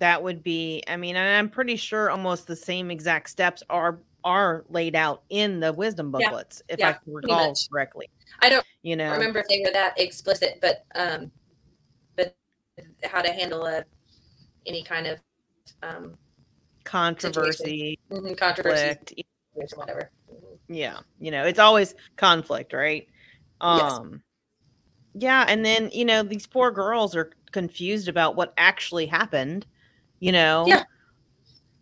that 0.00 0.22
would 0.22 0.42
be 0.42 0.82
I 0.88 0.96
mean, 0.96 1.16
and 1.16 1.36
I'm 1.38 1.50
pretty 1.50 1.76
sure 1.76 2.10
almost 2.10 2.46
the 2.46 2.56
same 2.56 2.90
exact 2.90 3.30
steps 3.30 3.62
are 3.70 4.00
are 4.24 4.64
laid 4.68 4.96
out 4.96 5.22
in 5.30 5.60
the 5.60 5.72
wisdom 5.72 6.12
Yeah. 6.18 6.28
booklets, 6.28 6.62
if 6.68 6.80
Yeah, 6.80 6.88
I 6.88 6.98
recall 7.06 7.54
correctly. 7.72 8.06
I 8.40 8.50
don't 8.50 8.64
You 8.82 8.96
know, 8.96 9.14
remember 9.14 9.40
if 9.40 9.48
they 9.48 9.62
were 9.64 9.72
that 9.72 9.98
explicit, 9.98 10.58
but 10.60 10.84
um, 10.94 11.30
but 12.16 12.36
how 13.04 13.22
to 13.22 13.32
handle 13.32 13.66
a 13.66 13.84
any 14.66 14.82
kind 14.82 15.06
of 15.06 15.20
um 15.82 16.16
controversy, 16.84 17.98
mhm, 18.10 18.36
controversy, 18.36 18.96
whatever. 19.76 20.10
Yeah, 20.68 21.00
you 21.18 21.30
know, 21.30 21.44
it's 21.44 21.58
always 21.58 21.94
conflict, 22.16 22.72
right? 22.72 23.06
Yes. 23.68 23.98
Um 24.00 24.22
yeah, 25.14 25.44
and 25.48 25.64
then, 25.64 25.90
you 25.92 26.04
know, 26.04 26.22
these 26.22 26.46
poor 26.46 26.70
girls 26.70 27.16
are 27.16 27.32
confused 27.52 28.08
about 28.08 28.36
what 28.36 28.54
actually 28.58 29.06
happened, 29.06 29.66
you 30.20 30.32
know. 30.32 30.64
Yeah. 30.66 30.84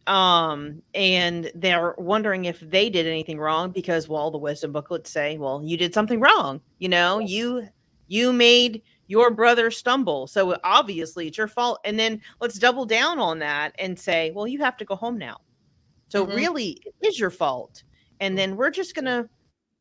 Um 0.07 0.83
and 0.95 1.53
they're 1.55 1.95
wondering 1.99 2.47
if 2.47 2.61
they 2.61 2.89
did 2.89 3.07
anything 3.07 3.39
wrong 3.39 3.71
because 3.71 4.09
well, 4.09 4.31
the 4.31 4.39
wisdom 4.39 4.73
booklets 4.73 5.11
say, 5.11 5.37
well, 5.37 5.61
you 5.63 5.77
did 5.77 5.93
something 5.93 6.19
wrong, 6.19 6.63
you 6.79 6.89
know, 6.89 7.19
you 7.19 7.69
you 8.07 8.33
made 8.33 8.83
your 9.07 9.31
brother 9.31 9.71
stumble. 9.71 10.27
So 10.27 10.57
obviously 10.65 11.27
it's 11.29 11.37
your 11.37 11.49
fault. 11.49 11.81
And 11.85 11.99
then 11.99 12.23
let's 12.41 12.59
double 12.59 12.87
down 12.87 13.19
on 13.19 13.39
that 13.41 13.75
and 13.79 13.99
say, 13.99 14.31
well, 14.35 14.47
you 14.47 14.61
have 14.61 14.79
to 14.79 14.85
go 14.87 14.97
home 14.97 15.19
now. 15.19 15.39
So 16.09 16.27
Mhm. 16.27 16.35
really 16.35 16.83
it 16.87 17.07
is 17.07 17.19
your 17.21 17.31
fault. 17.31 17.83
And 18.21 18.37
then 18.37 18.57
we're 18.57 18.71
just 18.71 18.95
gonna, 18.95 19.29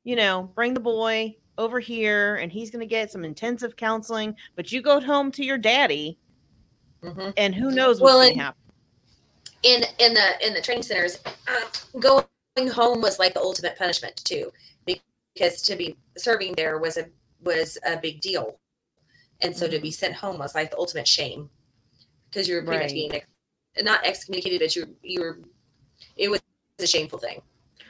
you 0.03 0.17
know, 0.17 0.51
bring 0.55 0.73
the 0.73 0.79
boy 0.81 1.37
over 1.57 1.79
here 1.79 2.35
and 2.35 2.51
he's 2.51 2.69
gonna 2.69 2.85
get 2.85 3.11
some 3.11 3.23
intensive 3.23 3.77
counseling, 3.77 4.35
but 4.57 4.73
you 4.73 4.81
go 4.81 4.99
home 4.99 5.31
to 5.33 5.45
your 5.45 5.57
daddy 5.57 6.19
Mhm. 7.03 7.33
and 7.37 7.53
who 7.55 7.71
knows 7.71 7.99
what's 8.01 8.13
Well, 8.15 8.29
gonna 8.29 8.41
happen. 8.43 8.61
in 9.63 9.83
in 9.99 10.13
the 10.13 10.45
in 10.47 10.53
the 10.53 10.61
training 10.61 10.83
centers 10.83 11.19
uh, 11.47 11.61
going 11.99 12.25
home 12.71 13.01
was 13.01 13.19
like 13.19 13.33
the 13.33 13.41
ultimate 13.41 13.77
punishment 13.77 14.15
too 14.23 14.51
because 14.85 15.61
to 15.61 15.75
be 15.75 15.95
serving 16.17 16.53
there 16.53 16.77
was 16.79 16.97
a 16.97 17.05
was 17.43 17.77
a 17.85 17.97
big 17.97 18.19
deal 18.21 18.59
and 19.41 19.55
so 19.55 19.67
to 19.67 19.79
be 19.79 19.91
sent 19.91 20.15
home 20.15 20.39
was 20.39 20.55
like 20.55 20.71
the 20.71 20.77
ultimate 20.77 21.07
shame 21.07 21.49
because 22.29 22.47
you 22.47 22.55
were 22.55 22.63
pretty 22.63 22.83
much 22.83 22.93
being 22.93 23.13
ex- 23.13 23.27
not 23.83 24.03
excommunicated 24.03 24.59
but 24.59 24.75
you 24.75 24.95
you 25.03 25.21
were 25.21 25.39
it 26.15 26.29
was 26.31 26.41
a 26.79 26.87
shameful 26.87 27.19
thing 27.19 27.41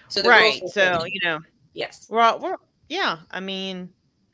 so 0.10 0.22
the 0.22 0.30
Right. 0.30 0.62
So, 0.70 1.00
good. 1.00 1.12
you 1.14 1.20
know, 1.24 1.40
yes 1.74 2.08
we're, 2.10 2.22
all- 2.22 2.40
we're 2.40 2.56
yeah, 2.90 3.20
I 3.32 3.40
mean 3.42 3.90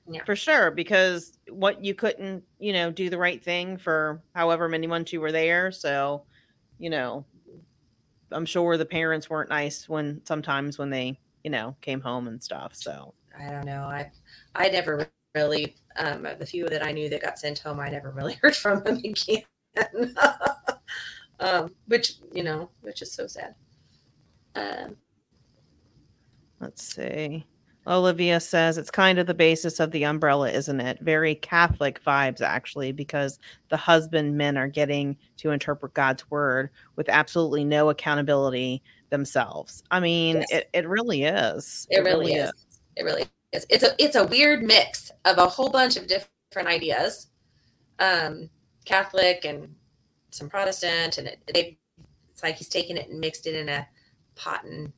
Yeah. 0.06 0.24
for 0.26 0.36
sure, 0.36 0.70
because 0.70 1.38
what 1.50 1.84
you 1.84 1.96
couldn't, 1.96 2.44
you 2.60 2.74
know, 2.74 2.92
do 2.92 3.10
the 3.10 3.18
right 3.18 3.42
thing 3.42 3.78
for 3.78 4.22
however 4.36 4.68
many 4.68 4.86
months 4.86 5.14
you 5.14 5.22
were 5.22 5.32
there. 5.32 5.72
So, 5.72 6.26
you 6.78 6.90
know, 6.90 7.26
I'm 8.32 8.46
sure 8.46 8.78
the 8.78 8.86
parents 8.86 9.30
weren't 9.30 9.50
nice 9.50 9.88
when 9.88 10.22
sometimes 10.26 10.78
when 10.78 10.90
they, 10.90 11.20
you 11.44 11.52
know, 11.52 11.76
came 11.82 12.02
home 12.02 12.28
and 12.28 12.44
stuff. 12.44 12.76
So 12.76 13.14
i 13.40 13.50
don't 13.50 13.66
know 13.66 13.84
i 13.84 14.10
i 14.56 14.70
never 14.70 15.10
really 15.36 15.76
um 15.98 16.28
the 16.40 16.46
few 16.46 16.66
that 16.68 16.84
i 16.86 16.92
knew 16.92 17.10
that 17.10 17.22
got 17.22 17.40
sent 17.40 17.60
home 17.60 17.80
i 17.80 17.90
never 17.90 18.12
really 18.12 18.34
heard 18.42 18.56
from 18.56 18.84
them 18.84 18.98
again 19.04 19.44
um 21.40 21.74
which 21.88 22.16
you 22.32 22.44
know 22.44 22.70
which 22.82 23.02
is 23.02 23.12
so 23.12 23.28
sad 23.28 23.56
um 24.56 24.96
let's 26.60 26.84
see. 26.84 27.46
Olivia 27.86 28.40
says 28.40 28.78
it's 28.78 28.90
kind 28.90 29.20
of 29.20 29.28
the 29.28 29.34
basis 29.34 29.80
of 29.80 29.92
the 29.92 30.06
umbrella, 30.06 30.50
isn't 30.50 30.80
it? 30.80 31.00
Very 31.02 31.36
Catholic 31.36 32.02
vibes, 32.04 32.42
actually, 32.42 32.92
because 32.92 33.40
the 33.70 33.78
husbandmen 33.78 34.58
are 34.58 34.68
getting 34.70 35.18
to 35.38 35.52
interpret 35.52 35.94
God's 35.94 36.30
word 36.32 36.70
with 36.96 37.10
absolutely 37.10 37.66
no 37.66 37.90
accountability 37.90 38.82
themselves. 39.10 39.84
I 39.92 40.00
mean, 40.00 40.38
Yes. 40.38 40.52
it, 40.52 40.70
it 40.74 40.88
really 40.88 41.24
is. 41.24 41.86
It 41.90 42.04
really 42.04 42.34
is. 42.34 42.52
It 42.96 43.04
really 43.04 43.26
is. 43.52 43.66
It's 43.70 43.84
a 43.84 43.94
it's 44.04 44.16
a 44.16 44.26
weird 44.26 44.64
mix 44.64 45.12
of 45.26 45.38
a 45.38 45.48
whole 45.48 45.70
bunch 45.70 45.98
of 45.98 46.08
different 46.08 46.68
ideas, 46.68 47.28
um, 48.00 48.50
Catholic 48.86 49.46
and 49.46 49.76
some 50.32 50.50
Protestant, 50.50 51.18
and 51.18 51.28
it, 51.28 51.40
they 51.54 51.78
it's 52.32 52.44
like 52.44 52.56
he's 52.56 52.70
taken 52.70 52.98
it 52.98 53.10
and 53.10 53.20
mixed 53.20 53.46
it 53.46 53.56
in 53.56 53.68
a 53.68 53.88
pot 54.36 54.64
and. 54.64 54.94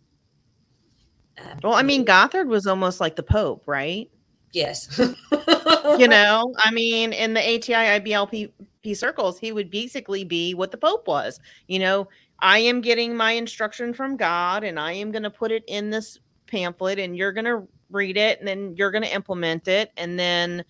Um, 1.38 1.60
Well, 1.64 1.74
I 1.74 1.84
mean, 1.84 2.06
Gothard 2.06 2.48
was 2.48 2.68
almost 2.68 3.00
like 3.00 3.16
the 3.16 3.24
Pope, 3.24 3.64
right? 3.68 4.10
yes, 4.56 5.00
You 6.00 6.08
know, 6.08 6.54
I 6.58 6.72
mean, 6.72 7.14
in 7.14 7.34
the 7.34 7.42
ATI 7.42 8.00
IBLP 8.00 8.52
circles, 8.96 9.38
he 9.38 9.52
would 9.52 9.70
basically 9.70 10.24
be 10.24 10.54
what 10.54 10.72
the 10.72 10.78
Pope 10.78 11.08
was. 11.08 11.40
You 11.68 11.80
know, 11.80 12.08
I 12.40 12.60
am 12.60 12.82
getting 12.82 13.16
my 13.16 13.34
instruction 13.34 13.94
from 13.94 14.18
God 14.18 14.64
and 14.64 14.80
I 14.80 14.94
am 14.94 15.12
going 15.12 15.24
to 15.24 15.30
put 15.30 15.52
it 15.52 15.64
in 15.68 15.90
this 15.90 16.20
pamphlet 16.48 17.00
and 17.00 17.16
you're 17.18 17.34
going 17.34 17.46
to 17.46 17.68
read 17.92 18.18
it 18.18 18.40
and 18.40 18.48
then 18.48 18.76
you're 18.78 18.92
going 18.92 19.04
to 19.04 19.14
implement 19.14 19.68
it. 19.68 19.92
And 19.98 20.18
then, 20.18 20.64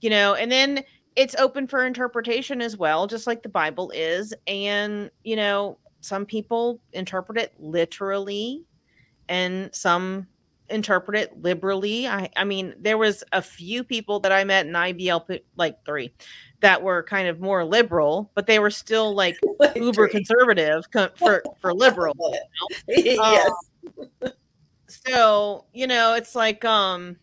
you 0.00 0.10
know, 0.10 0.34
and 0.34 0.50
then 0.50 0.84
it's 1.16 1.34
open 1.36 1.66
for 1.66 1.86
interpretation 1.86 2.60
as 2.60 2.76
well, 2.76 3.06
just 3.06 3.26
like 3.26 3.42
the 3.42 3.48
Bible 3.48 3.90
is. 3.94 4.34
And, 4.46 5.10
you 5.24 5.36
know, 5.36 5.78
some 6.00 6.26
people 6.26 6.80
interpret 6.92 7.38
it 7.38 7.54
literally 7.58 8.64
and 9.28 9.74
some 9.74 10.26
interpret 10.70 11.18
it 11.18 11.42
liberally. 11.42 12.06
I, 12.06 12.28
I 12.36 12.44
mean, 12.44 12.74
there 12.78 12.98
was 12.98 13.24
a 13.32 13.42
few 13.42 13.82
people 13.84 14.20
that 14.20 14.32
I 14.32 14.44
met 14.44 14.66
in 14.66 14.72
IBL, 14.72 15.40
like 15.56 15.84
three, 15.84 16.12
that 16.60 16.82
were 16.82 17.02
kind 17.02 17.28
of 17.28 17.40
more 17.40 17.64
liberal, 17.64 18.30
but 18.34 18.46
they 18.46 18.58
were 18.58 18.70
still 18.70 19.14
like 19.14 19.38
uber 19.76 20.08
conservative 20.08 20.84
for 21.16 21.42
for 21.60 21.72
liberal. 21.72 22.14
yes. 22.88 23.50
Um, 24.22 24.32
so 24.86 25.64
you 25.72 25.86
know, 25.86 26.14
it's 26.14 26.34
like 26.34 26.64
um, 26.64 27.16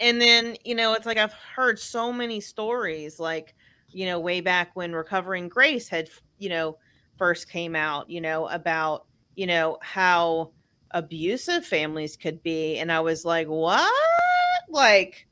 and 0.00 0.20
then 0.20 0.56
you 0.64 0.74
know, 0.74 0.94
it's 0.94 1.06
like 1.06 1.18
I've 1.18 1.32
heard 1.32 1.78
so 1.78 2.12
many 2.12 2.40
stories, 2.40 3.20
like 3.20 3.54
you 3.90 4.06
know, 4.06 4.18
way 4.18 4.40
back 4.40 4.70
when 4.74 4.92
Recovering 4.92 5.48
Grace 5.48 5.88
had 5.88 6.08
you 6.38 6.48
know 6.48 6.78
first 7.16 7.48
came 7.48 7.76
out, 7.76 8.10
you 8.10 8.20
know, 8.20 8.48
about 8.48 9.06
you 9.36 9.46
know 9.46 9.78
how 9.82 10.50
abusive 10.94 11.66
families 11.66 12.16
could 12.16 12.42
be, 12.42 12.78
and 12.78 12.90
I 12.90 13.00
was 13.00 13.24
like, 13.26 13.46
what, 13.48 13.92
like 14.70 15.26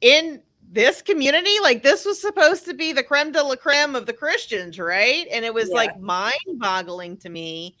in 0.00 0.42
this 0.72 1.00
community 1.00 1.52
like 1.62 1.82
this 1.82 2.04
was 2.04 2.20
supposed 2.20 2.64
to 2.64 2.74
be 2.74 2.92
the 2.92 3.02
creme 3.02 3.30
de 3.30 3.42
la 3.42 3.54
creme 3.54 3.94
of 3.94 4.04
the 4.04 4.12
christians 4.12 4.78
right 4.80 5.26
and 5.30 5.44
it 5.44 5.54
was 5.54 5.68
Yeah. 5.68 5.76
like 5.76 6.00
mind 6.00 6.34
boggling 6.54 7.16
to 7.18 7.28
me 7.28 7.76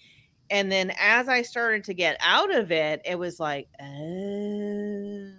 and 0.50 0.70
then 0.70 0.92
as 0.98 1.28
i 1.28 1.42
started 1.42 1.82
to 1.84 1.94
get 1.94 2.16
out 2.20 2.54
of 2.54 2.70
it 2.70 3.02
it 3.04 3.18
was 3.18 3.40
like 3.40 3.68
oh 3.82 5.32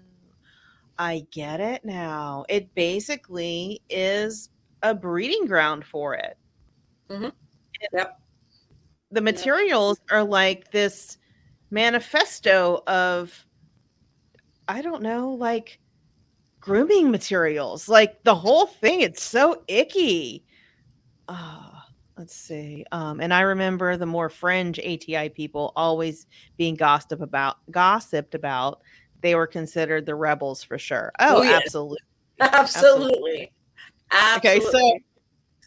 i 0.99 1.25
get 1.31 1.61
it 1.61 1.85
now 1.85 2.43
it 2.49 2.75
basically 2.75 3.81
is 3.89 4.49
a 4.83 4.93
breeding 4.93 5.45
ground 5.45 5.85
for 5.85 6.15
it 6.15 6.37
Mhm. 7.09 7.31
It- 7.79 7.89
Yep. 7.93 8.19
The 9.11 9.21
materials 9.21 9.99
are 10.11 10.23
like 10.23 10.71
this 10.71 11.17
manifesto 11.69 12.81
of 12.87 13.45
i 14.67 14.81
don't 14.81 15.01
know 15.01 15.31
like 15.31 15.79
grooming 16.67 17.09
materials. 17.11 17.87
Like 17.87 18.21
the 18.23 18.35
whole 18.35 18.67
thing, 18.67 18.99
it's 19.01 19.23
so 19.23 19.63
icky. 19.69 20.43
Ah, 21.29 21.85
let's 22.17 22.35
see. 22.35 22.85
Um, 22.91 23.21
and 23.21 23.33
I 23.33 23.41
remember 23.41 23.95
the 23.95 24.05
more 24.05 24.29
fringe 24.29 24.77
ATI 24.79 25.29
people 25.29 25.71
always 25.77 26.27
being 26.57 26.75
gossiped 26.75 27.21
about 27.21 27.55
gossiped 27.71 28.35
about. 28.35 28.81
They 29.21 29.33
were 29.35 29.47
considered 29.47 30.05
the 30.05 30.15
rebels 30.15 30.61
for 30.61 30.77
sure. 30.77 31.11
Oh, 31.19 31.37
Oh, 31.37 31.43
yes. 31.43 31.61
absolutely. 31.65 31.97
Absolutely. 32.41 33.51
Okay, 34.37 34.57
Absolutely. 34.57 34.71
so 34.71 34.99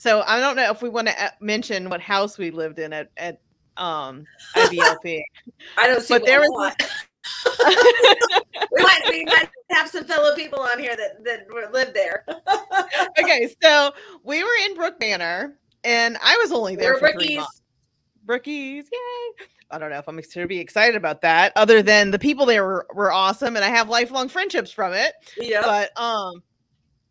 so 0.00 0.22
I 0.26 0.40
don't 0.40 0.56
know 0.56 0.70
if 0.70 0.80
we 0.80 0.88
want 0.88 1.08
to 1.08 1.22
uh, 1.22 1.28
mention 1.40 1.90
what 1.90 2.00
house 2.00 2.38
we 2.38 2.50
lived 2.50 2.78
in 2.78 2.90
at 2.94 3.10
at 3.18 3.38
um 3.76 4.24
IBLP. 4.56 5.20
I 5.76 5.88
don't 5.88 6.00
see 6.00 6.14
but 6.14 6.24
there 6.24 6.40
was 6.40 6.74
we 8.72 8.82
might 8.82 9.00
we 9.10 9.26
might 9.26 9.50
have 9.72 9.90
some 9.90 10.04
fellow 10.06 10.34
people 10.34 10.58
on 10.58 10.78
here 10.78 10.96
that 10.96 11.22
that 11.24 11.70
live 11.70 11.92
there. 11.92 12.24
okay, 13.20 13.54
so 13.62 13.92
we 14.24 14.42
were 14.42 14.48
in 14.64 14.74
Brook 14.74 14.94
Manor, 15.00 15.58
and 15.84 16.16
I 16.22 16.34
was 16.38 16.50
only 16.50 16.76
there 16.76 16.94
We're 16.94 17.12
for 17.12 17.18
three 17.18 17.36
months. 17.36 17.60
Brookies, 18.24 18.84
yay! 18.90 19.46
I 19.70 19.78
don't 19.78 19.90
know 19.90 19.98
if 19.98 20.08
I'm 20.08 20.18
to 20.18 20.46
be 20.46 20.60
excited 20.60 20.96
about 20.96 21.20
that. 21.20 21.52
Other 21.56 21.82
than 21.82 22.10
the 22.10 22.18
people 22.18 22.46
there 22.46 22.64
were, 22.64 22.86
were 22.94 23.12
awesome, 23.12 23.54
and 23.54 23.66
I 23.66 23.68
have 23.68 23.90
lifelong 23.90 24.30
friendships 24.30 24.72
from 24.72 24.94
it. 24.94 25.12
Yeah. 25.36 25.60
But 25.60 26.00
um, 26.00 26.42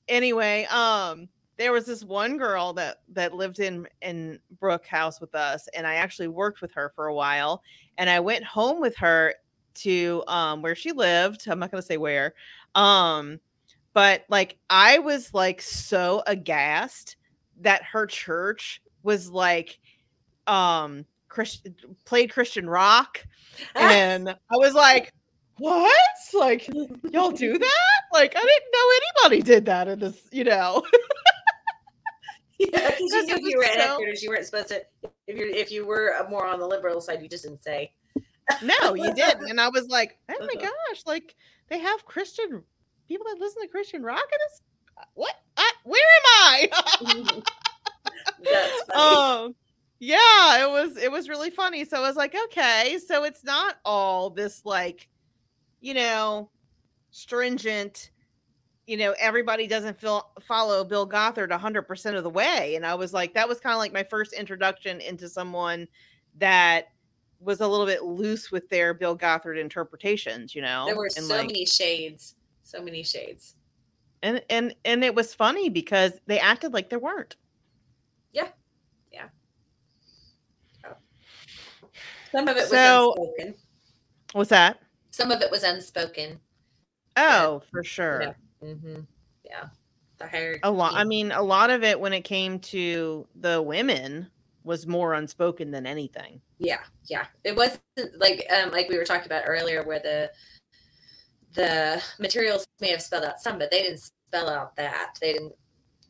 anyway, 0.08 0.66
um, 0.72 1.30
there 1.60 1.74
was 1.74 1.86
this 1.86 2.06
one 2.06 2.38
girl 2.38 2.72
that 2.72 3.02
that 3.10 3.36
lived 3.36 3.60
in 3.60 3.86
in 4.02 4.40
Brook 4.60 4.88
House 4.88 5.20
with 5.20 5.36
us, 5.36 5.68
and 5.76 5.86
I 5.86 5.96
actually 5.96 6.30
worked 6.30 6.62
with 6.62 6.72
her 6.72 6.94
for 6.96 7.08
a 7.08 7.14
while. 7.14 7.62
And 7.98 8.10
I 8.10 8.22
went 8.22 8.46
home 8.46 8.80
with 8.80 8.96
her 8.96 9.36
to 9.76 10.24
um 10.28 10.62
where 10.62 10.74
she 10.74 10.94
lived. 10.94 11.48
I'm 11.48 11.60
not 11.60 11.70
gonna 11.70 11.84
say 11.84 11.98
where. 11.98 12.34
Um, 12.76 13.42
but 13.94 14.24
like 14.30 14.58
I 14.70 15.00
was 15.00 15.34
like 15.34 15.62
so 15.62 16.24
aghast 16.28 17.18
that 17.60 17.84
her 17.84 18.08
church 18.08 18.82
was 19.04 19.30
like 19.30 19.80
um 20.48 21.06
Christ- 21.28 21.68
played 22.06 22.32
Christian 22.32 22.70
rock 22.70 23.22
and 23.76 24.30
I 24.52 24.56
was 24.56 24.76
like, 24.76 25.12
"What? 25.58 25.92
Like 26.34 26.70
y'all 27.12 27.32
do 27.32 27.58
that? 27.58 28.02
Like 28.14 28.34
I 28.38 28.40
didn't 28.40 28.72
know 28.72 29.30
anybody 29.30 29.42
did 29.42 29.66
that 29.66 29.90
in 29.90 30.00
this, 30.00 30.22
you 30.32 30.46
know." 30.46 30.84
Yeah, 32.60 32.90
because 32.92 33.28
you 33.30 33.40
knew 33.40 33.50
you 33.52 33.58
were 33.58 33.64
so... 33.64 33.80
Accurate, 33.80 34.22
you 34.22 34.30
weren't 34.30 34.46
supposed 34.46 34.68
to. 34.70 34.84
If 35.28 35.38
you 35.38 35.50
if 35.54 35.72
you 35.72 35.86
were 35.86 36.14
more 36.30 36.46
on 36.46 36.60
the 36.60 36.68
liberal 36.68 37.00
side, 37.02 37.22
you 37.22 37.30
just 37.30 37.44
didn't 37.46 37.64
say. 37.64 37.94
no, 38.62 38.94
you 38.96 39.14
didn't. 39.16 39.50
And 39.50 39.62
I 39.62 39.70
was 39.70 39.88
like, 39.88 40.18
"Oh 40.30 40.36
my 40.40 40.46
Uh-huh. 40.48 40.70
gosh! 40.90 41.04
Like 41.06 41.36
they 41.70 41.80
have 41.80 42.06
Christian 42.06 42.64
people 43.08 43.26
that 43.30 43.40
listen 43.40 43.62
to 43.62 43.68
Christian 43.70 44.04
rock 44.04 44.24
and 44.32 44.42
it's 44.50 44.62
what? 45.14 45.36
I, 45.56 45.72
where 45.86 46.02
am 46.02 46.70
I?" 47.02 47.42
Um 48.96 49.56
yeah 50.02 50.64
it 50.66 50.70
was 50.70 50.96
it 50.98 51.12
was 51.12 51.28
really 51.28 51.50
funny 51.50 51.84
so 51.84 51.98
i 51.98 52.08
was 52.08 52.16
like 52.16 52.34
okay 52.46 52.98
so 53.06 53.26
it's 53.26 53.44
not 53.44 53.76
all 53.84 54.30
this 54.30 54.62
like 54.64 55.10
you 55.82 55.94
know 55.94 56.50
stringent 57.12 58.10
you 58.90 58.98
know 58.98 59.14
everybody 59.20 59.68
doesn't 59.68 60.00
feel 60.00 60.32
follow 60.42 60.84
bill 60.84 61.06
gothard 61.06 61.52
100% 61.52 62.16
of 62.18 62.24
the 62.24 62.30
way 62.30 62.74
and 62.76 62.84
i 62.86 62.96
was 62.96 63.14
like 63.14 63.34
that 63.36 63.48
was 63.48 63.60
kind 63.60 63.74
of 63.74 63.78
like 63.80 63.94
my 63.94 64.02
first 64.04 64.34
introduction 64.34 65.00
into 65.02 65.30
someone 65.30 65.88
that 66.40 66.86
was 67.40 67.62
a 67.62 67.68
little 67.68 67.86
bit 67.86 68.04
loose 68.04 68.52
with 68.52 68.68
their 68.70 68.94
bill 68.96 69.14
gothard 69.14 69.58
interpretations 69.60 70.56
you 70.56 70.62
know 70.64 70.86
there 70.88 70.96
were 70.98 71.06
and 71.18 71.26
so 71.26 71.36
like 71.36 71.48
many 71.48 71.66
shades. 71.66 72.36
So 72.64 72.82
many 72.82 73.02
shades. 73.04 73.56
and 74.24 74.42
and 74.50 74.76
and 74.86 75.04
it 75.04 75.14
was 75.14 75.34
funny 75.36 75.70
because 75.70 76.14
they 76.26 76.40
acted 76.40 76.74
like 76.74 76.90
there 76.90 77.00
weren't 77.00 77.36
Yeah. 78.34 78.50
Yeah. 79.12 79.28
Oh. 80.86 80.94
Some 82.32 82.48
of 82.48 82.58
it 82.58 82.62
was 82.62 82.70
So- 82.70 83.14
unspoken. 83.18 83.56
what's 84.34 84.50
that 84.50 84.82
Some 85.12 85.32
of 85.32 85.42
it 85.42 85.50
was 85.52 85.64
unspoken. 85.64 86.40
oh 87.18 87.62
for 87.72 87.84
sure 87.84 88.22
Yeah. 88.24 88.34
Hmm 88.62 89.02
Yeah. 89.44 89.68
The 90.18 90.28
hierarchy. 90.28 90.60
a 90.64 90.72
lot 90.72 90.94
i 90.96 91.06
mean 91.06 91.32
a 91.32 91.42
lot 91.42 91.70
of 91.70 91.82
it 91.84 91.98
when 91.98 92.12
it 92.12 92.22
came 92.24 92.60
to 92.60 93.26
the 93.40 93.62
women 93.62 94.28
was 94.66 94.86
more 94.86 95.14
unspoken 95.14 95.72
than 95.72 95.86
anything 95.86 96.42
Yeah, 96.60 96.82
yeah. 97.06 97.26
It 97.46 97.56
wasn't 97.56 97.80
like 98.18 98.46
um 98.52 98.72
like 98.72 98.90
we 98.90 98.98
were 98.98 99.06
talking 99.06 99.26
about 99.28 99.44
earlier 99.48 99.82
where 99.84 100.00
the 100.00 100.30
the 101.56 102.04
materials 102.20 102.68
may 102.82 102.90
have 102.92 103.02
spelled 103.02 103.24
out 103.24 103.40
some, 103.40 103.58
but 103.58 103.72
they 103.72 103.82
didn't 103.82 104.02
spell 104.02 104.50
out 104.50 104.76
that. 104.76 105.18
They 105.22 105.34
didn't 105.34 105.54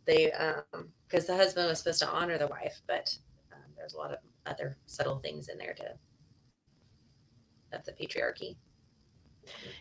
they 0.06 0.32
um 0.34 0.90
because 1.08 1.28
the 1.28 1.36
husband 1.36 1.68
was 1.68 1.80
supposed 1.80 2.00
to 2.00 2.10
honor 2.10 2.38
the 2.40 2.48
wife, 2.48 2.82
but 2.88 3.16
um, 3.54 3.62
there's 3.78 3.94
a 3.94 3.98
lot 3.98 4.12
of 4.12 4.18
other 4.48 4.76
subtle 4.88 5.20
things 5.20 5.50
in 5.50 5.58
there 5.60 5.74
to 5.76 5.86
of 7.78 7.86
the 7.86 7.92
patriarchy. 7.94 8.56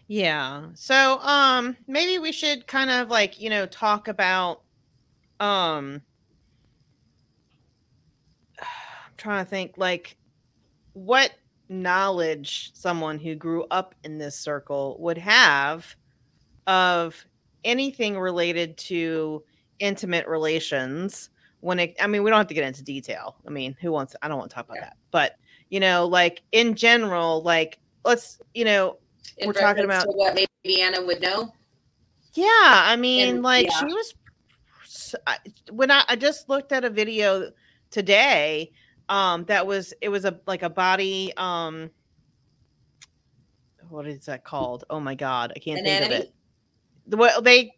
Yeah 0.06 0.66
so 0.74 1.18
um 1.20 1.76
maybe 1.86 2.18
we 2.18 2.32
should 2.32 2.66
kind 2.66 2.90
of 2.90 3.08
like 3.08 3.40
you 3.40 3.50
know 3.50 3.66
talk 3.66 4.08
about 4.08 4.62
um 5.40 6.00
i'm 8.60 9.12
trying 9.16 9.44
to 9.44 9.50
think 9.50 9.74
like 9.76 10.16
what 10.92 11.32
knowledge 11.68 12.70
someone 12.74 13.18
who 13.18 13.34
grew 13.34 13.64
up 13.70 13.94
in 14.04 14.18
this 14.18 14.34
circle 14.36 14.96
would 15.00 15.18
have 15.18 15.94
of 16.66 17.24
anything 17.64 18.18
related 18.18 18.76
to 18.78 19.42
intimate 19.78 20.26
relations 20.26 21.30
when 21.60 21.78
it 21.78 21.94
i 22.00 22.06
mean 22.06 22.22
we 22.22 22.30
don't 22.30 22.38
have 22.38 22.46
to 22.46 22.54
get 22.54 22.64
into 22.64 22.82
detail 22.82 23.36
i 23.46 23.50
mean 23.50 23.76
who 23.80 23.92
wants 23.92 24.16
i 24.22 24.28
don't 24.28 24.38
want 24.38 24.50
to 24.50 24.54
talk 24.54 24.64
about 24.64 24.76
Yeah. 24.76 24.84
that 24.84 24.96
but 25.10 25.36
you 25.68 25.80
know 25.80 26.06
like 26.06 26.42
in 26.52 26.74
general 26.74 27.42
like 27.42 27.78
let's 28.04 28.40
you 28.54 28.64
know 28.64 28.98
We're 29.44 29.52
talking 29.52 29.84
about- 29.84 30.06
what 30.14 30.34
maybe 30.34 30.80
Anna 30.82 31.02
would 31.04 31.20
know. 31.20 31.52
yeah 32.34 32.46
i 32.52 32.96
mean 32.96 33.28
And- 33.36 33.42
like 33.42 33.66
yeah. 33.66 33.78
she 33.78 33.84
was 33.86 34.14
when 35.70 35.90
I, 35.90 36.04
I 36.08 36.16
just 36.16 36.48
looked 36.48 36.72
at 36.72 36.84
a 36.84 36.90
video 36.90 37.50
today 37.90 38.70
um 39.08 39.44
that 39.44 39.66
was 39.66 39.94
it 40.02 40.08
was 40.10 40.24
a 40.26 40.38
like 40.46 40.62
a 40.62 40.68
body 40.70 41.32
um 41.36 41.90
what 43.88 44.06
is 44.06 44.26
that 44.26 44.44
called 44.44 44.84
oh 44.90 45.00
my 45.00 45.14
god 45.14 45.52
i 45.56 45.58
can't 45.58 45.82
think 45.82 46.06
of 46.06 46.12
it 46.12 46.34
the 47.06 47.16
what 47.16 47.42
they 47.44 47.72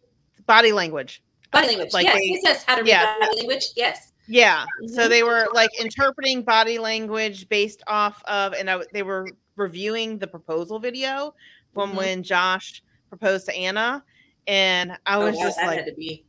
body 0.46 0.72
language 0.72 1.22
Body 1.52 1.66
language. 1.66 1.92
Like 1.92 2.06
yes, 2.06 2.16
they- 2.16 2.40
says 2.44 2.64
how 2.64 2.76
to 2.76 2.82
read 2.82 2.88
yeah. 2.90 3.18
body 3.18 3.38
language. 3.38 3.64
Yes. 3.74 4.12
Yeah. 4.28 4.64
So 4.86 5.06
Mhm. 5.06 5.08
they 5.08 5.24
were 5.24 5.48
like 5.52 5.70
interpreting 5.80 6.42
body 6.42 6.78
language 6.78 7.48
based 7.48 7.82
off 7.88 8.22
of, 8.26 8.52
and 8.52 8.70
I, 8.70 8.80
they 8.92 9.02
were 9.02 9.26
reviewing 9.60 10.18
the 10.18 10.26
proposal 10.26 10.80
video 10.80 11.34
from 11.72 11.92
Mhm. 11.92 11.96
when 11.96 12.22
Josh 12.24 12.82
proposed 13.08 13.46
to 13.46 13.54
Anna. 13.54 14.04
And 14.46 14.92
I 15.06 15.16
Oh, 15.16 15.26
was 15.26 15.36
wow, 15.36 15.42
just 15.42 15.58
like, 15.58 15.78
had 15.78 15.86
to 15.86 15.94
be 15.94 16.24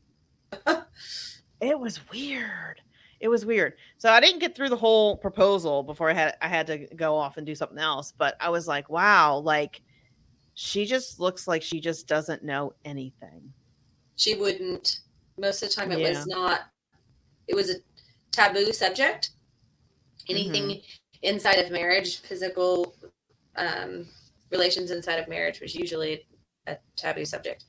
it 1.62 1.80
was 1.80 2.00
weird. 2.12 2.82
It 3.20 3.28
was 3.30 3.46
weird. 3.46 3.74
So 3.98 4.12
I 4.12 4.20
didn't 4.20 4.40
get 4.40 4.56
through 4.56 4.70
the 4.70 4.76
whole 4.76 5.16
proposal 5.16 5.84
before 5.84 6.10
I 6.10 6.14
had 6.14 6.36
I 6.42 6.48
had 6.48 6.68
to 6.68 6.78
go 6.96 7.16
off 7.16 7.38
and 7.38 7.46
do 7.46 7.56
something 7.56 7.78
else. 7.78 8.12
But 8.18 8.36
I 8.40 8.50
was 8.50 8.68
like, 8.68 8.90
wow, 8.90 9.38
like 9.38 9.82
she 10.54 10.86
just 10.86 11.20
looks 11.20 11.48
like 11.48 11.62
she 11.64 11.80
just 11.80 12.08
doesn't 12.08 12.44
know 12.44 12.74
anything. 12.86 13.54
she 14.18 14.36
wouldn't 14.36 15.00
most 15.38 15.64
of 15.64 15.70
the 15.70 15.74
time 15.76 15.92
it 15.92 16.00
Yeah. 16.00 16.10
was 16.10 16.28
not 16.28 16.62
it 17.48 17.56
was 17.56 17.70
a 17.72 17.76
taboo 18.32 18.72
subject 18.74 19.32
anything 20.30 20.64
Mm-hmm. 20.64 20.80
inside 21.24 21.56
of 21.60 21.72
marriage 21.72 22.18
physical 22.20 22.94
um, 23.58 24.06
relations 24.52 24.92
inside 24.92 25.20
of 25.20 25.28
marriage 25.28 25.60
was 25.62 25.76
usually 25.76 26.26
a 26.68 26.78
taboo 26.96 27.26
subject 27.26 27.66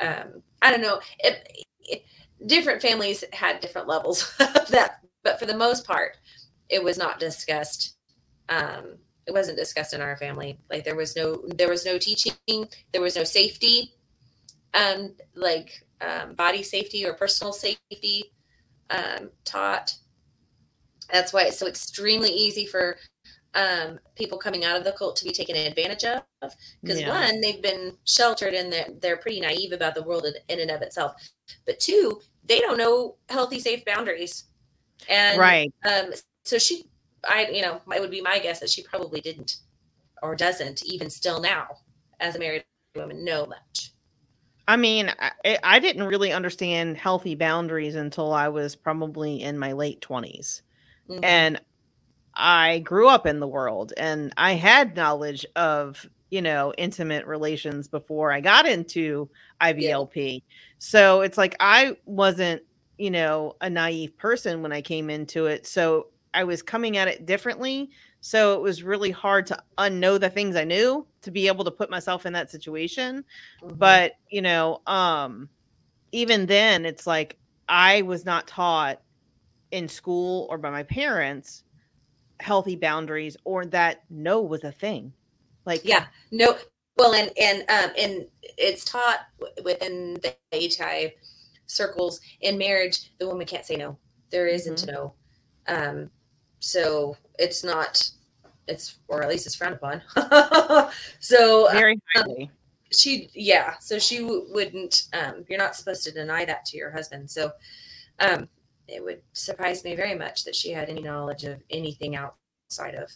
um, 0.00 0.42
i 0.62 0.70
don't 0.70 0.82
know 0.82 1.00
it, 1.20 1.64
it- 1.82 2.02
different 2.46 2.82
families 2.82 3.24
had 3.32 3.60
different 3.60 3.88
levels 3.88 4.34
of 4.40 4.68
that 4.68 5.00
but 5.24 5.38
for 5.38 5.46
the 5.46 5.56
most 5.56 5.86
part 5.86 6.18
it 6.68 6.82
was 6.82 6.98
not 6.98 7.18
discussed 7.18 7.96
um, 8.50 8.96
it 9.26 9.32
wasn't 9.32 9.56
discussed 9.56 9.94
in 9.94 10.00
our 10.02 10.16
family 10.18 10.58
like 10.70 10.84
there 10.84 10.96
was 10.96 11.16
no 11.16 11.42
there 11.56 11.68
was 11.68 11.84
no 11.86 11.98
teaching 11.98 12.34
there 12.92 13.00
was 13.00 13.16
no 13.16 13.24
safety 13.24 13.94
um, 14.74 15.14
like 15.34 15.84
um, 16.00 16.34
body 16.34 16.62
safety 16.62 17.04
or 17.06 17.14
personal 17.14 17.52
safety 17.52 18.32
um, 18.90 19.30
taught. 19.44 19.94
That's 21.12 21.32
why 21.32 21.44
it's 21.44 21.58
so 21.58 21.66
extremely 21.66 22.30
easy 22.30 22.66
for 22.66 22.96
um, 23.56 23.98
people 24.14 24.38
coming 24.38 24.64
out 24.64 24.76
of 24.76 24.84
the 24.84 24.92
cult 24.92 25.16
to 25.16 25.24
be 25.24 25.32
taken 25.32 25.56
advantage 25.56 26.04
of. 26.04 26.22
Because 26.82 27.00
Yeah. 27.00 27.08
one, 27.08 27.40
they've 27.40 27.62
been 27.62 27.96
sheltered 28.04 28.54
and 28.54 28.72
they're, 28.72 28.88
they're 29.00 29.16
pretty 29.16 29.40
naive 29.40 29.72
about 29.72 29.94
the 29.94 30.02
world 30.02 30.26
in, 30.26 30.34
in 30.48 30.60
and 30.60 30.70
of 30.70 30.82
itself. 30.82 31.14
But 31.64 31.80
two, 31.80 32.20
they 32.44 32.60
don't 32.60 32.78
know 32.78 33.16
healthy, 33.28 33.58
safe 33.58 33.84
boundaries. 33.84 34.44
And 35.08 35.38
right. 35.38 35.72
um, 35.90 36.12
so 36.44 36.58
she, 36.58 36.84
I, 37.28 37.48
you 37.52 37.62
know, 37.62 37.80
it 37.94 38.00
would 38.00 38.10
be 38.10 38.20
my 38.20 38.38
guess 38.38 38.60
that 38.60 38.70
she 38.70 38.82
probably 38.82 39.20
didn't 39.20 39.56
or 40.22 40.36
doesn't 40.36 40.84
even 40.84 41.10
still 41.10 41.40
now 41.40 41.66
as 42.20 42.36
a 42.36 42.38
married 42.38 42.64
woman 42.94 43.24
know 43.24 43.46
much. 43.46 43.92
I 44.68 44.76
mean, 44.76 45.12
I, 45.18 45.58
I 45.62 45.78
didn't 45.78 46.04
really 46.04 46.32
understand 46.32 46.96
healthy 46.96 47.34
boundaries 47.34 47.94
until 47.94 48.32
I 48.32 48.48
was 48.48 48.74
probably 48.74 49.42
in 49.42 49.58
my 49.58 49.72
late 49.72 50.00
20s. 50.00 50.62
Mhm. 51.08 51.20
And 51.22 51.60
I 52.36 52.80
grew 52.80 53.08
up 53.08 53.26
in 53.26 53.40
the 53.40 53.48
world 53.48 53.92
and 53.96 54.32
I 54.36 54.52
had 54.54 54.96
knowledge 54.96 55.46
of, 55.56 56.06
you 56.30 56.42
know, 56.42 56.72
intimate 56.78 57.26
relations 57.26 57.88
before 57.88 58.32
I 58.32 58.40
got 58.40 58.66
into 58.66 59.30
IBLP. 59.60 60.42
So 60.78 61.22
it's 61.22 61.38
like 61.38 61.56
I 61.60 61.96
wasn't, 62.04 62.62
you 62.98 63.10
know, 63.10 63.54
a 63.60 63.70
naive 63.70 64.16
person 64.18 64.62
when 64.62 64.72
I 64.72 64.82
came 64.82 65.10
into 65.10 65.46
it. 65.46 65.66
So 65.66 66.08
I 66.34 66.44
was 66.44 66.62
coming 66.62 66.96
at 66.98 67.08
it 67.08 67.26
differently. 67.26 67.90
So 68.20 68.54
it 68.54 68.60
was 68.60 68.82
really 68.82 69.10
hard 69.10 69.46
to 69.46 69.62
unknow 69.78 70.18
the 70.20 70.30
things 70.30 70.56
I 70.56 70.64
knew 70.64 71.06
to 71.22 71.30
be 71.30 71.46
able 71.46 71.64
to 71.64 71.70
put 71.70 71.90
myself 71.90 72.26
in 72.26 72.32
that 72.34 72.50
situation. 72.50 73.24
Mhm. 73.62 73.78
But, 73.78 74.12
you 74.30 74.42
know, 74.42 74.82
um 74.86 75.48
even 76.12 76.46
then 76.46 76.86
it's 76.86 77.06
like 77.06 77.38
I 77.68 78.02
was 78.02 78.24
not 78.24 78.46
taught 78.46 79.00
in 79.72 79.88
school 79.88 80.46
or 80.50 80.58
by 80.58 80.70
my 80.70 80.84
parents 80.84 81.64
healthy 82.40 82.76
boundaries 82.76 83.36
or 83.44 83.64
that 83.66 84.02
no 84.10 84.40
was 84.42 84.64
a 84.64 84.72
thing. 84.72 85.12
Like 85.64 85.82
yeah 85.84 86.06
no 86.30 86.56
well 86.96 87.14
and 87.14 87.30
and 87.40 87.60
um 87.68 87.90
and 87.98 88.26
it's 88.58 88.84
taught 88.84 89.20
within 89.64 90.14
the 90.22 90.34
ATI 90.52 91.14
circles. 91.66 92.20
In 92.40 92.58
marriage 92.58 93.12
the 93.18 93.26
woman 93.26 93.46
can't 93.46 93.64
say 93.66 93.76
no. 93.76 93.98
There 94.30 94.46
isn't 94.46 94.84
a 94.84 94.92
no. 94.92 95.14
Um 95.66 96.10
so 96.60 97.16
it's 97.38 97.64
not 97.64 98.10
it's 98.68 98.98
or 99.08 99.22
at 99.22 99.28
least 99.28 99.46
it's 99.46 99.54
frowned 99.54 99.74
upon. 99.74 100.02
So 101.20 101.68
uh, 101.68 101.72
very 101.72 101.98
highly. 102.14 102.50
she 102.92 103.30
yeah 103.34 103.74
so 103.80 103.98
she 103.98 104.18
w- 104.18 104.46
wouldn't 104.50 105.04
um 105.12 105.44
you're 105.48 105.58
not 105.58 105.74
supposed 105.74 106.04
to 106.04 106.12
deny 106.12 106.44
that 106.44 106.64
to 106.66 106.76
your 106.76 106.90
husband. 106.92 107.30
So 107.30 107.52
um 108.20 108.48
it 108.88 109.02
would 109.02 109.20
surprise 109.32 109.84
me 109.84 109.94
very 109.96 110.14
much 110.14 110.44
that 110.44 110.54
she 110.54 110.70
had 110.70 110.88
any 110.88 111.02
knowledge 111.02 111.44
of 111.44 111.60
anything 111.70 112.16
outside 112.16 112.94
of 112.94 113.10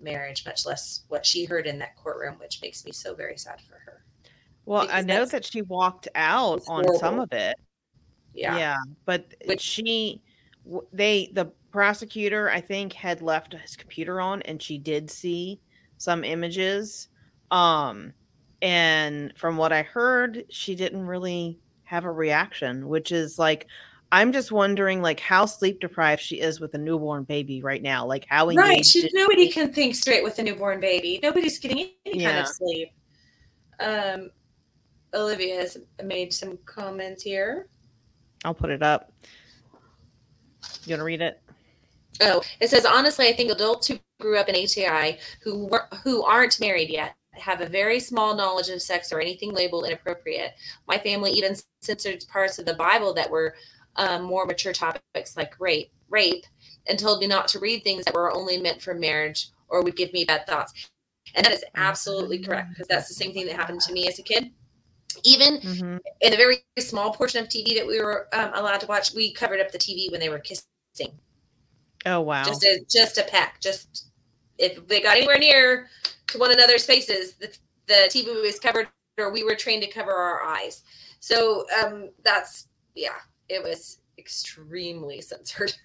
marriage 0.00 0.44
much 0.44 0.66
less 0.66 1.04
what 1.08 1.24
she 1.24 1.44
heard 1.44 1.66
in 1.66 1.78
that 1.78 1.96
courtroom 1.96 2.34
which 2.38 2.60
makes 2.62 2.84
me 2.84 2.92
so 2.92 3.14
very 3.14 3.36
sad 3.38 3.60
for 3.62 3.74
her 3.86 4.02
Well, 4.66 4.86
I 4.90 5.02
know 5.02 5.24
that 5.26 5.44
she 5.44 5.62
walked 5.62 6.08
out 6.14 6.62
on 6.68 6.84
some 6.98 7.20
of 7.20 7.32
it. 7.32 7.56
yeah, 8.32 8.56
Yeah, 8.56 8.76
but 9.04 9.34
Which- 9.46 9.60
she, 9.60 10.22
they, 10.92 11.30
the 11.34 11.46
prosecutor, 11.70 12.50
I 12.50 12.60
think, 12.60 12.92
had 12.94 13.20
left 13.20 13.52
his 13.52 13.76
computer 13.76 14.20
on, 14.20 14.40
and 14.42 14.60
she 14.62 14.78
did 14.78 15.10
see 15.10 15.60
some 15.98 16.24
images. 16.24 17.08
Um, 17.50 18.12
and 18.62 19.32
from 19.36 19.56
what 19.58 19.72
I 19.72 19.82
heard, 19.82 20.44
she 20.48 20.74
didn't 20.74 21.06
really 21.06 21.58
have 21.84 22.04
a 22.04 22.10
reaction, 22.10 22.88
which 22.88 23.12
is 23.12 23.38
like, 23.38 23.66
I'm 24.12 24.32
just 24.32 24.52
wondering, 24.52 25.02
like, 25.02 25.18
how 25.18 25.44
sleep 25.46 25.80
deprived 25.80 26.22
she 26.22 26.40
is 26.40 26.60
with 26.60 26.74
a 26.74 26.78
newborn 26.78 27.24
baby 27.24 27.62
right 27.62 27.82
now. 27.82 28.06
Like, 28.06 28.26
how 28.28 28.48
right 28.48 28.84
she, 28.84 29.08
nobody 29.12 29.48
can 29.50 29.72
think 29.72 29.94
straight 29.94 30.22
with 30.22 30.38
a 30.38 30.42
newborn 30.42 30.80
baby 30.80 31.18
nobody's 31.22 31.58
getting 31.58 31.90
any 32.06 32.24
kind 32.24 32.38
of 32.38 32.46
sleep 32.46 32.90
um 33.80 34.30
olivia 35.14 35.56
has 35.56 35.78
made 36.02 36.32
some 36.32 36.58
comments 36.66 37.22
here 37.22 37.66
I'll 38.44 38.54
put 38.54 38.70
it 38.70 38.82
up. 38.82 39.10
You 40.84 40.92
want 40.92 41.00
to 41.00 41.04
read 41.04 41.22
it? 41.22 41.40
Oh, 42.20 42.42
it 42.60 42.68
says 42.68 42.84
honestly, 42.84 43.26
I 43.26 43.32
think 43.32 43.50
adults 43.50 43.88
who 43.88 43.98
grew 44.20 44.38
up 44.38 44.48
in 44.48 44.54
ATI 44.54 45.18
who 45.42 45.66
were, 45.66 45.88
who 46.04 46.22
aren't 46.22 46.60
married 46.60 46.90
yet 46.90 47.16
have 47.32 47.60
a 47.60 47.66
very 47.66 47.98
small 47.98 48.36
knowledge 48.36 48.68
of 48.68 48.80
sex 48.80 49.12
or 49.12 49.20
anything 49.20 49.52
labeled 49.52 49.86
inappropriate. 49.86 50.52
My 50.86 50.98
family 50.98 51.32
even 51.32 51.56
censored 51.80 52.24
parts 52.28 52.60
of 52.60 52.66
the 52.66 52.74
Bible 52.74 53.12
that 53.14 53.28
were 53.28 53.56
um, 53.96 54.22
more 54.22 54.46
mature 54.46 54.72
topics 54.72 55.36
like 55.36 55.58
rape, 55.60 55.90
rape, 56.08 56.44
and 56.88 56.98
told 56.98 57.20
me 57.20 57.26
not 57.26 57.48
to 57.48 57.58
read 57.58 57.82
things 57.84 58.04
that 58.04 58.14
were 58.14 58.32
only 58.32 58.58
meant 58.60 58.82
for 58.82 58.94
marriage 58.94 59.48
or 59.68 59.82
would 59.82 59.96
give 59.96 60.12
me 60.12 60.24
bad 60.24 60.46
thoughts. 60.46 60.90
And 61.34 61.44
that 61.44 61.52
is 61.52 61.64
absolutely 61.76 62.38
correct 62.38 62.70
because 62.74 62.88
that's 62.88 63.08
the 63.08 63.14
same 63.14 63.32
thing 63.32 63.46
that 63.46 63.56
happened 63.56 63.80
to 63.82 63.92
me 63.92 64.06
as 64.08 64.18
a 64.18 64.22
kid. 64.22 64.50
Even 65.24 65.60
Mm-hmm. 65.64 65.96
in 66.20 66.32
a 66.32 66.36
very 66.36 66.58
small 66.78 67.12
portion 67.12 67.42
of 67.42 67.48
TV 67.48 67.74
that 67.76 67.86
we 67.86 68.00
were 68.00 68.28
um, 68.32 68.50
allowed 68.54 68.80
to 68.80 68.86
watch, 68.86 69.14
we 69.14 69.32
covered 69.32 69.60
up 69.60 69.70
the 69.72 69.78
TV 69.78 70.10
when 70.10 70.20
they 70.20 70.28
were 70.28 70.38
kissing 70.40 70.64
Oh 72.06 72.20
wow. 72.20 72.44
just 72.44 72.64
a 72.64 72.84
just 72.90 73.18
a 73.18 73.24
peck. 73.24 73.60
Just 73.60 74.08
if 74.58 74.86
they 74.86 75.00
got 75.00 75.16
anywhere 75.16 75.38
near 75.38 75.88
to 76.28 76.38
one 76.38 76.52
another's 76.52 76.86
faces, 76.86 77.34
the, 77.34 77.56
the 77.86 78.08
TV 78.10 78.42
was 78.42 78.58
covered, 78.58 78.88
or 79.18 79.32
we 79.32 79.44
were 79.44 79.54
trained 79.54 79.82
to 79.82 79.90
cover 79.90 80.12
our 80.12 80.42
eyes. 80.42 80.82
So 81.20 81.64
um, 81.82 82.10
that's 82.24 82.68
yeah, 82.94 83.16
it 83.48 83.62
was 83.62 83.98
extremely 84.18 85.20
censored. 85.20 85.74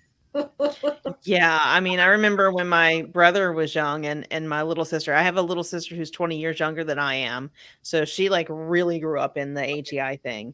Yeah, 1.24 1.60
I 1.62 1.80
mean, 1.82 2.00
I 2.00 2.06
remember 2.08 2.52
when 2.52 2.70
my 2.70 3.02
brother 3.12 3.52
was 3.52 3.76
young 3.76 4.06
and 4.06 4.26
and 4.32 4.48
my 4.48 4.64
little 4.64 4.86
sister. 4.86 5.14
I 5.14 5.22
have 5.22 5.38
a 5.38 5.42
little 5.42 5.64
sister 5.64 5.96
who's 5.96 6.12
20 6.12 6.38
years 6.38 6.60
younger 6.60 6.84
than 6.84 6.98
I 7.00 7.16
am. 7.16 7.52
So 7.82 8.06
she 8.06 8.30
like 8.30 8.48
really 8.50 9.00
grew 9.00 9.20
up 9.20 9.38
in 9.38 9.54
the 9.54 9.62
ATI 9.62 10.18
thing. 10.18 10.54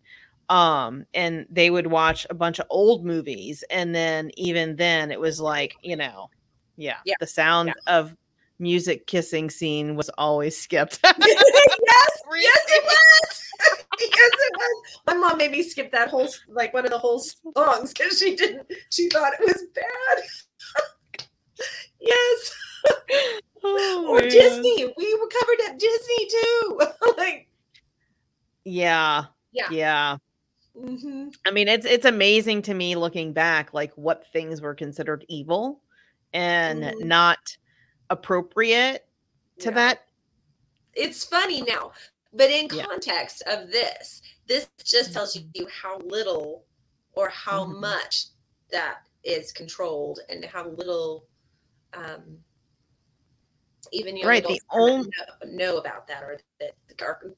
Um 0.50 1.06
and 1.14 1.46
they 1.50 1.70
would 1.70 1.88
watch 1.88 2.26
a 2.30 2.34
bunch 2.36 2.60
of 2.60 2.68
old 2.70 3.06
movies 3.06 3.64
and 3.70 3.94
then 3.96 4.32
even 4.38 4.76
then 4.76 5.12
it 5.12 5.20
was 5.20 5.40
like, 5.40 5.78
you 5.82 5.96
know, 5.96 6.30
yeah, 6.78 6.98
Yeah, 7.06 7.16
the 7.20 7.28
sound 7.28 7.74
of 7.88 8.16
music 8.60 9.08
kissing 9.08 9.50
scene 9.50 9.96
was 9.96 10.10
always 10.18 10.58
skipped. 10.60 11.00
yes, 11.04 11.16
yes, 11.20 12.60
it 12.68 12.84
was. 12.84 13.42
yes, 14.00 14.12
it 14.12 14.54
was. 14.56 14.84
My 15.08 15.14
mom 15.14 15.38
made 15.38 15.52
me 15.52 15.64
skip 15.64 15.92
that 15.92 16.10
whole 16.10 16.28
like 16.48 16.74
one 16.74 16.86
of 16.86 16.92
the 16.92 16.98
whole 16.98 17.20
songs 17.20 17.94
because 17.94 18.20
she 18.20 18.36
didn't. 18.36 18.68
She 18.92 19.10
thought 19.10 19.34
it 19.40 19.46
was 19.46 19.64
bad. 19.74 20.24
yes. 22.00 22.56
Oh, 23.64 24.06
or 24.10 24.20
man. 24.20 24.30
Disney. 24.30 24.94
We 24.98 25.16
were 25.16 25.28
covered 25.28 25.60
at 25.70 25.80
Disney 25.80 26.28
too. 26.30 26.80
like, 27.18 27.48
Yeah. 28.64 29.26
Yeah. 29.52 29.68
Yeah. 29.72 30.18
mhm. 30.78 31.34
I 31.46 31.52
mean, 31.52 31.68
it's 31.68 31.86
it's 31.86 32.06
amazing 32.06 32.62
to 32.64 32.74
me 32.74 32.96
looking 32.96 33.34
back, 33.34 33.74
like 33.74 33.94
what 33.96 34.28
things 34.32 34.62
were 34.62 34.76
considered 34.76 35.26
evil 35.30 35.82
and 36.34 36.84
Mhm. 36.84 37.00
not 37.06 37.40
appropriate 38.10 39.08
to 39.60 39.70
Yeah. 39.70 39.76
that. 39.76 40.08
It's 40.94 41.24
funny 41.26 41.62
now, 41.62 41.92
but 42.34 42.50
in 42.50 42.68
Yeah. 42.72 42.86
context 42.86 43.42
of 43.48 43.70
this, 43.72 44.22
this 44.48 44.68
just 44.84 45.14
tells 45.14 45.36
you 45.36 45.68
how 45.68 45.98
little 46.00 46.66
or 47.14 47.30
how 47.30 47.66
Mhm. 47.66 47.80
much 47.80 48.26
that 48.70 49.08
is 49.24 49.52
controlled 49.52 50.20
and 50.30 50.44
how 50.46 50.68
little 50.70 51.28
um, 51.94 52.44
even 53.92 54.18
young 54.18 54.28
Right, 54.28 54.44
the 54.44 54.50
adults 54.50 54.66
are- 54.70 54.82
on- 54.82 55.10
know, 55.50 55.74
know 55.74 55.78
about 55.78 56.08
that 56.08 56.24
or 56.24 56.40
that 56.60 56.74
are, 57.02 57.34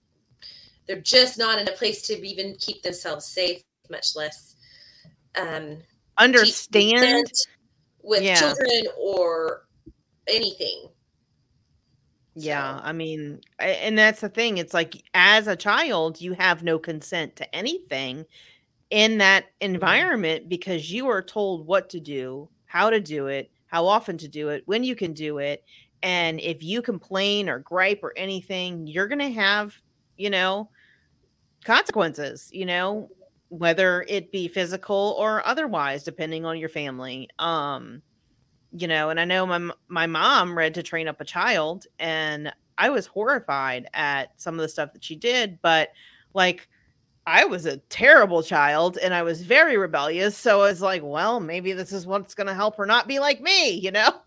they're 0.88 1.02
just 1.02 1.38
not 1.38 1.60
in 1.60 1.68
a 1.68 1.74
place 1.74 2.02
to 2.08 2.14
even 2.26 2.56
keep 2.56 2.82
themselves 2.82 3.26
safe, 3.28 3.62
much 3.90 4.16
less 4.16 4.56
um, 5.36 5.84
Understand. 6.18 7.32
with 8.02 8.24
Yeah. 8.24 8.40
children 8.40 8.88
or 8.98 9.67
anything. 10.30 10.90
Yeah, 12.36 12.78
So- 12.78 12.84
I 12.86 12.92
mean, 12.94 13.42
and 13.60 13.98
that's 13.98 14.22
the 14.22 14.30
thing. 14.30 14.58
It's 14.58 14.74
like 14.74 15.04
as 15.14 15.48
a 15.48 15.56
child, 15.56 16.22
you 16.22 16.34
have 16.34 16.64
no 16.64 16.78
consent 16.80 17.36
to 17.38 17.56
anything 17.56 18.26
in 18.90 19.18
that 19.20 19.46
environment 19.62 20.48
because 20.50 20.92
you 20.92 21.08
are 21.10 21.22
told 21.22 21.66
what 21.68 21.90
to 21.90 22.00
do, 22.00 22.50
how 22.66 22.90
to 22.90 23.00
do 23.00 23.28
it, 23.28 23.52
how 23.68 23.86
often 23.88 24.18
to 24.20 24.28
do 24.28 24.50
it, 24.50 24.64
when 24.66 24.84
you 24.84 24.96
can 24.96 25.14
do 25.14 25.40
it. 25.40 25.64
And 26.04 26.40
if 26.40 26.64
you 26.64 26.82
complain 26.82 27.50
or 27.50 27.60
gripe 27.60 28.02
or 28.04 28.14
anything, 28.16 28.88
you're 28.88 29.08
going 29.08 29.20
to 29.20 29.32
have, 29.32 29.76
you 30.16 30.30
know, 30.30 30.70
consequences, 31.66 32.50
you 32.54 32.66
know, 32.66 33.10
whether 33.50 34.06
it 34.08 34.32
be 34.32 34.48
physical 34.48 35.16
or 35.18 35.46
otherwise, 35.46 36.04
depending 36.04 36.46
on 36.46 36.58
your 36.60 36.70
family. 36.70 37.30
Um, 37.40 38.02
you 38.72 38.88
know, 38.88 39.10
and 39.10 39.20
I 39.20 39.26
know 39.26 39.46
my 39.46 39.72
my 39.88 40.08
mom 40.08 40.58
read 40.58 40.74
to 40.76 40.84
train 40.84 41.08
up 41.08 41.22
a 41.22 41.26
child, 41.26 41.86
and 42.00 42.52
I 42.78 42.90
was 42.90 43.08
horrified 43.08 43.88
at 43.94 44.30
some 44.38 44.56
of 44.56 44.62
the 44.62 44.70
stuff 44.70 44.94
that 44.94 45.04
she 45.04 45.16
did, 45.16 45.60
but 45.62 45.90
like 46.34 46.68
I 47.28 47.44
was 47.44 47.66
a 47.66 47.78
terrible 47.78 48.42
child 48.42 48.98
and 48.98 49.14
I 49.14 49.22
was 49.22 49.42
very 49.42 49.76
rebellious. 49.76 50.38
So 50.38 50.62
I 50.62 50.70
was 50.70 50.82
like, 50.82 51.02
well, 51.04 51.42
maybe 51.42 51.74
this 51.74 51.92
is 51.92 52.08
what's 52.08 52.34
going 52.34 52.48
to 52.48 52.54
help 52.54 52.78
her 52.78 52.86
not 52.86 53.06
be 53.06 53.20
like 53.20 53.42
me, 53.42 53.72
you 53.72 53.92
know? 53.92 54.22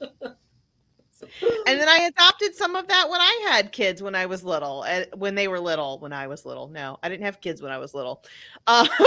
and 0.00 1.80
then 1.80 1.88
I 1.88 2.08
adopted 2.14 2.54
some 2.54 2.76
of 2.76 2.86
that 2.86 3.08
when 3.10 3.20
I 3.20 3.48
had 3.50 3.72
kids 3.72 4.00
when 4.02 4.14
I 4.14 4.26
was 4.26 4.44
little, 4.44 4.84
uh, 4.86 5.04
when 5.16 5.34
they 5.34 5.48
were 5.48 5.58
little, 5.58 5.98
when 5.98 6.12
I 6.12 6.28
was 6.28 6.46
little. 6.46 6.68
No, 6.68 6.98
I 7.02 7.08
didn't 7.08 7.24
have 7.24 7.40
kids 7.40 7.60
when 7.60 7.72
I 7.72 7.78
was 7.78 7.92
little. 7.92 8.22
Um, 8.68 8.88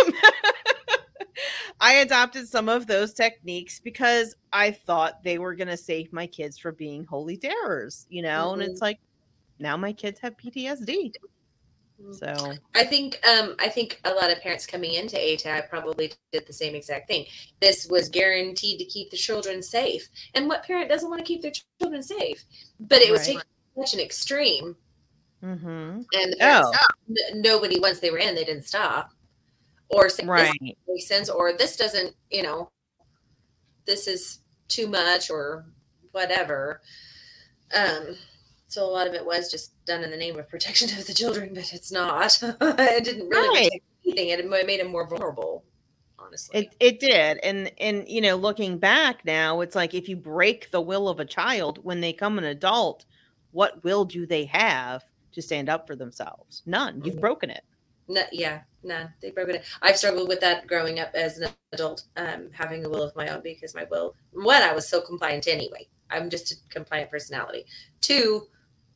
I 1.80 1.96
adopted 1.96 2.48
some 2.48 2.70
of 2.70 2.88
those 2.88 3.14
techniques 3.14 3.80
because 3.80 4.36
I 4.52 4.72
thought 4.72 5.24
they 5.24 5.38
were 5.40 5.56
going 5.56 5.68
to 5.68 5.78
save 5.78 6.14
my 6.14 6.28
kids 6.28 6.58
from 6.58 6.76
being 6.76 7.06
holy 7.06 7.38
terrors, 7.38 8.06
you 8.10 8.22
know? 8.22 8.54
And 8.54 8.62
it's 8.62 8.82
like, 8.82 9.00
now 9.60 9.78
my 9.78 9.94
kids 9.94 10.20
have 10.22 10.36
PTSD. 10.38 11.12
So, 12.12 12.54
I 12.76 12.84
think 12.84 13.20
um, 13.28 13.56
I 13.60 13.70
think 13.70 14.02
a 14.04 14.14
lot 14.14 14.32
of 14.32 14.42
parents 14.42 14.66
coming 14.66 14.94
into 14.94 15.16
ATI 15.18 15.62
probably 15.70 16.12
did 16.32 16.46
the 16.46 16.54
same 16.54 16.76
exact 16.76 17.08
thing. 17.08 17.26
This 17.62 17.88
was 17.90 18.10
guaranteed 18.10 18.80
to 18.80 18.86
keep 18.86 19.10
the 19.10 19.18
children 19.18 19.62
safe, 19.62 20.08
and 20.34 20.48
what 20.48 20.64
parent 20.64 20.90
doesn't 20.90 21.10
want 21.10 21.20
to 21.20 21.26
keep 21.26 21.42
their 21.42 21.54
children 21.80 22.04
safe? 22.04 22.44
But 22.80 23.02
it 23.02 23.12
was 23.12 23.22
Right. 23.22 23.38
taken 23.38 23.44
such 23.80 23.94
an 23.94 24.00
extreme, 24.00 24.76
hmm 25.42 26.02
and 26.14 26.34
the 26.34 26.38
parents 26.40 26.68
Oh. 26.68 26.74
stopped. 26.76 27.36
Nobody 27.36 27.80
once 27.80 28.00
they 28.00 28.10
were 28.12 28.18
in, 28.18 28.36
they 28.36 28.44
didn't 28.44 28.66
stop, 28.66 29.12
or 29.90 30.10
say, 30.10 30.26
right. 30.26 30.52
this 30.62 30.76
makes 30.88 31.08
sense, 31.08 31.30
or 31.30 31.54
this 31.54 31.76
doesn't. 31.78 32.16
You 32.32 32.44
know, 32.44 32.70
this 33.86 34.08
is 34.08 34.40
too 34.68 34.88
much 34.88 35.30
or 35.30 35.66
whatever. 36.12 36.82
Um, 37.76 38.16
so 38.68 38.86
a 38.86 38.90
lot 38.90 39.08
of 39.08 39.14
it 39.14 39.26
was 39.26 39.52
just 39.52 39.74
done 39.86 40.04
in 40.04 40.10
the 40.12 40.18
name 40.18 40.38
of 40.40 40.50
protection 40.50 40.90
of 40.98 41.06
the 41.06 41.14
children, 41.14 41.54
but 41.54 41.72
it's 41.74 41.92
not. 41.92 42.42
it 42.62 43.04
didn't 43.04 43.30
really 43.30 43.60
Right. 43.60 43.84
anything. 44.06 44.30
It 44.30 44.50
made 44.66 44.80
them 44.80 44.88
more 44.92 45.08
vulnerable, 45.08 45.64
honestly. 46.18 46.60
It 46.62 46.76
it 46.80 47.00
did. 47.00 47.38
And 47.44 47.72
and 47.80 48.08
you 48.08 48.22
know, 48.22 48.36
looking 48.36 48.78
back 48.78 49.26
now, 49.26 49.62
it's 49.62 49.76
like 49.76 49.94
if 49.94 50.10
you 50.10 50.16
break 50.16 50.72
the 50.72 50.82
will 50.82 51.08
of 51.08 51.20
a 51.20 51.26
child 51.26 51.80
when 51.84 52.02
they 52.02 52.14
come 52.14 52.38
an 52.38 52.46
adult, 52.46 53.06
what 53.52 53.84
will 53.84 54.06
do 54.06 54.26
they 54.26 54.46
have 54.46 55.04
to 55.34 55.42
stand 55.42 55.70
up 55.70 55.86
for 55.88 55.96
themselves? 55.96 56.64
None. 56.66 57.02
You've 57.04 57.16
Mhm. 57.16 57.22
broken 57.22 57.50
it. 57.50 57.64
No, 58.08 58.24
yeah, 58.32 58.62
no, 58.84 59.08
they 59.22 59.32
broke 59.32 59.50
it. 59.50 59.64
I've 59.82 59.98
struggled 59.98 60.28
with 60.28 60.42
that 60.42 60.68
growing 60.68 61.00
up 61.00 61.12
as 61.14 61.38
an 61.38 61.50
adult, 61.72 62.04
um, 62.18 62.50
having 62.52 62.86
a 62.86 62.90
will 62.90 63.04
of 63.04 63.16
my 63.16 63.28
own 63.30 63.42
because 63.42 63.74
my 63.76 63.86
will, 63.90 64.16
one, 64.34 64.62
I 64.62 64.74
was 64.74 64.88
so 64.88 65.02
compliant 65.02 65.48
anyway. 65.48 65.88
I'm 66.10 66.30
just 66.30 66.52
a 66.52 66.56
compliant 66.70 67.10
personality. 67.10 67.66
Two, 68.02 68.48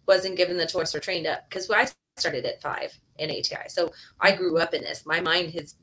wasn't 0.08 0.38
given 0.38 0.58
the 0.58 0.66
choice 0.66 0.94
or 0.94 1.00
trained 1.00 1.28
up 1.28 1.50
because 1.50 1.70
I 1.70 1.88
started 2.18 2.46
at 2.46 2.62
five 2.62 2.98
in 3.18 3.30
ATI. 3.30 3.68
So 3.70 3.92
I 4.20 4.36
grew 4.36 4.58
up 4.58 4.74
in 4.74 4.82
this. 4.82 5.06
My 5.06 5.20
mind 5.22 5.54
has, 5.54 5.76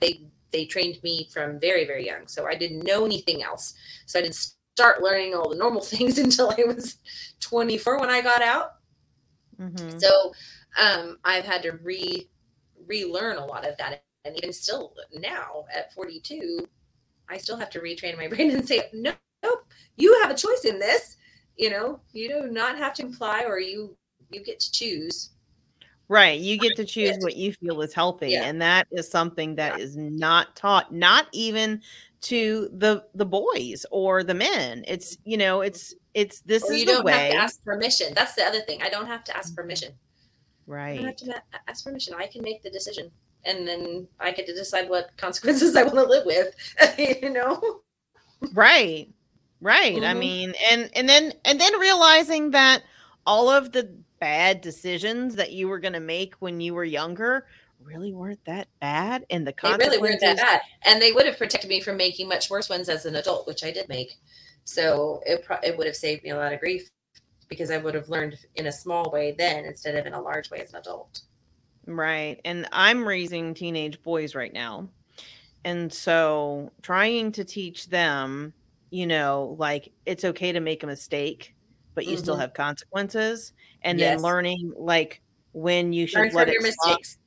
they, 0.00 0.22
they 0.52 0.64
trained 0.64 1.02
me 1.02 1.28
from 1.32 1.58
very, 1.58 1.84
very 1.84 2.06
young. 2.06 2.26
So 2.26 2.46
I 2.46 2.54
didn't 2.54 2.84
know 2.84 3.04
anything 3.04 3.42
else. 3.42 3.74
So 4.06 4.18
I 4.18 4.22
didn't 4.22 4.54
start 4.76 5.02
learning 5.02 5.34
all 5.34 5.48
the 5.50 5.56
normal 5.56 5.80
things 5.82 6.18
until 6.18 6.50
I 6.50 6.64
was 6.66 6.96
24 7.40 8.00
when 8.00 8.10
I 8.10 8.20
got 8.20 8.42
out. 8.42 8.72
Mhm. 9.60 10.00
So 10.00 10.32
um, 10.80 11.18
I've 11.24 11.44
had 11.44 11.62
to 11.62 11.72
re 11.72 12.28
relearn 12.92 13.38
a 13.38 13.44
lot 13.44 13.66
of 13.66 13.76
that, 13.78 14.02
and 14.24 14.36
even 14.36 14.52
still 14.52 14.94
now 15.14 15.64
at 15.74 15.92
42, 15.94 16.66
I 17.28 17.38
still 17.38 17.56
have 17.56 17.70
to 17.70 17.80
retrain 17.80 18.16
my 18.16 18.28
brain 18.32 18.50
and 18.50 18.66
say, 18.66 18.82
no, 18.92 19.12
nope, 19.42 19.64
you 19.96 20.20
have 20.22 20.30
a 20.30 20.36
choice 20.36 20.64
in 20.64 20.78
this. 20.78 21.16
You 21.56 21.70
know, 21.70 22.00
you 22.12 22.28
do 22.28 22.50
not 22.50 22.78
have 22.78 22.94
to 22.94 23.02
imply, 23.02 23.44
or 23.44 23.60
you 23.60 23.96
you 24.30 24.42
get 24.42 24.60
to 24.60 24.72
choose. 24.72 25.30
Right. 26.08 26.38
You 26.38 26.58
get 26.58 26.76
to 26.76 26.84
choose 26.84 27.16
what 27.20 27.36
you 27.36 27.52
feel 27.54 27.80
is 27.80 27.94
healthy. 27.94 28.30
Yeah. 28.30 28.44
And 28.44 28.60
that 28.60 28.86
is 28.90 29.08
something 29.08 29.54
that 29.56 29.80
is 29.80 29.96
not 29.96 30.54
taught, 30.56 30.92
not 30.92 31.26
even 31.32 31.80
to 32.22 32.68
the 32.72 33.04
the 33.14 33.24
boys 33.24 33.86
or 33.90 34.22
the 34.22 34.34
men. 34.34 34.84
It's 34.86 35.16
you 35.24 35.36
know, 35.36 35.60
it's 35.60 35.94
it's 36.14 36.40
this 36.40 36.64
or 36.64 36.72
is 36.72 36.80
you 36.80 36.86
the 36.86 36.92
don't 36.92 37.08
have 37.08 37.20
way. 37.22 37.30
to 37.30 37.36
ask 37.36 37.62
permission. 37.64 38.08
That's 38.14 38.34
the 38.34 38.44
other 38.44 38.60
thing. 38.60 38.82
I 38.82 38.88
don't 38.88 39.06
have 39.06 39.24
to 39.24 39.36
ask 39.36 39.54
permission. 39.54 39.92
I 41.00 41.12
don't 41.12 41.28
have 41.32 41.42
to 41.50 41.60
ask 41.68 41.84
permission. 41.84 42.14
I 42.14 42.26
can 42.26 42.42
make 42.42 42.62
the 42.62 42.70
decision, 42.70 43.10
and 43.44 43.66
then 43.66 44.06
I 44.20 44.30
get 44.32 44.46
to 44.46 44.54
decide 44.54 44.88
what 44.88 45.10
consequences 45.16 45.76
I 45.76 45.82
want 45.82 45.96
to 45.96 46.04
live 46.04 46.26
with. 46.26 46.54
you 46.98 47.30
know. 47.30 47.80
Right. 48.52 49.08
Right. 49.60 50.02
I 50.02 50.14
Mhm. 50.14 50.18
mean, 50.18 50.54
and 50.70 50.90
and 50.94 51.08
then 51.08 51.32
and 51.44 51.60
then 51.60 51.78
realizing 51.78 52.50
that 52.50 52.82
all 53.26 53.48
of 53.48 53.72
the 53.72 53.92
bad 54.18 54.60
decisions 54.60 55.36
that 55.36 55.52
you 55.52 55.68
were 55.68 55.78
going 55.78 55.92
to 55.94 56.00
make 56.00 56.34
when 56.40 56.60
you 56.60 56.74
were 56.74 56.84
younger 56.84 57.46
really 57.80 58.12
weren't 58.12 58.44
that 58.44 58.68
bad 58.80 59.26
and 59.30 59.44
the 59.46 59.52
They 59.60 59.74
really 59.74 59.98
weren't 59.98 60.20
that 60.20 60.36
bad, 60.36 60.60
and 60.84 61.02
they 61.02 61.10
would 61.12 61.26
have 61.26 61.36
protected 61.38 61.68
me 61.68 61.80
from 61.80 61.96
making 61.96 62.28
much 62.28 62.48
worse 62.50 62.68
ones 62.68 62.88
as 62.88 63.06
an 63.06 63.16
adult, 63.16 63.46
which 63.48 63.64
I 63.64 63.70
did 63.72 63.88
make. 63.88 64.14
So 64.64 65.20
it 65.26 65.44
pro- 65.44 65.58
it 65.64 65.76
would 65.76 65.86
have 65.88 65.96
saved 65.96 66.22
me 66.22 66.30
a 66.30 66.36
lot 66.36 66.52
of 66.52 66.60
grief 66.60 66.88
because 67.52 67.70
I 67.70 67.76
would 67.76 67.94
have 67.94 68.08
learned 68.08 68.38
in 68.54 68.66
a 68.66 68.72
small 68.72 69.10
way 69.10 69.32
then 69.32 69.66
instead 69.66 69.94
of 69.94 70.06
in 70.06 70.14
a 70.14 70.20
large 70.20 70.50
way 70.50 70.60
as 70.60 70.70
an 70.72 70.80
adult. 70.80 71.20
Right. 71.86 72.40
And 72.44 72.66
I'm 72.72 73.06
raising 73.06 73.54
teenage 73.54 74.00
boys 74.02 74.34
right 74.34 74.52
now. 74.52 74.88
And 75.64 75.92
so 75.92 76.70
trying 76.82 77.32
to 77.32 77.44
teach 77.44 77.86
them, 77.86 78.54
you 78.90 79.06
know, 79.06 79.56
like 79.58 79.92
it's 80.06 80.24
okay 80.24 80.52
to 80.52 80.60
make 80.60 80.82
a 80.82 80.86
mistake, 80.86 81.54
but 81.94 82.06
you 82.06 82.16
still 82.16 82.36
Mhm. 82.36 82.40
have 82.40 82.54
consequences. 82.54 83.52
And 83.82 83.98
Yes. 83.98 84.16
then 84.16 84.22
learning 84.22 84.72
like 84.76 85.22
when 85.52 85.92
you 85.92 86.06
should 86.06 86.18
Learn 86.20 86.32
let 86.34 86.48
your 86.48 86.62
slide. 86.62 86.96
mistakes. 86.96 87.18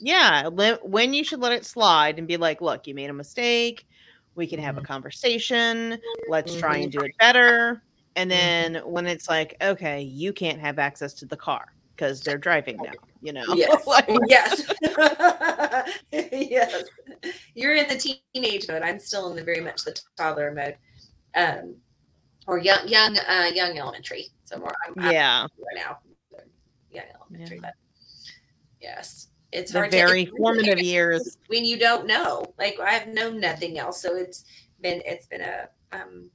Yeah, 0.00 0.48
when 0.48 1.14
you 1.14 1.24
should 1.24 1.40
let 1.40 1.52
it 1.52 1.64
slide 1.66 2.18
and 2.18 2.26
be 2.26 2.36
like, 2.36 2.60
look, 2.60 2.86
you 2.88 2.94
made 2.94 3.10
a 3.10 3.14
mistake. 3.14 3.86
We 4.34 4.46
can 4.48 4.58
have 4.60 4.76
a 4.78 4.80
Mhm. 4.80 4.86
conversation. 4.86 6.00
Let's 6.28 6.54
try 6.56 6.78
and 6.78 6.90
do 6.90 7.02
it 7.02 7.12
better. 7.18 7.84
And 8.16 8.30
Mhm. 8.30 8.34
then 8.34 8.74
when 8.84 9.06
it's 9.06 9.28
like, 9.28 9.56
okay, 9.62 10.02
you 10.02 10.32
can't 10.32 10.60
have 10.60 10.78
access 10.78 11.12
to 11.14 11.26
the 11.26 11.36
car 11.36 11.72
because 11.96 12.20
they're 12.20 12.38
driving 12.38 12.76
now, 12.78 12.92
you 13.20 13.32
know? 13.32 13.44
Yes. 13.54 13.86
Like, 13.86 14.08
yes. 14.26 14.72
yes. 16.12 16.84
You're 17.54 17.74
in 17.74 17.88
the 17.88 18.20
teenage 18.34 18.68
mode. 18.68 18.82
I'm 18.82 18.98
still 18.98 19.30
in 19.30 19.36
the 19.36 19.44
very 19.44 19.60
much 19.60 19.84
the 19.84 19.98
toddler 20.16 20.52
mode. 20.52 20.76
Um 21.34 21.76
or 22.46 22.58
young 22.58 22.86
young 22.88 23.16
uh 23.18 23.50
young 23.54 23.78
elementary. 23.78 24.26
So 24.44 24.58
more 24.58 24.74
I'm, 24.86 24.94
I'm 24.98 25.12
yeah. 25.12 25.42
right 25.42 25.76
now. 25.76 25.98
Young 26.90 27.04
elementary, 27.14 27.56
Yeah. 27.56 27.62
but 27.62 27.74
yes. 28.80 29.28
It's 29.52 29.70
The 29.72 29.78
hard 29.78 29.90
to 29.92 29.96
very 29.96 30.22
it's 30.22 30.32
formative 30.36 30.80
years. 30.80 31.38
when 31.48 31.64
you 31.64 31.78
don't 31.78 32.06
know. 32.06 32.44
Like 32.58 32.78
I've 32.80 33.08
known 33.08 33.38
nothing 33.40 33.78
else. 33.78 34.00
So 34.02 34.16
it's 34.16 34.44
been 34.80 35.02
it's 35.06 35.26
been 35.26 35.42
a 35.42 35.68
um 35.92 36.30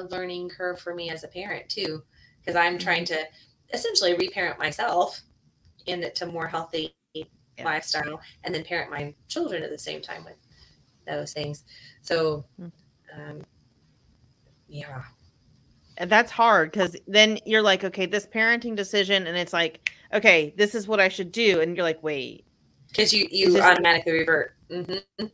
a 0.00 0.08
learning 0.08 0.48
curve 0.48 0.80
for 0.80 0.94
me 0.94 1.10
as 1.10 1.24
a 1.24 1.28
parent 1.28 1.68
too. 1.68 2.02
Because 2.40 2.56
I'm 2.56 2.78
trying 2.78 3.04
to 3.06 3.24
essentially 3.72 4.14
reparent 4.16 4.58
myself 4.58 5.20
into 5.86 6.26
more 6.26 6.46
healthy 6.48 6.94
lifestyle 7.62 8.20
and 8.44 8.54
then 8.54 8.64
parent 8.64 8.90
my 8.90 9.14
children 9.28 9.62
at 9.62 9.70
the 9.70 9.78
same 9.78 10.00
time 10.00 10.24
with 10.24 10.36
those 11.06 11.32
things. 11.32 11.64
So 12.02 12.44
Mm. 12.60 12.72
um 13.16 13.42
yeah. 14.68 15.02
And 15.96 16.10
that's 16.10 16.30
hard 16.30 16.72
because 16.72 16.96
then 17.06 17.38
you're 17.44 17.62
like, 17.62 17.84
okay, 17.84 18.06
this 18.06 18.26
parenting 18.26 18.74
decision, 18.74 19.26
and 19.26 19.36
it's 19.36 19.52
like, 19.52 19.90
okay, 20.14 20.54
this 20.56 20.74
is 20.74 20.88
what 20.88 21.00
I 21.00 21.08
should 21.08 21.30
do. 21.32 21.60
And 21.60 21.76
you're 21.76 21.84
like, 21.84 22.02
wait, 22.02 22.46
Because 22.88 23.12
you 23.12 23.26
you 23.30 23.60
automatically 23.60 24.12
revert. 24.12 24.54
hmm 24.70 25.26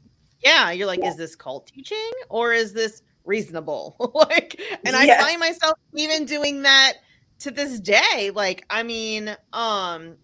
yeah, 0.43 0.71
you're 0.71 0.87
like, 0.87 1.05
is 1.05 1.17
this 1.17 1.37
cult 1.37 1.67
teaching 1.69 2.11
or 2.29 2.53
is 2.53 2.73
this 2.73 3.03
reasonable? 3.27 3.97
like, 4.15 4.61
and 4.85 4.97
I 4.97 5.09
Yes. 5.09 5.19
find 5.19 5.41
myself 5.41 5.75
even 5.95 6.25
doing 6.27 6.63
that 6.63 6.95
to 7.41 7.51
this 7.51 7.81
day. 7.81 8.31
Like, 8.35 8.65
I 8.71 8.83
mean, 8.83 9.37
um, 9.53 10.19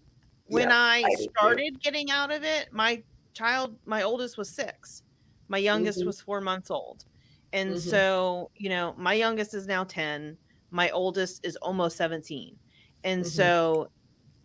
when 0.45 0.71
Yeah, 0.71 0.73
I, 1.03 1.09
I 1.09 1.15
started 1.15 1.79
getting 1.81 2.11
out 2.11 2.31
of 2.31 2.43
it, 2.43 2.69
my 2.71 3.03
child, 3.33 3.77
my 3.85 4.03
oldest 4.03 4.37
was 4.37 4.53
six, 4.55 5.03
my 5.47 5.57
youngest 5.57 6.05
Mhm. 6.05 6.05
was 6.05 6.21
four 6.21 6.41
months 6.41 6.71
old. 6.71 7.05
And 7.51 7.77
Mhm. 7.77 7.79
so, 7.79 8.51
you 8.55 8.69
know, 8.69 8.95
my 8.97 9.13
youngest 9.13 9.53
is 9.53 9.67
now 9.67 9.83
10, 9.83 10.37
my 10.71 10.89
oldest 10.91 11.45
is 11.45 11.55
almost 11.57 11.97
17. 11.97 12.59
And 13.03 13.25
Mhm. 13.25 13.53
so 13.67 13.89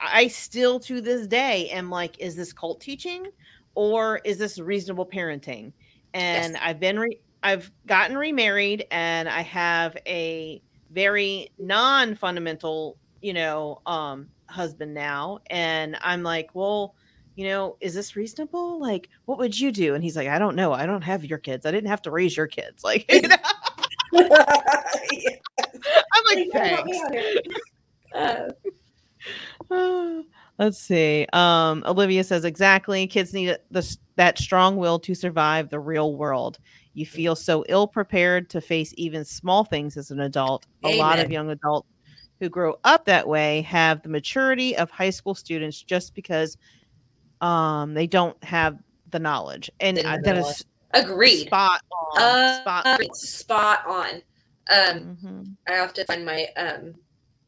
I 0.00 0.28
still 0.28 0.80
to 0.80 1.00
this 1.00 1.26
day 1.26 1.68
am 1.70 1.90
like, 1.90 2.18
is 2.20 2.36
this 2.36 2.52
cult 2.52 2.80
teaching 2.80 3.26
or 3.74 4.20
is 4.24 4.38
this 4.38 4.59
reasonable 4.59 5.06
parenting? 5.06 5.72
And 6.14 6.56
Yes. 6.56 6.59
I've 6.59 6.80
been 6.80 6.98
re- 6.98 7.20
I've 7.43 7.70
gotten 7.86 8.16
remarried 8.16 8.86
and 8.91 9.28
I 9.28 9.43
have 9.43 9.97
a 10.07 10.62
very 10.91 11.51
non-fundamental, 11.59 12.97
you 13.20 13.32
know, 13.32 13.80
um 13.86 14.28
husband 14.49 14.95
now 14.95 15.41
and 15.51 15.97
I'm 16.01 16.22
like, 16.22 16.55
well, 16.55 16.95
you 17.36 17.47
know, 17.47 17.76
is 17.80 17.95
this 17.95 18.16
reasonable? 18.16 18.80
Like, 18.80 19.09
what 19.26 19.39
would 19.39 19.59
you 19.59 19.70
do? 19.70 19.95
And 19.95 20.03
he's 20.03 20.16
like, 20.16 20.26
I 20.26 20.41
don't 20.41 20.57
know. 20.57 20.72
I 20.72 20.86
don't 20.86 21.03
have 21.03 21.24
your 21.24 21.39
kids. 21.39 21.66
I 21.66 21.70
didn't 21.70 21.89
have 21.89 22.03
to 22.03 22.11
raise 22.11 22.36
your 22.36 22.49
kids. 22.49 22.82
Like, 22.84 23.05
you 23.12 23.28
know, 23.28 23.36
I'm 24.14 24.28
like, 26.34 26.49
thanks. 26.53 26.99
Uh, 29.70 29.70
Let's 30.59 30.80
see. 30.80 31.26
Um, 31.32 31.84
Olivia 31.86 32.24
says 32.24 32.45
exactly. 32.45 33.07
Kids 33.07 33.32
need 33.32 33.57
the, 33.70 33.97
that 34.16 34.39
strong 34.39 34.76
will 34.76 34.99
to 35.01 35.14
survive 35.14 35.70
the 35.70 35.78
real 35.78 36.16
world. 36.16 36.59
You 36.99 37.07
feel 37.07 37.36
so 37.36 37.64
ill 37.68 37.86
prepared 37.86 38.51
to 38.51 38.61
face 38.61 38.92
even 38.96 39.24
small 39.24 39.62
things 39.62 39.96
as 39.96 40.11
an 40.11 40.18
adult. 40.18 40.66
A 40.82 40.88
lot 40.88 41.20
of 41.20 41.30
young 41.30 41.49
adults 41.49 41.88
who 42.40 42.49
grow 42.49 42.74
up 42.82 43.05
that 43.05 43.28
way 43.28 43.62
have 43.62 44.03
the 44.03 44.09
maturity 44.09 44.76
of 44.76 44.90
high 44.90 45.11
school 45.11 45.36
students 45.36 45.80
just 45.80 46.12
because 46.16 46.57
um, 47.40 47.94
they 47.94 48.09
don't 48.09 48.42
have 48.42 48.78
the 49.11 49.20
knowledge. 49.20 49.70
And 49.78 49.96
uh, 50.01 50.18
that 50.24 50.38
is 50.38 50.64
agreed. 50.90 51.46
spot 51.46 51.80
on. 52.16 52.20
Uh, 52.20 52.61
spot. 52.62 53.16
spot 53.16 53.86
on. 53.86 54.14
Um, 54.68 55.16
Mhm. 55.22 55.57
I 55.68 55.72
have 55.74 55.94
to 55.94 56.05
find 56.05 56.24
my 56.26 56.49
um 56.57 56.96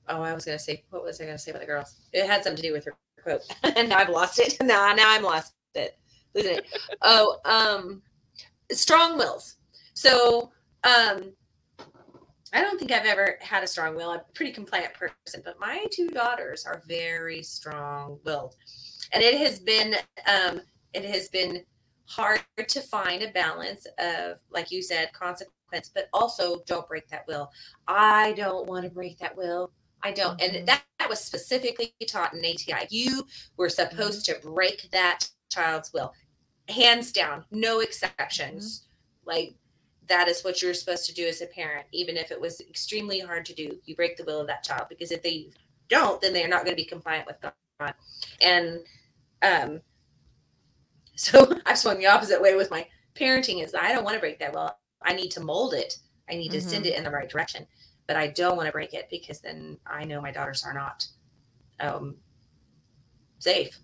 oh 0.09 0.23
I 0.23 0.33
was 0.33 0.45
gonna 0.45 0.61
say 0.61 0.85
what 0.91 1.03
was 1.03 1.21
I 1.21 1.25
gonna 1.25 1.39
say 1.39 1.51
about 1.51 1.63
the 1.63 1.67
girls? 1.67 1.97
It 2.13 2.25
had 2.25 2.45
something 2.45 2.63
to 2.63 2.69
do 2.69 2.73
with 2.73 2.85
her 2.85 2.97
quote. 3.21 3.43
and 3.77 3.89
now 3.89 3.99
I've 3.99 4.11
lost 4.11 4.39
it. 4.39 4.59
Now 4.63 4.93
now 4.93 5.11
I'm 5.11 5.25
lost 5.25 5.55
it. 5.75 5.99
Losing 6.37 6.59
it. 6.59 6.67
Oh, 7.03 7.39
um 7.45 8.03
strong 8.73 9.17
wills. 9.17 9.57
So 9.95 10.51
um 10.85 11.33
I 12.53 12.63
don't 12.63 12.79
think 12.79 12.91
I've 12.91 13.07
ever 13.07 13.39
had 13.41 13.63
a 13.63 13.67
strong 13.67 13.95
will. 13.95 14.11
I'm 14.11 14.21
a 14.21 14.33
pretty 14.35 14.53
compliant 14.53 14.93
person, 14.95 15.41
but 15.45 15.61
my 15.61 15.85
two 15.93 16.09
daughters 16.09 16.67
are 16.67 16.83
very 16.89 17.43
strong 17.43 18.19
willed. 18.25 18.57
And 19.13 19.23
it 19.23 19.39
has 19.39 19.59
been 19.59 19.95
um 20.27 20.61
it 20.93 21.05
has 21.05 21.29
been 21.29 21.65
hard 22.07 22.41
to 22.67 22.81
find 22.81 23.23
a 23.23 23.31
balance 23.31 23.87
of 23.99 24.39
like 24.51 24.71
you 24.71 24.83
said 24.83 25.13
consequence, 25.13 25.91
but 25.95 26.09
also 26.13 26.61
don't 26.67 26.89
break 26.89 27.09
that 27.09 27.27
will. 27.29 27.51
I 27.87 28.33
don't 28.33 28.67
want 28.67 28.85
to 28.85 28.91
break 28.91 29.19
that 29.19 29.37
will. 29.37 29.73
I 30.03 30.13
don't. 30.13 30.41
And 30.41 30.67
that, 30.67 30.83
that 30.99 31.09
was 31.09 31.21
specifically 31.21 31.93
taught 32.09 32.35
in 32.35 32.41
ATI. 32.41 32.87
You 32.91 33.27
were 33.57 33.69
supposed 33.69 34.25
to 34.27 34.39
break 34.43 34.89
that 34.93 35.29
child's 35.51 35.93
will, 35.93 36.13
hands 36.71 37.13
down, 37.13 37.45
no 37.51 37.81
exceptions. 37.81 38.87
Like 39.25 39.55
that 40.09 40.29
is 40.29 40.43
what 40.43 40.61
you're 40.61 40.75
supposed 40.75 41.07
to 41.07 41.15
do 41.15 41.27
as 41.27 41.41
a 41.41 41.47
parent, 41.47 41.87
even 41.93 42.17
if 42.17 42.31
it 42.31 42.41
was 42.41 42.61
extremely 42.61 43.21
hard 43.21 43.45
to 43.47 43.55
do. 43.55 43.79
You 43.85 43.95
break 43.95 44.17
the 44.17 44.25
will 44.25 44.41
of 44.41 44.47
that 44.49 44.65
child 44.65 44.87
because 44.89 45.13
if 45.13 45.23
they 45.23 45.51
don't, 45.89 46.21
then 46.21 46.33
they're 46.33 46.49
not 46.49 46.65
going 46.65 46.77
to 46.77 46.83
be 46.83 46.89
compliant 46.89 47.27
with 47.27 47.37
God. 47.41 47.95
And 48.41 48.81
um, 49.43 49.81
so 51.15 51.57
I've 51.67 51.79
swung 51.79 51.99
the 51.99 52.07
opposite 52.07 52.41
way 52.41 52.57
with 52.57 52.71
my 52.71 52.87
parenting 53.15 53.63
is 53.65 53.75
I 53.75 53.93
don't 53.93 54.05
want 54.05 54.15
to 54.15 54.21
break 54.21 54.39
that 54.39 54.53
will. 54.53 54.73
I 55.03 55.15
need 55.15 55.31
to 55.33 55.41
mold 55.41 55.75
it. 55.75 55.97
I 56.29 56.35
need 56.35 56.51
to 56.53 56.61
send 56.61 56.87
it 56.87 56.97
in 56.97 57.03
the 57.03 57.11
right 57.11 57.29
direction, 57.29 57.67
but 58.07 58.17
I 58.17 58.29
don't 58.29 58.57
want 58.57 58.67
to 58.67 58.73
break 58.73 58.95
it 58.95 59.09
because 59.11 59.41
then 59.41 59.79
I 59.87 60.05
know 60.05 60.21
my 60.21 60.31
daughters 60.31 60.65
are 60.65 60.75
not 60.75 61.07
um, 61.81 62.17
safe. 63.39 63.79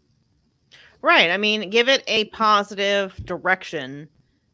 Right. 1.02 1.30
I 1.30 1.36
mean, 1.36 1.70
give 1.70 1.88
it 1.88 2.02
a 2.06 2.24
positive 2.26 3.14
direction, 3.24 4.08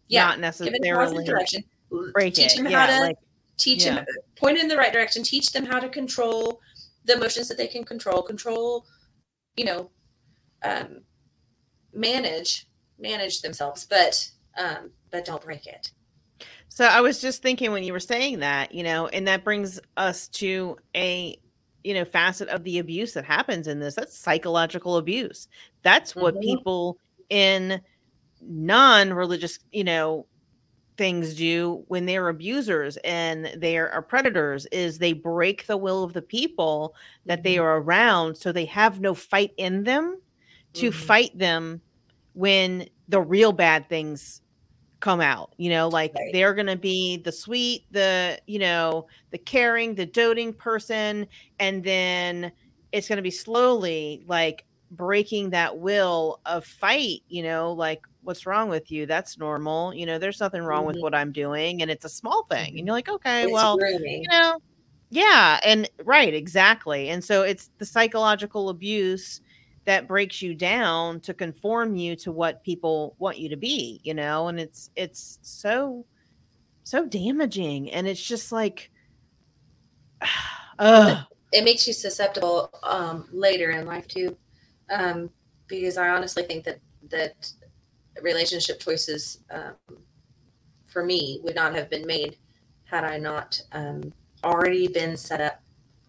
Yeah, 0.09 0.35
not 0.35 0.35
give 0.35 0.39
it 0.39 0.39
a 0.39 0.41
necessarily 0.41 0.95
positive 0.95 1.27
direction. 1.27 1.65
break 2.13 2.35
teach 2.35 2.53
it. 2.53 2.57
them 2.57 2.67
yeah, 2.69 2.87
how 2.87 2.95
to 2.95 3.01
like 3.01 3.17
teach 3.57 3.85
yeah. 3.85 3.97
them 3.97 4.07
point 4.37 4.59
in 4.59 4.69
the 4.69 4.77
right 4.77 4.93
direction. 4.93 5.23
Teach 5.23 5.53
them 5.53 5.65
how 5.65 5.79
to 5.79 5.89
control 5.89 6.61
the 7.05 7.15
emotions 7.15 7.49
that 7.49 7.57
they 7.57 7.67
can 7.67 7.85
control. 7.85 8.23
Control, 8.23 8.87
you 9.57 9.65
know, 9.65 9.91
um, 10.63 11.03
manage 11.93 12.67
manage 12.99 13.41
themselves, 13.41 13.85
but 13.85 14.31
um, 14.59 14.91
but 15.11 15.25
don't 15.25 15.43
break 15.43 15.67
it. 15.67 15.93
So 16.69 16.87
I 16.87 17.01
was 17.03 17.21
just 17.21 17.43
thinking 17.43 17.71
when 17.73 17.85
you 17.85 17.93
were 17.93 18.01
saying 18.01 18.39
that, 18.39 18.75
you 18.75 18.83
know, 18.83 19.07
and 19.09 19.29
that 19.29 19.45
brings 19.45 19.79
us 19.99 20.29
to 20.29 20.77
a 20.97 21.39
you 21.85 21.95
know 21.95 22.05
facet 22.05 22.49
of 22.49 22.65
the 22.65 22.79
abuse 22.79 23.15
that 23.15 23.25
happens 23.25 23.69
in 23.69 23.81
this. 23.81 23.95
That's 23.97 24.19
psychological 24.19 24.97
abuse. 24.99 25.49
That's 25.83 26.17
what 26.17 26.41
Mhm. 26.41 26.41
people 26.41 26.99
in 27.31 27.81
non-religious, 28.43 29.59
you 29.73 29.85
know, 29.85 30.27
things 30.99 31.35
do 31.35 31.85
when 31.89 32.07
they're 32.07 32.29
abusers 32.29 32.99
and 32.99 33.47
they 33.57 33.79
are 33.79 34.03
predators 34.03 34.67
is 34.67 34.99
they 34.99 35.15
break 35.15 35.67
the 35.67 35.77
will 35.79 36.05
of 36.05 36.13
the 36.13 36.23
people 36.23 36.95
that 37.27 37.43
they 37.45 37.57
Mhm. 37.57 37.59
are 37.59 37.79
around 37.81 38.37
so 38.37 38.53
they 38.53 38.67
have 38.67 39.01
no 39.01 39.15
fight 39.15 39.53
in 39.57 39.85
them 39.85 40.21
to 40.75 40.91
Mhm. 40.91 40.93
fight 40.93 41.37
them 41.39 41.83
when 42.35 42.87
the 43.09 43.21
real 43.23 43.53
bad 43.53 43.89
things 43.89 44.42
come 45.03 45.21
out 45.21 45.53
you 45.59 45.71
know 45.71 45.89
like 45.89 46.17
Right. 46.17 46.33
they're 46.33 46.55
going 46.55 46.67
to 46.69 46.77
be 46.77 47.19
the 47.19 47.33
sweet 47.33 47.83
the 47.93 48.41
you 48.47 48.59
know 48.59 49.07
the 49.33 49.39
caring 49.39 49.95
the 49.97 50.07
doting 50.07 50.55
person 50.55 51.27
and 51.61 51.85
then 51.85 52.53
it's 52.93 53.09
going 53.09 53.19
to 53.19 53.23
be 53.23 53.31
slowly 53.31 54.25
like 54.27 54.65
breaking 54.91 55.51
that 55.51 55.79
will 55.79 56.41
of 56.47 56.65
fight 56.67 57.21
you 57.29 57.43
know 57.43 57.73
like 57.73 58.01
what's 58.23 58.47
wrong 58.47 58.69
with 58.71 58.91
you 58.91 59.07
that's 59.07 59.39
normal 59.39 59.95
you 59.95 60.07
know 60.07 60.19
there's 60.19 60.41
nothing 60.41 60.63
wrong 60.63 60.87
with 60.87 60.97
Mhm. 60.97 61.01
what 61.01 61.15
i'm 61.15 61.33
doing 61.33 61.83
and 61.83 61.91
it's 61.91 62.05
a 62.05 62.09
small 62.11 62.45
thing 62.51 62.79
and 62.79 62.87
you're 62.87 62.97
like 62.97 63.09
okay 63.09 63.47
It's 63.47 63.49
well 63.49 63.83
you 64.23 64.29
know 64.31 64.59
yeah 65.11 65.61
and 65.65 65.89
right 66.05 66.35
exactly 66.35 67.09
and 67.11 67.25
so 67.25 67.43
it's 67.43 67.71
the 67.79 67.87
psychological 67.87 68.69
abuse 68.71 69.41
that 69.85 70.07
breaks 70.07 70.41
you 70.41 70.55
down 70.55 71.21
to 71.21 71.35
conform 71.35 71.97
you 71.97 72.15
to 72.17 72.31
what 72.31 72.63
people 72.63 73.17
want 73.19 73.39
you 73.39 73.49
to 73.49 73.57
be 73.57 74.01
you 74.05 74.15
know 74.15 74.49
and 74.49 74.61
it's 74.61 74.91
it's 74.97 75.39
so 75.43 76.05
so 76.85 77.07
damaging 77.07 77.91
and 77.91 78.07
it's 78.07 78.23
just 78.23 78.53
like 78.53 78.91
uh 80.79 81.23
it 81.53 81.65
makes 81.65 81.87
you 81.87 81.93
susceptible 81.93 82.71
um, 82.83 83.29
later 83.31 83.71
in 83.71 83.87
life 83.87 84.09
too, 84.09 84.37
um, 84.91 85.31
because 85.69 85.99
I 85.99 86.09
honestly 86.09 86.43
think 86.43 86.65
that 86.65 86.81
that 87.11 87.53
relationship 88.23 88.81
choices 88.81 89.41
um, 89.51 89.75
for 90.87 91.05
me 91.05 91.41
would 91.45 91.55
not 91.55 91.75
have 91.75 91.91
been 91.91 92.07
made 92.07 92.39
had 92.85 93.05
I 93.05 93.19
not 93.19 93.63
um, 93.73 94.13
already 94.43 94.89
been 94.89 95.17
set 95.17 95.41
up 95.41 95.63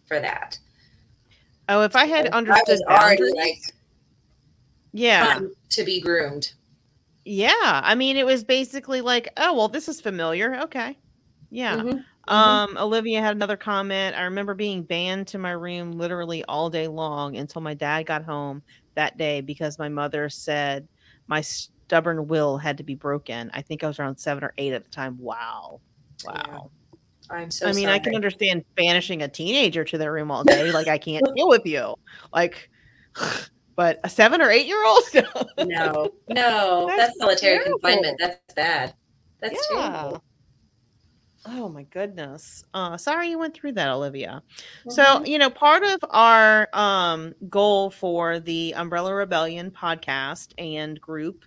for 0.05 0.19
that. 0.19 0.57
Oh 1.73 1.81
if 1.81 1.95
i 1.95 2.05
had 2.05 2.27
understood 2.27 2.79
was 2.79 2.81
already 2.83 3.23
like 3.35 3.59
yeah 4.91 5.35
um, 5.37 5.51
to 5.69 5.83
be 5.83 5.99
groomed. 5.99 6.53
yeah 7.25 7.81
i 7.83 7.95
mean 7.95 8.17
it 8.17 8.25
was 8.25 8.43
basically 8.43 9.01
like 9.01 9.27
oh 9.37 9.53
well 9.53 9.67
this 9.67 9.87
is 9.87 9.99
familiar 10.01 10.61
okay 10.61 10.97
yeah 11.49 11.75
Mhm. 11.81 12.03
Um, 12.25 12.77
Olivia 12.77 13.21
had 13.21 13.35
another 13.35 13.57
comment. 13.57 14.15
I 14.15 14.23
remember 14.23 14.53
being 14.53 14.83
banned 14.83 15.27
to 15.27 15.37
my 15.37 15.51
room 15.51 15.91
literally 15.91 16.43
all 16.45 16.69
day 16.69 16.87
long 16.87 17.35
until 17.35 17.61
my 17.61 17.73
dad 17.73 18.05
got 18.05 18.23
home 18.23 18.63
that 18.95 19.17
day 19.17 19.41
because 19.41 19.77
my 19.77 19.89
mother 19.89 20.29
said 20.29 20.87
my 21.27 21.41
stubborn 21.41 22.27
will 22.27 22.57
had 22.57 22.77
to 22.77 22.83
be 22.83 22.95
broken. 22.95 23.51
I 23.53 23.61
think 23.61 23.83
I 23.83 23.87
was 23.87 23.99
around 23.99 24.17
seven 24.17 24.43
or 24.43 24.53
eight 24.57 24.71
at 24.73 24.85
the 24.85 24.89
time. 24.89 25.17
Wow. 25.19 25.81
Wow. 26.25 26.71
I'm 27.33 27.51
so. 27.51 27.67
I 27.67 27.73
mean, 27.73 27.89
I 27.89 27.99
can 27.99 28.15
understand 28.15 28.63
banishing 28.75 29.21
a 29.23 29.27
teenager 29.27 29.83
to 29.83 29.97
their 29.97 30.11
room 30.13 30.31
all 30.31 30.43
day. 30.43 30.71
Like, 30.71 30.87
I 30.87 30.97
can't 30.97 31.25
deal 31.35 31.47
with 31.49 31.65
you. 31.65 31.95
Like, 32.33 32.69
but 33.75 33.99
a 34.03 34.09
seven 34.09 34.41
or 34.41 34.49
eight 34.51 34.67
year 34.67 34.83
old? 34.85 35.03
No, 35.65 36.09
no, 36.29 36.85
That's 36.87 36.97
that's, 36.97 37.17
solitary 37.19 37.57
terrible. 37.59 37.79
confinement. 37.79 38.17
That's 38.19 38.53
bad. 38.53 38.93
That's 39.41 39.67
Yeah. 39.71 39.91
terrible. 39.91 40.23
Oh 41.45 41.67
my 41.67 41.83
goodness. 41.83 42.63
Uh 42.73 42.95
sorry 42.97 43.29
you 43.29 43.37
went 43.37 43.53
through 43.53 43.73
that, 43.73 43.89
Olivia. 43.89 44.41
So, 44.87 45.03
Mhm. 45.03 45.27
you 45.27 45.37
know, 45.37 45.49
part 45.49 45.83
of 45.83 45.99
our 46.09 46.69
um 46.73 47.33
goal 47.49 47.89
for 47.89 48.39
the 48.39 48.73
Umbrella 48.75 49.13
Rebellion 49.13 49.69
podcast 49.69 50.53
and 50.57 50.99
group 51.01 51.43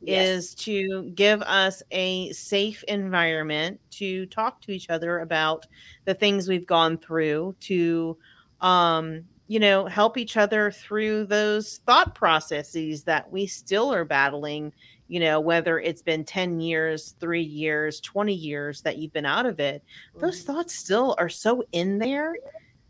Yes. 0.00 0.36
is 0.36 0.54
to 0.56 1.10
give 1.14 1.42
us 1.42 1.82
a 1.90 2.32
safe 2.32 2.82
environment 2.84 3.80
to 3.90 4.26
talk 4.26 4.60
to 4.62 4.72
each 4.72 4.90
other 4.90 5.18
about 5.20 5.66
the 6.06 6.14
things 6.14 6.48
we've 6.48 6.66
gone 6.66 6.98
through 6.98 7.56
to 7.60 8.18
um 8.60 9.24
you 9.46 9.58
know 9.58 9.86
help 9.86 10.16
each 10.18 10.36
other 10.36 10.70
through 10.70 11.26
those 11.26 11.78
thought 11.86 12.14
processes 12.14 13.04
that 13.04 13.30
we 13.30 13.46
still 13.46 13.92
are 13.92 14.04
battling 14.04 14.72
you 15.08 15.18
know 15.20 15.40
whether 15.40 15.78
it's 15.78 16.02
been 16.02 16.24
10 16.24 16.60
years 16.60 17.14
3 17.20 17.42
years 17.42 18.00
20 18.00 18.34
years 18.34 18.82
that 18.82 18.98
you've 18.98 19.12
been 19.12 19.26
out 19.26 19.46
of 19.46 19.58
it 19.60 19.82
those 20.20 20.40
Mhm. 20.40 20.42
thoughts 20.42 20.74
still 20.74 21.14
are 21.18 21.28
so 21.28 21.62
in 21.72 21.98
there 21.98 22.38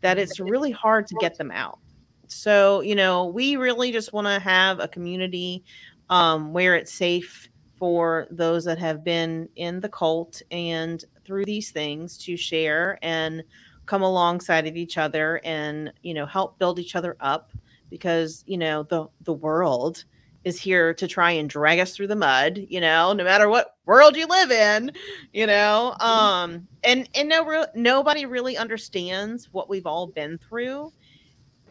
that 0.01 0.17
it's 0.17 0.39
really 0.39 0.71
hard 0.71 1.05
to 1.07 1.15
get 1.15 1.37
them 1.37 1.51
out. 1.51 1.79
So, 2.27 2.81
you 2.81 2.95
know, 2.95 3.25
we 3.27 3.55
really 3.57 3.91
just 3.91 4.13
want 4.13 4.25
to 4.27 4.39
have 4.39 4.79
a 4.79 4.87
community 4.87 5.63
um, 6.11 6.51
where 6.53 6.75
it's 6.75 6.93
safe 6.93 7.49
for 7.79 8.27
those 8.29 8.63
that 8.65 8.77
have 8.77 9.03
been 9.03 9.49
in 9.55 9.79
the 9.79 9.89
cult 9.89 10.41
and 10.51 11.03
through 11.25 11.45
these 11.45 11.71
things 11.71 12.17
to 12.17 12.37
share 12.37 12.99
and 13.01 13.43
come 13.87 14.03
alongside 14.03 14.67
of 14.67 14.75
each 14.75 14.97
other 14.99 15.41
and, 15.43 15.91
you 16.03 16.13
know, 16.13 16.25
help 16.25 16.59
build 16.59 16.77
each 16.77 16.95
other 16.95 17.17
up 17.21 17.51
because, 17.89 18.43
you 18.45 18.57
know, 18.57 18.83
the 18.83 19.07
the 19.21 19.33
world 19.33 20.03
is 20.43 20.59
here 20.59 20.93
to 20.93 21.07
try 21.07 21.31
and 21.31 21.49
drag 21.49 21.79
us 21.79 21.95
through 21.95 22.07
the 22.07 22.15
mud, 22.15 22.65
you 22.69 22.81
know, 22.81 23.13
no 23.13 23.23
matter 23.23 23.47
what 23.47 23.77
world 23.85 24.15
you 24.15 24.27
live 24.27 24.51
in, 24.51 24.91
you 25.33 25.47
know. 25.47 25.95
Um 25.99 26.67
and 26.83 27.09
and 27.15 27.29
no 27.29 27.45
real 27.45 27.65
nobody 27.73 28.25
really 28.25 28.57
understands 28.57 29.49
what 29.51 29.69
we've 29.69 29.87
all 29.87 30.07
been 30.07 30.37
through 30.37 30.91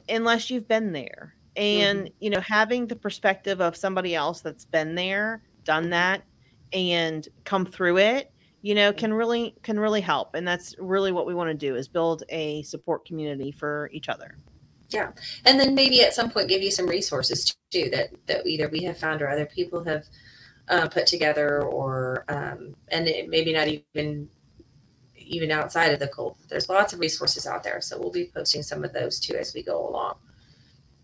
unless 0.09 0.51
you've 0.51 0.67
been 0.67 0.93
there. 0.93 1.35
And 1.57 2.11
you 2.21 2.31
know, 2.31 2.41
having 2.41 2.87
the 2.87 2.97
perspective 2.97 3.61
of 3.61 3.77
somebody 3.77 4.15
else 4.15 4.41
that's 4.41 4.65
been 4.65 4.95
there, 4.95 5.43
done 5.65 5.91
that 5.91 6.23
and 6.73 7.27
come 7.45 7.67
through 7.67 7.99
it, 7.99 8.33
you 8.63 8.75
know, 8.75 8.93
can 8.93 9.13
really 9.13 9.55
can 9.63 9.79
really 9.79 10.01
help. 10.01 10.35
And 10.35 10.47
that's 10.47 10.75
really 10.79 11.13
what 11.13 11.27
we 11.27 11.35
want 11.35 11.49
to 11.49 11.55
do 11.55 11.77
is 11.77 11.89
build 11.89 12.23
a 12.29 12.63
support 12.63 13.05
community 13.05 13.51
for 13.51 13.91
each 13.93 14.09
other. 14.09 14.37
Yeah. 14.91 15.13
And 15.45 15.59
then 15.59 15.75
maybe 15.75 16.03
at 16.03 16.15
some 16.15 16.31
point 16.31 16.49
give 16.49 16.63
you 16.63 16.71
some 16.71 16.87
resources 16.87 17.57
too 17.71 17.89
that 17.91 18.11
that 18.27 18.47
either 18.47 18.69
we 18.69 18.85
have 18.85 18.99
found 18.99 19.23
or 19.23 19.29
other 19.29 19.47
people 19.47 19.85
have 19.85 20.05
uh, 20.69 20.89
put 20.89 21.07
together 21.07 21.63
or 21.63 22.25
um, 22.29 22.75
and 22.89 23.09
it, 23.09 23.29
maybe 23.29 23.53
not 23.53 23.69
even 23.69 24.29
even 25.17 25.51
outside 25.51 25.93
of 25.93 26.01
the 26.01 26.09
cult 26.09 26.37
there's 26.49 26.69
lots 26.69 26.93
of 26.93 26.99
resources 26.99 27.47
out 27.47 27.63
there 27.63 27.81
so 27.81 27.99
we'll 27.99 28.11
be 28.11 28.31
posting 28.35 28.63
some 28.63 28.85
of 28.85 28.93
those 28.93 29.21
too 29.21 29.35
as 29.35 29.55
we 29.55 29.63
go 29.63 29.89
along 29.89 30.17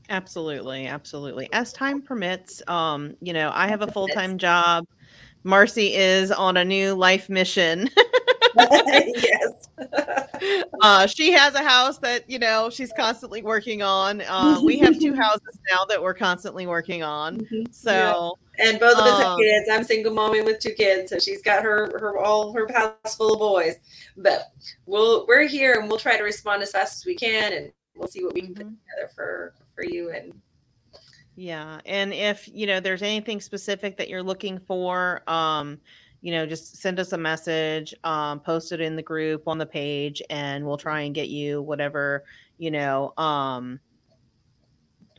Absolutely, 0.08 0.86
absolutely. 0.86 1.48
As 1.52 1.72
time 1.72 2.00
permits, 2.00 2.62
um, 2.68 3.16
you 3.20 3.32
know, 3.32 3.50
I 3.52 3.66
have 3.68 3.82
a 3.82 3.90
full-time 3.90 4.38
job. 4.38 4.86
Marcy 5.42 5.94
is 5.94 6.30
on 6.32 6.56
a 6.56 6.64
new 6.64 6.94
life 6.94 7.28
mission. 7.28 7.88
yes. 8.56 9.68
uh, 10.82 11.06
she 11.06 11.30
has 11.32 11.54
a 11.54 11.62
house 11.62 11.98
that 11.98 12.28
you 12.28 12.38
know 12.38 12.70
she's 12.70 12.92
constantly 12.96 13.42
working 13.42 13.82
on. 13.82 14.22
Uh, 14.22 14.60
we 14.64 14.78
have 14.78 14.98
two 14.98 15.14
houses 15.22 15.58
now 15.70 15.84
that 15.84 16.02
we're 16.02 16.14
constantly 16.14 16.66
working 16.66 17.02
on. 17.02 17.46
So 17.70 18.38
And 18.58 18.80
both 18.80 18.96
of 18.96 19.04
us 19.04 19.18
have 19.22 19.32
Um, 19.32 19.38
kids. 19.40 19.68
I'm 19.70 19.84
single 19.84 20.12
mommy 20.14 20.40
with 20.40 20.58
two 20.58 20.72
kids, 20.72 21.10
so 21.10 21.18
she's 21.18 21.42
got 21.42 21.62
her 21.62 21.98
her 22.00 22.18
all 22.18 22.52
her 22.52 22.66
house 22.72 23.14
full 23.16 23.34
of 23.34 23.38
boys. 23.38 23.76
But 24.16 24.50
we'll 24.86 25.26
we're 25.26 25.46
here 25.46 25.78
and 25.78 25.88
we'll 25.88 25.98
try 25.98 26.16
to 26.16 26.24
respond 26.24 26.62
as 26.62 26.70
fast 26.72 26.98
as 26.98 27.04
we 27.04 27.14
can, 27.14 27.52
and 27.52 27.72
we'll 27.94 28.08
see 28.08 28.24
what 28.24 28.34
we 28.34 28.40
can 28.42 28.54
put 28.54 28.66
Mhm. 28.66 28.76
together 28.78 29.12
for 29.14 29.54
for 29.76 29.84
you. 29.84 30.10
And 30.10 30.32
Yeah, 31.36 31.80
and 31.86 32.12
if 32.12 32.48
you 32.52 32.66
know 32.66 32.80
there's 32.80 33.02
anything 33.02 33.40
specific 33.40 33.96
that 33.98 34.08
you're 34.08 34.22
looking 34.22 34.58
for, 34.58 35.22
um, 35.28 35.78
you 36.22 36.32
know, 36.32 36.46
just 36.46 36.78
send 36.78 36.98
us 36.98 37.12
a 37.12 37.18
message, 37.18 37.94
um, 38.02 38.40
post 38.40 38.72
it 38.72 38.80
in 38.80 38.96
the 38.96 39.02
group 39.02 39.46
on 39.46 39.58
the 39.58 39.66
page, 39.66 40.20
and 40.30 40.66
we'll 40.66 40.78
try 40.78 41.02
and 41.02 41.14
get 41.14 41.28
you 41.28 41.62
whatever 41.62 42.24
you 42.58 42.70
know 42.70 43.12
um, 43.18 43.78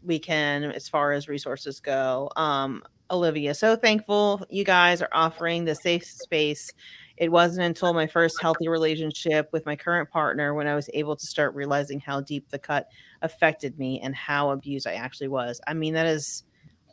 we 0.03 0.19
can 0.19 0.63
as 0.63 0.89
far 0.89 1.13
as 1.13 1.29
resources 1.29 1.79
go. 1.79 2.29
Um, 2.35 2.83
Olivia, 3.09 3.53
so 3.53 3.77
thankful 3.77 4.45
you 4.49 4.65
guys 4.65 5.01
are 5.01 5.09
offering 5.13 5.63
the 5.63 5.75
safe 5.75 6.03
space. 6.03 6.73
It 7.17 7.31
wasn't 7.31 7.65
until 7.65 7.93
my 7.93 8.07
first 8.07 8.39
healthy 8.39 8.67
relationship 8.67 9.49
with 9.51 9.65
my 9.65 9.75
current 9.75 10.09
partner 10.09 10.53
when 10.53 10.67
I 10.67 10.75
was 10.75 10.89
able 10.93 11.15
to 11.15 11.25
start 11.25 11.55
realizing 11.55 11.99
how 11.99 12.21
deep 12.21 12.49
the 12.49 12.59
cut 12.59 12.87
affected 13.21 13.77
me 13.79 13.99
and 14.01 14.15
how 14.15 14.51
abused 14.51 14.87
I 14.87 14.93
actually 14.93 15.29
was. 15.29 15.59
I 15.67 15.73
mean, 15.73 15.93
that 15.95 16.05
is 16.05 16.43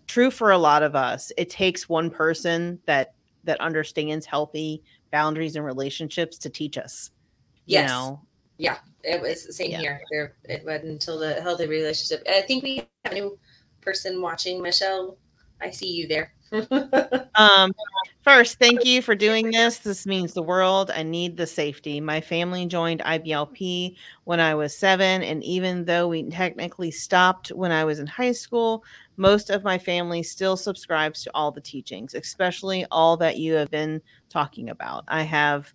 true 0.07 0.31
for 0.31 0.51
a 0.51 0.59
lot 0.59 0.83
of 0.83 0.95
us. 0.95 1.31
It 1.37 1.51
takes 1.51 1.89
one 1.89 2.11
person 2.11 2.81
that 2.87 3.15
that 3.45 3.61
understands 3.61 4.25
healthy 4.25 4.83
boundaries 5.13 5.55
and 5.57 5.65
relationships 5.65 6.39
to 6.39 6.49
teach 6.49 6.79
us. 6.79 7.11
You 7.67 7.81
Yes. 7.81 7.91
know, 7.91 8.21
it 9.05 9.21
was 9.21 9.47
the 9.47 9.53
same 9.53 9.71
Yeah. 9.71 9.81
here. 9.81 10.01
There, 10.11 10.37
it 10.45 10.65
wasn't 10.65 10.93
until 10.93 11.19
the 11.19 11.35
healthy 11.43 11.67
relationship. 11.67 12.27
I 12.29 12.41
think 12.41 12.65
we 12.65 12.77
have 13.05 13.13
a 13.13 13.15
new 13.15 13.39
person 13.83 14.21
watching. 14.23 14.63
Michelle, 14.63 15.19
I 15.61 15.71
see 15.71 15.91
you 15.91 16.09
there. 16.09 16.34
Um, 17.37 17.73
first, 18.23 18.61
thank 18.61 18.85
you 18.85 19.03
for 19.03 19.17
doing 19.17 19.51
this. 19.51 19.79
This 19.79 20.07
means 20.07 20.33
the 20.33 20.43
world. 20.43 20.93
I 20.95 21.03
need 21.03 21.37
the 21.37 21.49
safety. 21.49 22.01
My 22.01 22.21
family 22.21 22.67
joined 22.67 23.01
IBLP 23.01 23.97
when 24.23 24.39
I 24.39 24.55
was 24.55 24.77
seven, 24.77 25.23
and 25.23 25.43
even 25.43 25.85
though 25.85 26.07
we 26.07 26.23
technically 26.31 26.93
stopped 26.93 27.49
when 27.49 27.73
I 27.73 27.85
was 27.85 27.99
in 27.99 28.07
high 28.07 28.33
school, 28.33 28.85
most 29.17 29.51
of 29.51 29.65
my 29.65 29.79
family 29.79 30.23
still 30.23 30.57
subscribes 30.57 31.25
to 31.25 31.31
all 31.35 31.51
the 31.51 31.61
teachings, 31.61 32.15
especially 32.15 32.87
all 32.91 33.17
that 33.17 33.39
you 33.39 33.55
have 33.55 33.71
been 33.71 34.01
talking 34.29 34.71
about. 34.71 35.05
I 35.09 35.23
have 35.23 35.73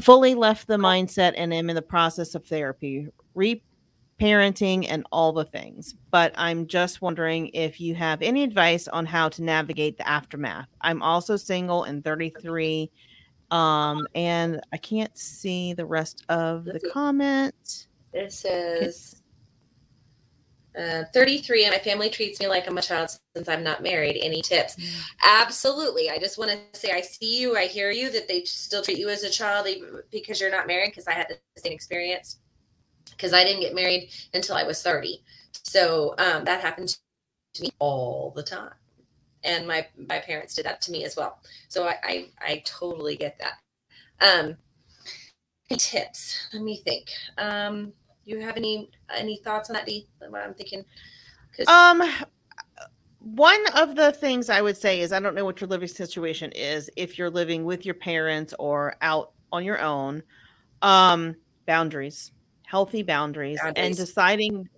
fully 0.00 0.34
left 0.34 0.66
the 0.66 0.76
mindset 0.76 1.34
and 1.36 1.54
am 1.54 1.70
in 1.70 1.76
the 1.76 1.82
process 1.82 2.34
of 2.34 2.44
therapy, 2.44 3.08
reparenting, 4.20 4.86
and 4.88 5.06
all 5.12 5.32
the 5.32 5.44
things. 5.44 5.94
But 6.10 6.32
I'm 6.36 6.66
just 6.66 7.02
wondering 7.02 7.48
if 7.48 7.80
you 7.80 7.94
have 7.94 8.22
any 8.22 8.42
advice 8.42 8.88
on 8.88 9.06
how 9.06 9.28
to 9.30 9.42
navigate 9.42 9.96
the 9.96 10.08
aftermath. 10.08 10.68
I'm 10.80 11.02
also 11.02 11.36
single 11.36 11.84
and 11.84 12.04
33. 12.04 12.90
Um, 13.50 14.06
and 14.14 14.60
I 14.72 14.76
can't 14.76 15.16
see 15.18 15.72
the 15.72 15.84
rest 15.84 16.24
of 16.28 16.64
the 16.64 16.80
comment. 16.92 17.88
It 18.12 18.32
says 18.32 19.22
uh, 20.78 21.02
33, 21.12 21.64
and 21.64 21.72
my 21.72 21.78
family 21.78 22.10
treats 22.10 22.38
me 22.38 22.46
like 22.46 22.68
I'm 22.68 22.78
a 22.78 22.82
child 22.82 23.10
since 23.34 23.48
I'm 23.48 23.64
not 23.64 23.82
married. 23.82 24.20
Any 24.22 24.40
tips? 24.40 24.76
Absolutely. 25.24 26.10
I 26.10 26.18
just 26.18 26.38
want 26.38 26.50
to 26.50 26.78
say 26.78 26.92
I 26.92 27.00
see 27.00 27.40
you, 27.40 27.56
I 27.56 27.66
hear 27.66 27.90
you, 27.90 28.10
that 28.10 28.28
they 28.28 28.44
still 28.44 28.82
treat 28.82 28.98
you 28.98 29.08
as 29.08 29.24
a 29.24 29.30
child 29.30 29.66
because 30.12 30.40
you're 30.40 30.50
not 30.50 30.68
married, 30.68 30.90
because 30.90 31.08
I 31.08 31.12
had 31.12 31.28
the 31.28 31.60
same 31.60 31.72
experience. 31.72 32.38
Because 33.10 33.32
I 33.32 33.44
didn't 33.44 33.60
get 33.60 33.74
married 33.74 34.10
until 34.34 34.56
I 34.56 34.62
was 34.62 34.82
30. 34.82 35.22
So 35.64 36.14
um, 36.18 36.44
that 36.44 36.60
happened 36.60 36.96
to 37.54 37.62
me 37.62 37.70
all 37.78 38.32
the 38.34 38.42
time. 38.42 38.72
And 39.42 39.66
my, 39.66 39.86
my 40.08 40.18
parents 40.18 40.54
did 40.54 40.66
that 40.66 40.80
to 40.82 40.92
me 40.92 41.04
as 41.04 41.16
well. 41.16 41.40
So 41.68 41.86
I, 41.86 41.96
I, 42.02 42.26
I 42.40 42.62
totally 42.64 43.16
get 43.16 43.38
that. 43.38 43.58
Um, 44.20 44.56
tips? 45.76 46.48
Let 46.52 46.62
me 46.62 46.76
think. 46.84 47.10
Um, 47.38 47.92
you 48.24 48.40
have 48.40 48.56
any 48.56 48.90
any 49.14 49.38
thoughts 49.38 49.70
on 49.70 49.74
that? 49.74 49.86
Dee? 49.86 50.06
What 50.28 50.42
I'm 50.42 50.54
thinking. 50.54 50.84
Um, 51.66 52.02
one 53.18 53.60
of 53.74 53.96
the 53.96 54.12
things 54.12 54.48
I 54.50 54.62
would 54.62 54.76
say 54.76 55.00
is 55.00 55.12
I 55.12 55.20
don't 55.20 55.34
know 55.34 55.44
what 55.44 55.60
your 55.60 55.68
living 55.68 55.88
situation 55.88 56.52
is. 56.52 56.90
If 56.96 57.18
you're 57.18 57.30
living 57.30 57.64
with 57.64 57.84
your 57.84 57.94
parents 57.94 58.54
or 58.58 58.96
out 59.02 59.32
on 59.52 59.64
your 59.64 59.80
own, 59.80 60.22
um, 60.82 61.34
boundaries, 61.66 62.32
healthy 62.70 63.02
boundaries, 63.02 63.58
and 63.74 63.96
deciding 63.96 64.68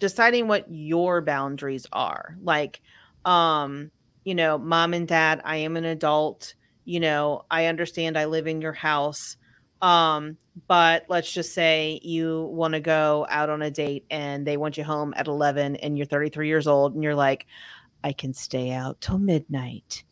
deciding 0.00 0.48
what 0.48 0.66
your 0.68 1.20
boundaries 1.20 1.86
are. 1.92 2.36
Like, 2.42 2.80
um, 3.24 3.90
you 4.24 4.34
know, 4.34 4.58
mom 4.58 4.92
and 4.92 5.06
dad, 5.06 5.40
I 5.44 5.56
am 5.58 5.76
an 5.76 5.84
adult. 5.84 6.54
You 6.84 7.00
know, 7.00 7.44
I 7.50 7.66
understand 7.66 8.18
I 8.18 8.24
live 8.24 8.46
in 8.46 8.60
your 8.60 8.72
house. 8.72 9.36
Um, 9.80 10.36
but 10.66 11.04
let's 11.08 11.30
just 11.30 11.54
say 11.54 12.00
you 12.02 12.50
want 12.52 12.74
to 12.74 12.80
go 12.80 13.26
out 13.30 13.50
on 13.50 13.62
a 13.62 13.70
date 13.70 14.04
and 14.10 14.44
they 14.44 14.56
want 14.56 14.76
you 14.76 14.82
home 14.82 15.14
at 15.16 15.28
11 15.28 15.76
and 15.76 15.96
you're 15.96 16.06
33 16.06 16.48
years 16.48 16.66
old 16.66 16.94
and 16.94 17.04
you're 17.04 17.14
like, 17.14 17.46
I 18.02 18.12
can 18.12 18.34
stay 18.34 18.72
out 18.72 19.00
till 19.00 19.18
midnight. 19.18 20.02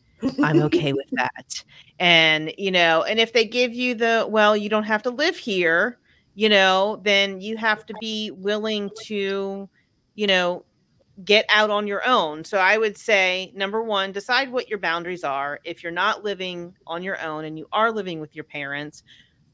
I'm 0.41 0.61
okay 0.63 0.93
with 0.93 1.07
that. 1.11 1.63
And, 1.99 2.53
you 2.57 2.71
know, 2.71 3.03
and 3.03 3.19
if 3.19 3.33
they 3.33 3.43
give 3.43 3.73
you 3.73 3.95
the, 3.95 4.25
well, 4.29 4.55
you 4.55 4.69
don't 4.69 4.83
have 4.83 5.03
to 5.03 5.09
live 5.09 5.35
here, 5.35 5.99
you 6.37 6.49
know, 6.49 7.01
then 7.03 7.41
you 7.41 7.57
have 7.57 7.83
to 7.83 7.95
be 7.99 8.29
willing 8.29 8.91
to, 9.05 9.67
you 10.13 10.27
know, 10.27 10.63
get 11.25 11.43
out 11.49 11.71
on 11.71 11.87
your 11.87 12.07
own. 12.07 12.43
So 12.43 12.59
I 12.59 12.77
would 12.77 12.95
say, 12.95 13.51
number 13.55 13.81
one, 13.81 14.11
decide 14.11 14.51
what 14.51 14.69
your 14.69 14.77
boundaries 14.77 15.23
are. 15.23 15.59
If 15.63 15.81
you're 15.81 15.91
not 15.91 16.23
living 16.23 16.75
on 16.85 17.01
your 17.01 17.19
own 17.23 17.45
and 17.45 17.57
you 17.57 17.65
are 17.71 17.91
living 17.91 18.19
with 18.19 18.35
your 18.35 18.43
parents, 18.43 19.01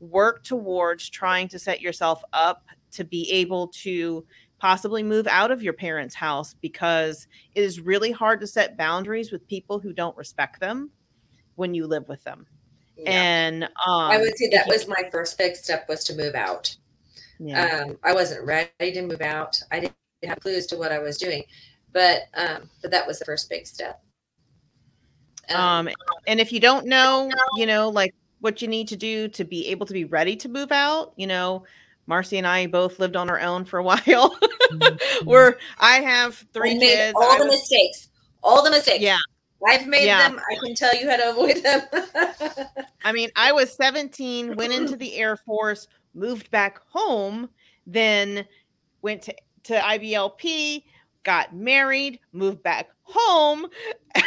work 0.01 0.43
towards 0.43 1.07
trying 1.07 1.47
to 1.47 1.57
set 1.57 1.79
yourself 1.79 2.21
up 2.33 2.65
to 2.91 3.05
be 3.05 3.31
able 3.31 3.69
to 3.69 4.25
possibly 4.59 5.03
move 5.03 5.25
out 5.27 5.51
of 5.51 5.63
your 5.63 5.71
parents' 5.71 6.13
house 6.13 6.53
because 6.59 7.29
it 7.55 7.63
is 7.63 7.79
really 7.79 8.11
hard 8.11 8.41
to 8.41 8.47
set 8.47 8.75
boundaries 8.75 9.31
with 9.31 9.47
people 9.47 9.79
who 9.79 9.93
don't 9.93 10.17
respect 10.17 10.59
them 10.59 10.91
when 11.55 11.73
you 11.73 11.87
live 11.87 12.09
with 12.09 12.21
them. 12.25 12.45
Yeah. 12.97 13.11
And 13.11 13.63
um, 13.63 13.71
I 13.85 14.17
would 14.19 14.37
say 14.37 14.49
that 14.49 14.67
was 14.67 14.87
my 14.87 15.03
first 15.11 15.37
big 15.37 15.55
step 15.55 15.87
was 15.89 16.03
to 16.05 16.15
move 16.15 16.35
out. 16.35 16.75
yeah. 17.39 17.83
Um, 17.87 17.97
I 18.03 18.13
wasn't 18.13 18.45
ready 18.45 18.69
to 18.79 19.01
move 19.01 19.21
out. 19.21 19.59
I 19.71 19.79
didn't 19.79 19.95
have 20.25 20.39
clues 20.39 20.67
to 20.67 20.77
what 20.77 20.91
I 20.91 20.99
was 20.99 21.17
doing, 21.17 21.43
but 21.91 22.23
um, 22.35 22.69
but 22.81 22.91
that 22.91 23.05
was 23.07 23.19
the 23.19 23.25
first 23.25 23.49
big 23.49 23.65
step. 23.67 24.01
um 25.53 25.89
and 26.27 26.39
if 26.39 26.53
you 26.53 26.59
don't 26.59 26.85
know 26.85 27.29
you 27.57 27.65
know 27.65 27.89
like 27.89 28.13
what 28.39 28.61
you 28.61 28.67
need 28.67 28.87
to 28.87 28.95
do 28.95 29.27
to 29.27 29.43
be 29.43 29.67
able 29.67 29.85
to 29.85 29.91
be 29.93 30.05
ready 30.05 30.35
to 30.37 30.47
move 30.47 30.71
out 30.71 31.11
you 31.17 31.27
know 31.27 31.65
marcy 32.07 32.37
and 32.37 32.47
i 32.47 32.65
both 32.65 32.97
lived 32.99 33.17
on 33.17 33.29
our 33.29 33.41
own 33.41 33.65
for 33.65 33.79
a 33.79 33.83
while 33.89 34.37
we're 35.25 35.57
i 35.79 35.95
have 35.95 36.45
three 36.53 36.71
I 36.71 36.73
made 36.75 36.79
kids 36.95 37.13
all 37.17 37.31
I 37.33 37.37
the 37.39 37.45
was- 37.45 37.55
mistakes. 37.59 38.07
All 38.41 38.61
the 38.63 38.71
mistakes. 38.71 38.99
Yeah. 39.01 39.17
I've 39.67 39.87
made 39.87 40.05
Yeah. 40.05 40.29
them. 40.29 40.39
I 40.51 40.55
can 40.65 40.75
tell 40.75 40.95
you 40.95 41.09
how 41.09 41.17
to 41.17 41.29
avoid 41.29 41.63
them. 41.63 41.81
i 43.05 43.11
mean 43.11 43.29
i 43.35 43.51
was 43.51 43.73
17 43.73 44.55
went 44.55 44.71
into 44.71 44.95
the 44.95 45.15
air 45.15 45.35
force 45.35 45.87
moved 46.13 46.49
back 46.51 46.79
home 46.87 47.49
then 47.85 48.45
went 49.01 49.21
to 49.21 49.35
to 49.63 49.73
iblp 49.73 50.83
got 51.23 51.53
married 51.53 52.19
moved 52.31 52.63
back 52.63 52.89
home 53.03 53.67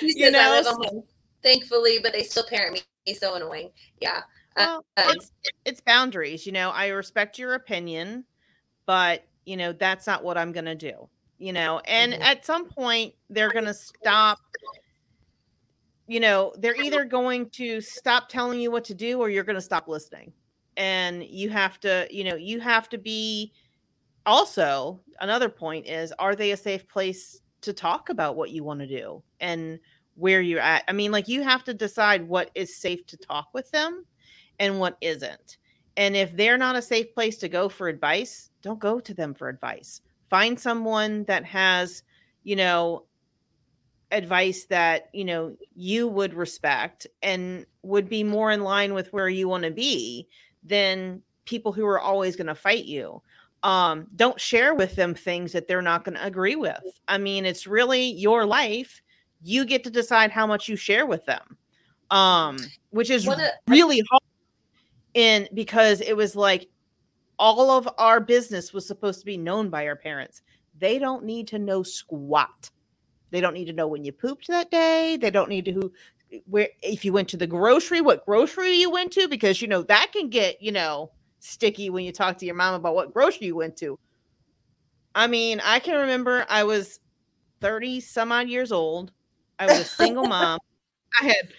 You 0.00 0.30
know, 0.32 0.62
home, 0.64 1.04
thankfully, 1.42 1.98
but 2.02 2.12
they 2.12 2.24
still 2.24 2.44
parent 2.44 2.74
me. 2.74 2.80
He's 3.04 3.20
so 3.20 3.34
annoying. 3.36 3.70
Yeah. 4.00 4.22
well, 4.56 4.84
um, 4.96 5.04
it's 5.14 5.30
it's 5.64 5.80
boundaries 5.80 6.44
you 6.44 6.52
know 6.52 6.70
i 6.70 6.88
respect 6.88 7.38
your 7.38 7.54
opinion 7.54 8.24
but 8.84 9.24
you 9.46 9.56
know 9.56 9.72
that's 9.72 10.06
not 10.06 10.22
what 10.22 10.36
i'm 10.36 10.52
gonna 10.52 10.74
do 10.74 11.08
you 11.42 11.52
know 11.52 11.80
and 11.86 12.12
Mhm. 12.12 12.20
at 12.20 12.46
some 12.46 12.68
point 12.68 13.14
they're 13.28 13.50
gonna 13.50 13.74
stop 13.74 14.38
you 16.06 16.20
know 16.20 16.52
they're 16.58 16.76
either 16.76 17.04
going 17.04 17.50
to 17.50 17.80
stop 17.80 18.28
telling 18.28 18.60
you 18.60 18.70
what 18.70 18.84
to 18.84 18.94
do 18.94 19.20
or 19.20 19.28
you're 19.28 19.44
gonna 19.44 19.60
stop 19.60 19.88
listening. 19.88 20.32
And 20.76 21.24
you 21.24 21.50
have 21.50 21.80
to 21.80 22.06
you 22.10 22.24
know 22.24 22.36
you 22.36 22.60
have 22.60 22.88
to 22.90 22.98
be 22.98 23.52
also 24.24 25.00
another 25.20 25.48
point 25.48 25.86
is 25.86 26.12
are 26.18 26.36
they 26.36 26.52
a 26.52 26.56
safe 26.56 26.86
place 26.88 27.40
to 27.62 27.72
talk 27.72 28.08
about 28.08 28.36
what 28.36 28.50
you 28.50 28.64
want 28.64 28.80
to 28.80 28.86
do 28.86 29.22
and 29.40 29.78
where 30.14 30.40
you're 30.40 30.60
at? 30.60 30.84
I 30.88 30.92
mean 30.92 31.12
like 31.12 31.28
you 31.28 31.42
have 31.42 31.64
to 31.64 31.74
decide 31.74 32.26
what 32.28 32.50
is 32.54 32.76
safe 32.76 33.04
to 33.06 33.16
talk 33.16 33.48
with 33.52 33.70
them 33.70 34.04
and 34.58 34.78
what 34.78 34.96
isn't. 35.00 35.58
And 35.96 36.16
if 36.16 36.36
they're 36.36 36.58
not 36.58 36.76
a 36.76 36.82
safe 36.82 37.14
place 37.14 37.36
to 37.38 37.48
go 37.48 37.68
for 37.68 37.88
advice 37.88 38.50
don't 38.62 38.78
go 38.78 39.00
to 39.00 39.12
them 39.12 39.34
for 39.34 39.48
advice 39.48 40.00
find 40.32 40.58
someone 40.58 41.24
that 41.24 41.44
has 41.44 42.02
you 42.42 42.56
know 42.56 43.04
advice 44.10 44.64
that 44.64 45.10
you 45.12 45.26
know 45.26 45.54
you 45.76 46.08
would 46.08 46.32
respect 46.32 47.06
and 47.22 47.66
would 47.82 48.08
be 48.08 48.24
more 48.24 48.50
in 48.50 48.62
line 48.62 48.94
with 48.94 49.12
where 49.12 49.28
you 49.28 49.46
want 49.46 49.62
to 49.62 49.70
be 49.70 50.26
than 50.64 51.20
people 51.44 51.70
who 51.70 51.84
are 51.84 52.00
always 52.00 52.34
going 52.34 52.46
to 52.46 52.54
fight 52.54 52.86
you. 52.86 53.20
Um 53.62 54.06
don't 54.16 54.40
share 54.40 54.74
with 54.74 54.96
them 54.96 55.14
things 55.14 55.52
that 55.52 55.68
they're 55.68 55.82
not 55.82 56.02
going 56.02 56.16
to 56.16 56.26
agree 56.26 56.56
with. 56.56 56.82
I 57.06 57.18
mean 57.18 57.44
it's 57.44 57.66
really 57.66 58.04
your 58.12 58.46
life. 58.46 59.02
You 59.42 59.66
get 59.66 59.84
to 59.84 59.90
decide 59.90 60.30
how 60.30 60.46
much 60.46 60.66
you 60.66 60.76
share 60.76 61.04
with 61.04 61.26
them. 61.26 61.58
Um 62.10 62.58
which 62.88 63.10
is 63.10 63.26
a- 63.26 63.52
really 63.68 64.02
hard 64.10 64.22
in 65.12 65.46
because 65.52 66.00
it 66.00 66.16
was 66.16 66.34
like 66.34 66.70
all 67.42 67.72
of 67.72 67.88
our 67.98 68.20
business 68.20 68.72
was 68.72 68.86
supposed 68.86 69.18
to 69.18 69.26
be 69.26 69.36
known 69.36 69.68
by 69.68 69.84
our 69.88 69.96
parents. 69.96 70.42
They 70.78 71.00
don't 71.00 71.24
need 71.24 71.48
to 71.48 71.58
know 71.58 71.82
squat. 71.82 72.70
They 73.32 73.40
don't 73.40 73.54
need 73.54 73.64
to 73.64 73.72
know 73.72 73.88
when 73.88 74.04
you 74.04 74.12
pooped 74.12 74.46
that 74.46 74.70
day. 74.70 75.18
They 75.20 75.30
don't 75.30 75.48
need 75.48 75.64
to 75.64 75.72
who 75.72 75.92
where 76.46 76.68
if 76.84 77.04
you 77.04 77.12
went 77.12 77.28
to 77.28 77.36
the 77.36 77.46
grocery 77.46 78.00
what 78.00 78.24
grocery 78.24 78.76
you 78.76 78.90
went 78.90 79.12
to 79.12 79.26
because 79.28 79.60
you 79.60 79.66
know 79.66 79.82
that 79.82 80.12
can 80.12 80.30
get 80.30 80.62
you 80.62 80.72
know 80.72 81.10
sticky 81.40 81.90
when 81.90 82.04
you 82.04 82.12
talk 82.12 82.38
to 82.38 82.46
your 82.46 82.54
mom 82.54 82.72
about 82.74 82.94
what 82.94 83.12
grocery 83.12 83.48
you 83.48 83.56
went 83.56 83.76
to. 83.78 83.98
I 85.14 85.26
mean 85.26 85.60
i 85.64 85.80
can 85.80 86.00
remember 86.00 86.46
i 86.48 86.62
was 86.62 87.00
30 87.60 88.00
some 88.00 88.30
odd 88.30 88.48
years 88.48 88.70
old. 88.70 89.10
I 89.58 89.66
was 89.66 89.78
a 89.80 89.84
single 89.84 90.24
mom. 90.28 90.58
I 91.20 91.26
had 91.26 91.52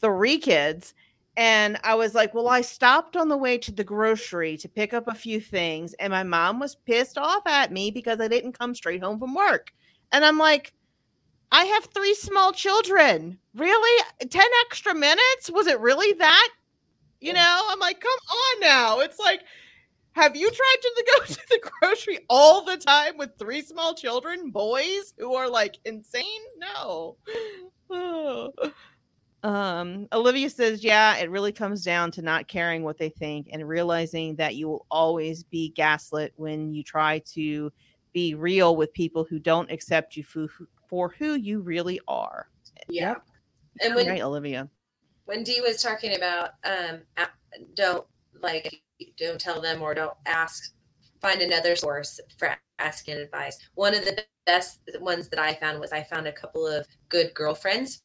three 0.00 0.38
kids 0.38 0.94
and 1.36 1.78
i 1.84 1.94
was 1.94 2.14
like 2.14 2.34
well 2.34 2.48
i 2.48 2.60
stopped 2.60 3.16
on 3.16 3.28
the 3.28 3.36
way 3.36 3.56
to 3.56 3.72
the 3.72 3.84
grocery 3.84 4.56
to 4.56 4.68
pick 4.68 4.92
up 4.92 5.06
a 5.06 5.14
few 5.14 5.40
things 5.40 5.94
and 5.94 6.10
my 6.10 6.22
mom 6.22 6.58
was 6.58 6.74
pissed 6.74 7.16
off 7.16 7.46
at 7.46 7.72
me 7.72 7.90
because 7.90 8.20
i 8.20 8.28
didn't 8.28 8.58
come 8.58 8.74
straight 8.74 9.02
home 9.02 9.18
from 9.18 9.34
work 9.34 9.72
and 10.12 10.24
i'm 10.24 10.38
like 10.38 10.72
I 11.52 11.64
have 11.64 11.86
three 11.86 12.14
small 12.14 12.52
children. 12.52 13.38
Really? 13.54 14.04
10 14.20 14.42
extra 14.64 14.94
minutes? 14.94 15.50
Was 15.50 15.66
it 15.66 15.80
really 15.80 16.12
that? 16.14 16.48
You 17.20 17.32
know, 17.32 17.62
I'm 17.68 17.80
like, 17.80 18.00
come 18.00 18.10
on 18.30 18.60
now. 18.60 19.00
It's 19.00 19.18
like, 19.18 19.40
have 20.12 20.36
you 20.36 20.50
tried 20.50 20.76
to 20.82 21.04
go 21.18 21.24
to 21.24 21.40
the 21.48 21.70
grocery 21.80 22.20
all 22.28 22.64
the 22.64 22.76
time 22.76 23.16
with 23.16 23.36
three 23.38 23.62
small 23.62 23.94
children, 23.94 24.50
boys 24.50 25.12
who 25.18 25.34
are 25.34 25.48
like 25.48 25.78
insane? 25.84 26.24
No. 26.58 27.16
Um, 29.42 30.06
Olivia 30.12 30.50
says, 30.50 30.84
yeah, 30.84 31.16
it 31.16 31.30
really 31.30 31.52
comes 31.52 31.82
down 31.82 32.10
to 32.12 32.22
not 32.22 32.46
caring 32.46 32.82
what 32.82 32.98
they 32.98 33.08
think 33.08 33.48
and 33.52 33.66
realizing 33.66 34.36
that 34.36 34.56
you 34.56 34.68
will 34.68 34.86
always 34.90 35.42
be 35.42 35.70
gaslit 35.70 36.32
when 36.36 36.74
you 36.74 36.82
try 36.82 37.20
to 37.32 37.72
be 38.12 38.34
real 38.34 38.76
with 38.76 38.92
people 38.92 39.24
who 39.24 39.38
don't 39.38 39.70
accept 39.70 40.16
you 40.16 40.24
for, 40.24 40.46
for 40.88 41.14
who 41.18 41.34
you 41.34 41.60
really 41.60 42.00
are. 42.06 42.48
Yeah. 42.88 43.08
Yep. 43.08 43.22
And 43.82 43.94
when 43.94 44.08
right, 44.08 44.22
Olivia. 44.22 44.68
when 45.24 45.42
Dee 45.42 45.60
was 45.60 45.82
talking 45.82 46.16
about 46.16 46.50
um 46.64 47.00
don't 47.74 48.04
like 48.42 48.82
don't 49.16 49.40
tell 49.40 49.60
them 49.60 49.80
or 49.80 49.94
don't 49.94 50.16
ask 50.26 50.74
find 51.20 51.40
another 51.40 51.76
source 51.76 52.18
for 52.36 52.56
asking 52.78 53.16
advice. 53.16 53.58
One 53.74 53.94
of 53.94 54.04
the 54.04 54.24
best 54.44 54.80
ones 55.00 55.28
that 55.28 55.38
I 55.38 55.54
found 55.54 55.80
was 55.80 55.92
I 55.92 56.02
found 56.02 56.26
a 56.26 56.32
couple 56.32 56.66
of 56.66 56.86
good 57.08 57.32
girlfriends 57.34 58.02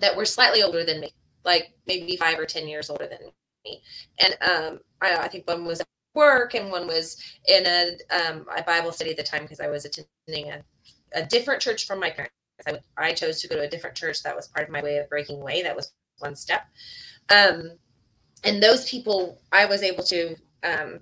that 0.00 0.16
were 0.16 0.24
slightly 0.24 0.62
older 0.62 0.84
than 0.84 1.00
me, 1.00 1.12
like 1.44 1.72
maybe 1.86 2.16
five 2.16 2.38
or 2.38 2.46
ten 2.46 2.68
years 2.68 2.90
older 2.90 3.06
than 3.08 3.30
me. 3.64 3.82
And 4.18 4.34
um 4.42 4.80
I, 5.00 5.16
I 5.16 5.28
think 5.28 5.46
one 5.48 5.64
was 5.64 5.80
at 5.80 5.88
work 6.14 6.54
and 6.54 6.70
one 6.70 6.86
was 6.86 7.16
in 7.48 7.66
a 7.66 7.96
um 8.10 8.46
a 8.56 8.62
Bible 8.62 8.92
study 8.92 9.10
at 9.10 9.16
the 9.16 9.22
time 9.22 9.42
because 9.42 9.60
I 9.60 9.68
was 9.68 9.84
attending 9.84 10.52
a, 10.52 10.62
a 11.14 11.26
different 11.26 11.60
church 11.62 11.86
from 11.86 12.00
my 12.00 12.10
parents. 12.10 12.34
I, 12.66 12.78
I 12.96 13.12
chose 13.14 13.40
to 13.42 13.48
go 13.48 13.56
to 13.56 13.62
a 13.62 13.68
different 13.68 13.96
church. 13.96 14.22
That 14.22 14.36
was 14.36 14.48
part 14.48 14.66
of 14.66 14.72
my 14.72 14.82
way 14.82 14.98
of 14.98 15.08
breaking 15.08 15.40
away. 15.40 15.62
That 15.62 15.76
was 15.76 15.92
one 16.18 16.34
step. 16.36 16.62
Um, 17.30 17.72
and 18.44 18.62
those 18.62 18.88
people, 18.88 19.40
I 19.52 19.66
was 19.66 19.82
able 19.82 20.04
to 20.04 20.36
um, 20.64 21.00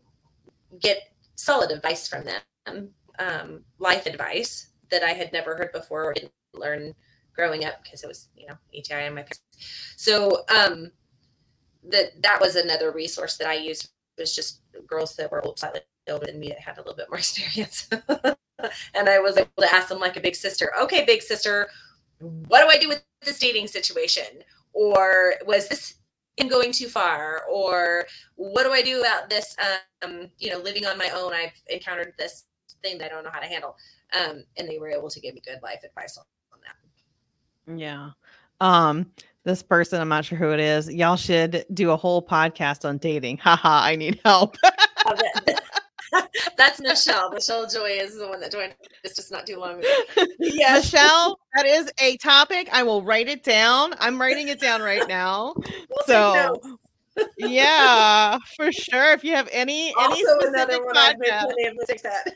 get 0.80 0.98
solid 1.36 1.70
advice 1.70 2.08
from 2.08 2.24
them, 2.24 2.90
um, 3.18 3.64
life 3.78 4.06
advice 4.06 4.68
that 4.90 5.02
I 5.02 5.10
had 5.12 5.32
never 5.32 5.56
heard 5.56 5.72
before 5.72 6.04
or 6.04 6.14
didn't 6.14 6.32
learn 6.54 6.94
growing 7.36 7.64
up 7.64 7.82
because 7.82 8.02
it 8.02 8.08
was, 8.08 8.28
you 8.34 8.46
know, 8.46 8.56
ATI 8.76 9.06
and 9.06 9.14
my 9.14 9.22
parents. 9.22 9.42
So 9.96 10.44
um, 10.48 10.90
that 11.90 12.22
that 12.22 12.40
was 12.40 12.56
another 12.56 12.90
resource 12.90 13.36
that 13.36 13.48
I 13.48 13.54
used 13.54 13.90
was 14.18 14.34
just 14.34 14.60
girls 14.86 15.14
that 15.16 15.30
were 15.30 15.42
slightly 15.56 15.80
older 16.08 16.26
than 16.26 16.40
me 16.40 16.48
that 16.48 16.60
had 16.60 16.78
a 16.78 16.80
little 16.80 16.96
bit 16.96 17.08
more 17.10 17.18
experience. 17.18 17.88
and 17.90 19.08
I 19.08 19.18
was 19.18 19.36
able 19.36 19.50
to 19.58 19.74
ask 19.74 19.88
them 19.88 20.00
like 20.00 20.16
a 20.16 20.20
big 20.20 20.34
sister, 20.34 20.72
okay, 20.80 21.04
big 21.04 21.22
sister, 21.22 21.68
what 22.18 22.62
do 22.62 22.68
I 22.68 22.78
do 22.78 22.88
with 22.88 23.04
this 23.22 23.38
dating 23.38 23.66
situation? 23.66 24.42
Or 24.72 25.34
was 25.46 25.68
this 25.68 25.94
him 26.36 26.48
going 26.48 26.72
too 26.72 26.88
far? 26.88 27.42
Or 27.50 28.06
what 28.36 28.64
do 28.64 28.72
I 28.72 28.82
do 28.82 29.00
about 29.00 29.30
this? 29.30 29.56
Um, 30.02 30.28
you 30.38 30.50
know, 30.50 30.58
living 30.58 30.86
on 30.86 30.98
my 30.98 31.10
own, 31.14 31.32
I've 31.32 31.52
encountered 31.68 32.14
this 32.18 32.44
thing 32.82 32.98
that 32.98 33.10
I 33.10 33.14
don't 33.14 33.24
know 33.24 33.30
how 33.30 33.40
to 33.40 33.46
handle. 33.46 33.76
Um, 34.18 34.44
and 34.56 34.68
they 34.68 34.78
were 34.78 34.88
able 34.88 35.10
to 35.10 35.20
give 35.20 35.34
me 35.34 35.42
good 35.44 35.60
life 35.62 35.82
advice 35.84 36.16
on. 36.16 36.24
Yeah. 37.66 38.10
Um, 38.60 39.10
this 39.44 39.62
person, 39.62 40.00
I'm 40.00 40.08
not 40.08 40.24
sure 40.24 40.38
who 40.38 40.50
it 40.50 40.60
is. 40.60 40.92
Y'all 40.92 41.16
should 41.16 41.64
do 41.72 41.90
a 41.90 41.96
whole 41.96 42.20
podcast 42.20 42.84
on 42.84 42.98
dating. 42.98 43.38
Haha, 43.38 43.84
I 43.84 43.96
need 43.96 44.20
help. 44.24 44.56
That's 46.56 46.80
Michelle. 46.80 47.30
Michelle 47.30 47.66
Joy 47.66 47.98
is 48.00 48.16
the 48.16 48.28
one 48.28 48.40
that 48.40 48.52
joined 48.52 48.74
us 49.04 49.14
just 49.14 49.30
not 49.30 49.46
too 49.46 49.58
long 49.58 49.78
ago. 49.78 49.88
Yes. 50.38 50.92
Michelle, 50.92 51.38
that 51.54 51.66
is 51.66 51.90
a 52.00 52.16
topic. 52.18 52.68
I 52.72 52.82
will 52.82 53.02
write 53.02 53.28
it 53.28 53.42
down. 53.42 53.94
I'm 53.98 54.20
writing 54.20 54.48
it 54.48 54.60
down 54.60 54.82
right 54.82 55.06
now. 55.08 55.54
We'll 55.88 56.06
So, 56.06 56.78
yeah, 57.38 58.38
for 58.56 58.70
sure. 58.72 59.12
If 59.12 59.24
you 59.24 59.34
have 59.34 59.48
any 59.52 59.94
any 59.98 60.22
specific 60.22 60.48
another 60.48 60.84
one 60.84 60.96
I've 60.96 61.16
podcast, 61.16 61.42
plenty 61.44 61.66
of 61.66 61.76
mistakes 61.76 62.04
at. 62.04 62.32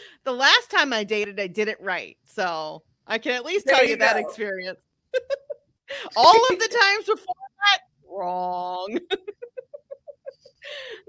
the 0.24 0.32
last 0.32 0.70
time 0.70 0.92
I 0.92 1.04
dated, 1.04 1.38
I 1.40 1.46
did 1.46 1.68
it 1.68 1.80
right. 1.80 2.16
So 2.24 2.82
I 3.06 3.18
can 3.18 3.32
at 3.32 3.44
least 3.44 3.66
There 3.66 3.74
tell 3.74 3.84
you 3.84 3.90
you 3.90 3.96
that 3.96 4.16
experience. 4.16 4.80
All 6.16 6.34
of 6.50 6.58
the 6.58 6.68
times 6.94 7.06
before 7.06 7.34
that, 7.64 7.80
wrong. 8.10 8.98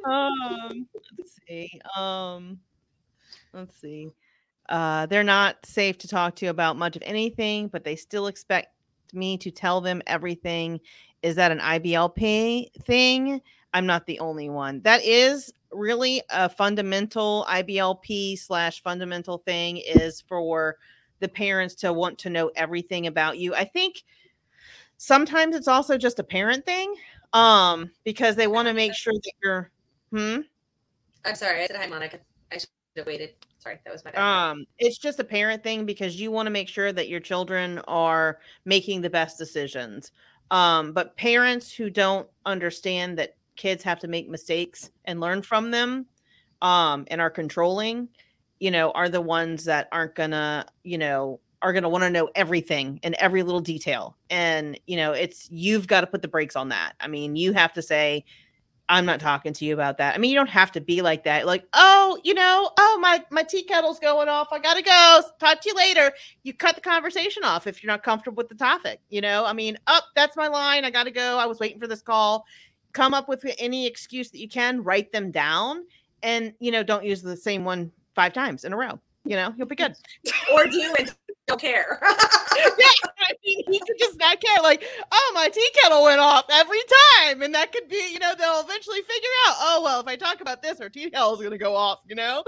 um, 0.05 0.87
let's 1.17 1.35
see. 1.47 1.81
Um, 1.97 2.59
let's 3.53 3.75
see. 3.79 4.09
Uh, 4.69 5.05
they're 5.07 5.23
not 5.23 5.65
safe 5.65 5.97
to 5.97 6.07
talk 6.07 6.35
to 6.35 6.47
about 6.47 6.77
much 6.77 6.95
of 6.95 7.01
anything, 7.05 7.67
but 7.67 7.83
they 7.83 7.95
still 7.95 8.27
expect 8.27 8.67
me 9.13 9.37
to 9.39 9.51
tell 9.51 9.81
them 9.81 10.01
everything. 10.07 10.79
Is 11.23 11.35
that 11.35 11.51
an 11.51 11.59
IBLP 11.59 12.71
thing? 12.83 13.41
I'm 13.73 13.85
not 13.85 14.05
the 14.05 14.19
only 14.19 14.49
one. 14.49 14.81
That 14.81 15.03
is 15.03 15.53
really 15.71 16.21
a 16.29 16.49
fundamental 16.49 17.45
IBLP 17.47 18.37
slash 18.37 18.81
fundamental 18.81 19.37
thing 19.39 19.77
is 19.77 20.21
for 20.21 20.77
the 21.19 21.27
parents 21.27 21.75
to 21.75 21.93
want 21.93 22.17
to 22.19 22.29
know 22.29 22.49
everything 22.55 23.07
about 23.07 23.37
you. 23.37 23.53
I 23.53 23.65
think 23.65 24.03
sometimes 24.97 25.55
it's 25.55 25.67
also 25.67 25.97
just 25.97 26.19
a 26.19 26.23
parent 26.23 26.65
thing 26.65 26.93
um 27.33 27.89
because 28.03 28.35
they 28.35 28.47
want 28.47 28.67
to 28.67 28.73
make 28.73 28.93
sure 28.93 29.13
that 29.13 29.31
you're 29.43 29.71
hmm 30.11 30.41
I'm 31.25 31.35
sorry. 31.35 31.63
I 31.63 31.67
said 31.67 31.75
hi, 31.75 31.85
Monica. 31.87 32.19
I 32.51 32.57
should 32.57 32.69
have 32.97 33.05
waited. 33.05 33.35
Sorry, 33.59 33.77
that 33.83 33.93
was 33.93 34.03
my 34.03 34.11
bad. 34.11 34.49
um 34.49 34.65
it's 34.79 34.97
just 34.97 35.19
a 35.19 35.23
parent 35.23 35.63
thing 35.63 35.85
because 35.85 36.19
you 36.19 36.31
want 36.31 36.47
to 36.47 36.51
make 36.51 36.67
sure 36.67 36.91
that 36.91 37.07
your 37.09 37.19
children 37.19 37.79
are 37.87 38.39
making 38.65 39.01
the 39.01 39.09
best 39.09 39.37
decisions 39.37 40.11
um 40.51 40.91
but 40.93 41.15
parents 41.17 41.71
who 41.71 41.89
don't 41.89 42.27
understand 42.45 43.17
that 43.17 43.35
kids 43.59 43.83
have 43.83 43.99
to 43.99 44.07
make 44.07 44.29
mistakes 44.29 44.89
and 45.03 45.19
learn 45.19 45.41
from 45.41 45.69
them 45.69 46.05
um 46.61 47.05
and 47.11 47.19
are 47.19 47.29
controlling 47.29 48.07
you 48.61 48.71
know 48.71 48.89
are 48.91 49.09
the 49.09 49.19
ones 49.19 49.65
that 49.65 49.89
aren't 49.91 50.15
gonna 50.15 50.65
you 50.83 50.97
know 50.97 51.41
are 51.61 51.73
gonna 51.73 51.89
want 51.89 52.01
to 52.01 52.09
know 52.09 52.29
everything 52.35 53.01
and 53.03 53.15
every 53.15 53.43
little 53.43 53.59
detail 53.59 54.15
and 54.29 54.79
you 54.87 54.95
know 54.95 55.11
it's 55.11 55.49
you've 55.51 55.87
got 55.87 56.01
to 56.01 56.07
put 56.07 56.21
the 56.21 56.27
brakes 56.27 56.55
on 56.55 56.69
that 56.69 56.93
i 57.01 57.07
mean 57.07 57.35
you 57.35 57.51
have 57.51 57.73
to 57.73 57.81
say 57.81 58.23
I'm 58.91 59.05
not 59.05 59.19
talking 59.19 59.53
to 59.53 59.65
you 59.65 59.75
about 59.75 59.99
that. 59.99 60.15
I 60.15 60.17
mean, 60.17 60.31
you 60.31 60.35
don't 60.35 60.49
have 60.49 60.71
to 60.71 60.81
be 60.81 61.03
like 61.03 61.23
that. 61.25 61.45
Like, 61.45 61.63
oh, 61.73 62.19
you 62.23 62.33
know, 62.33 62.71
oh 62.75 62.97
my 62.99 63.23
my 63.29 63.43
tea 63.43 63.61
kettle's 63.61 63.99
going 63.99 64.27
off. 64.27 64.47
I 64.51 64.57
gotta 64.57 64.81
go. 64.81 65.21
Talk 65.39 65.61
to 65.61 65.69
you 65.69 65.75
later. 65.75 66.11
You 66.41 66.55
cut 66.55 66.73
the 66.73 66.81
conversation 66.81 67.43
off 67.43 67.67
if 67.67 67.83
you're 67.83 67.91
not 67.91 68.01
comfortable 68.01 68.37
with 68.37 68.49
the 68.49 68.55
topic. 68.55 68.99
You 69.09 69.21
know, 69.21 69.45
I 69.45 69.53
mean, 69.53 69.77
up, 69.85 70.05
that's 70.15 70.35
my 70.35 70.47
line. 70.47 70.85
I 70.85 70.89
gotta 70.89 71.11
go. 71.11 71.37
I 71.37 71.45
was 71.45 71.59
waiting 71.59 71.79
for 71.79 71.85
this 71.85 72.01
call. 72.01 72.45
Come 72.93 73.13
up 73.13 73.29
with 73.29 73.45
any 73.59 73.85
excuse 73.85 74.31
that 74.31 74.39
you 74.39 74.49
can. 74.49 74.83
Write 74.83 75.11
them 75.11 75.31
down, 75.31 75.83
and 76.23 76.53
you 76.59 76.71
know, 76.71 76.83
don't 76.83 77.05
use 77.05 77.21
the 77.21 77.37
same 77.37 77.63
one 77.63 77.91
five 78.15 78.33
times 78.33 78.63
in 78.63 78.73
a 78.73 78.77
row. 78.77 78.99
You 79.25 79.35
know, 79.35 79.53
you'll 79.57 79.67
be 79.67 79.75
good. 79.75 79.93
or 80.53 80.65
do 80.65 80.95
and 80.97 81.13
don't 81.47 81.59
care. 81.59 81.99
yeah, 82.03 83.09
I 83.19 83.33
mean, 83.45 83.63
he 83.67 83.79
could 83.79 83.97
just 83.99 84.17
not 84.19 84.39
care. 84.39 84.61
Like, 84.61 84.83
oh, 85.11 85.31
my 85.33 85.49
tea 85.49 85.69
kettle 85.81 86.03
went 86.03 86.19
off 86.19 86.45
every 86.51 86.79
time, 87.17 87.41
and 87.41 87.53
that 87.55 87.71
could 87.71 87.87
be, 87.89 88.11
you 88.11 88.19
know, 88.19 88.33
they'll 88.37 88.61
eventually 88.61 88.99
figure 89.01 89.29
out. 89.47 89.55
Oh, 89.59 89.81
well, 89.83 89.99
if 89.99 90.07
I 90.07 90.15
talk 90.15 90.41
about 90.41 90.61
this, 90.61 90.79
our 90.79 90.89
tea 90.89 91.09
kettle 91.09 91.33
is 91.33 91.39
going 91.39 91.51
to 91.51 91.57
go 91.57 91.75
off. 91.75 91.99
You 92.07 92.15
know, 92.15 92.43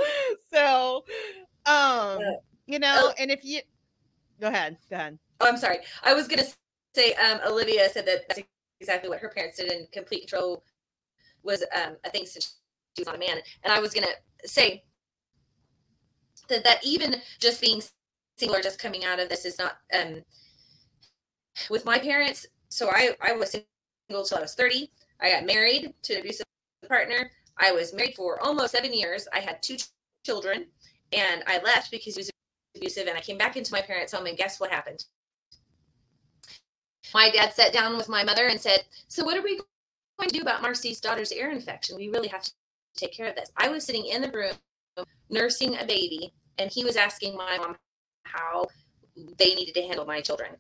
so, 0.53 1.03
um, 1.65 2.19
you 2.67 2.79
know, 2.79 2.95
oh. 2.97 3.13
and 3.19 3.31
if 3.31 3.43
you 3.43 3.61
go 4.39 4.47
ahead, 4.47 4.77
go 4.89 4.95
ahead. 4.95 5.19
Oh, 5.39 5.47
I'm 5.47 5.57
sorry. 5.57 5.77
I 6.03 6.13
was 6.13 6.27
gonna 6.27 6.45
say, 6.93 7.13
um, 7.15 7.39
Olivia 7.47 7.89
said 7.89 8.05
that 8.05 8.27
that's 8.27 8.41
exactly 8.81 9.09
what 9.09 9.19
her 9.19 9.29
parents 9.29 9.57
did, 9.57 9.71
and 9.71 9.89
complete 9.91 10.21
control 10.21 10.63
was 11.43 11.63
um, 11.75 11.95
a 12.03 12.09
thing 12.09 12.25
since 12.25 12.57
she 12.95 13.01
was 13.01 13.07
not 13.07 13.15
a 13.15 13.19
man. 13.19 13.37
And 13.63 13.71
I 13.71 13.79
was 13.79 13.93
gonna 13.93 14.07
say 14.43 14.83
that 16.49 16.63
that 16.63 16.79
even 16.83 17.15
just 17.39 17.61
being 17.61 17.81
single 18.37 18.57
or 18.57 18.61
just 18.61 18.79
coming 18.79 19.05
out 19.05 19.19
of 19.19 19.29
this 19.29 19.45
is 19.45 19.59
not 19.59 19.77
um 19.97 20.23
with 21.69 21.85
my 21.85 21.99
parents. 21.99 22.47
So 22.69 22.89
I 22.89 23.15
I 23.21 23.33
was 23.33 23.51
single 23.51 24.25
till 24.25 24.39
I 24.39 24.41
was 24.41 24.55
30. 24.55 24.91
I 25.21 25.29
got 25.29 25.45
married 25.45 25.93
to 26.03 26.13
an 26.15 26.21
abusive 26.21 26.45
partner. 26.87 27.31
I 27.57 27.71
was 27.71 27.93
married 27.93 28.15
for 28.15 28.41
almost 28.41 28.71
seven 28.71 28.93
years. 28.93 29.27
I 29.33 29.39
had 29.39 29.61
two 29.61 29.77
children, 30.25 30.65
and 31.13 31.43
I 31.45 31.59
left 31.59 31.91
because 31.91 32.15
he 32.15 32.19
was 32.19 32.31
abusive. 32.75 33.07
And 33.07 33.17
I 33.17 33.21
came 33.21 33.37
back 33.37 33.55
into 33.55 33.71
my 33.71 33.81
parents' 33.81 34.13
home, 34.13 34.25
and 34.25 34.37
guess 34.37 34.59
what 34.59 34.71
happened? 34.71 35.05
My 37.13 37.29
dad 37.29 37.53
sat 37.53 37.73
down 37.73 37.97
with 37.97 38.09
my 38.09 38.23
mother 38.23 38.47
and 38.47 38.59
said, 38.59 38.85
"So 39.07 39.23
what 39.23 39.37
are 39.37 39.41
we 39.41 39.57
going 39.57 40.29
to 40.29 40.35
do 40.35 40.41
about 40.41 40.61
Marcy's 40.61 41.01
daughter's 41.01 41.31
ear 41.31 41.51
infection? 41.51 41.97
We 41.97 42.09
really 42.09 42.27
have 42.29 42.43
to 42.43 42.51
take 42.95 43.13
care 43.13 43.27
of 43.27 43.35
this." 43.35 43.51
I 43.57 43.69
was 43.69 43.85
sitting 43.85 44.05
in 44.05 44.21
the 44.21 44.31
room 44.31 45.05
nursing 45.29 45.77
a 45.77 45.85
baby, 45.85 46.33
and 46.57 46.71
he 46.71 46.83
was 46.83 46.95
asking 46.95 47.35
my 47.35 47.57
mom 47.57 47.77
how 48.23 48.67
they 49.37 49.55
needed 49.55 49.73
to 49.75 49.81
handle 49.81 50.05
my 50.05 50.21
children 50.21 50.55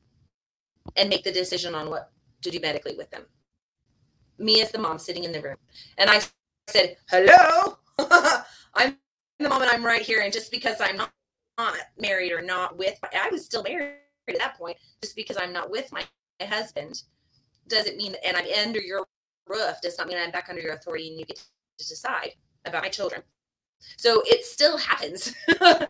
and 0.95 1.09
make 1.09 1.23
the 1.23 1.31
decision 1.31 1.75
on 1.75 1.89
what 1.89 2.11
to 2.41 2.49
do 2.49 2.59
medically 2.59 2.95
with 2.97 3.09
them. 3.11 3.23
Me 4.37 4.61
as 4.61 4.71
the 4.71 4.79
mom 4.79 4.97
sitting 4.97 5.23
in 5.23 5.31
the 5.31 5.41
room. 5.41 5.57
And 5.97 6.09
I 6.09 6.21
said, 6.67 6.97
Hello, 7.09 7.77
I'm 8.73 8.97
the 9.39 9.49
mom 9.49 9.61
and 9.61 9.71
I'm 9.71 9.85
right 9.85 10.01
here. 10.01 10.21
And 10.21 10.33
just 10.33 10.51
because 10.51 10.77
I'm 10.81 10.97
not, 10.97 11.11
not 11.57 11.75
married 11.99 12.31
or 12.31 12.41
not 12.41 12.77
with, 12.77 12.97
I 13.03 13.29
was 13.29 13.45
still 13.45 13.63
married 13.63 13.95
at 14.27 14.37
that 14.37 14.57
point, 14.57 14.77
just 15.01 15.15
because 15.15 15.37
I'm 15.37 15.53
not 15.53 15.69
with 15.69 15.91
my, 15.91 16.01
my 16.01 16.20
husband 16.45 17.03
doesn't 17.67 17.97
mean, 17.97 18.15
and 18.25 18.37
I'm 18.37 18.45
under 18.65 18.81
your 18.81 19.05
roof 19.47 19.75
does 19.81 19.97
not 19.97 20.07
mean 20.07 20.17
I'm 20.17 20.31
back 20.31 20.47
under 20.49 20.61
your 20.61 20.73
authority 20.73 21.09
and 21.09 21.19
you 21.19 21.25
get 21.25 21.37
to 21.37 21.87
decide 21.87 22.31
about 22.65 22.83
my 22.83 22.89
children. 22.89 23.21
So 23.97 24.21
it 24.25 24.45
still 24.45 24.77
happens. 24.77 25.33
um, 25.61 25.87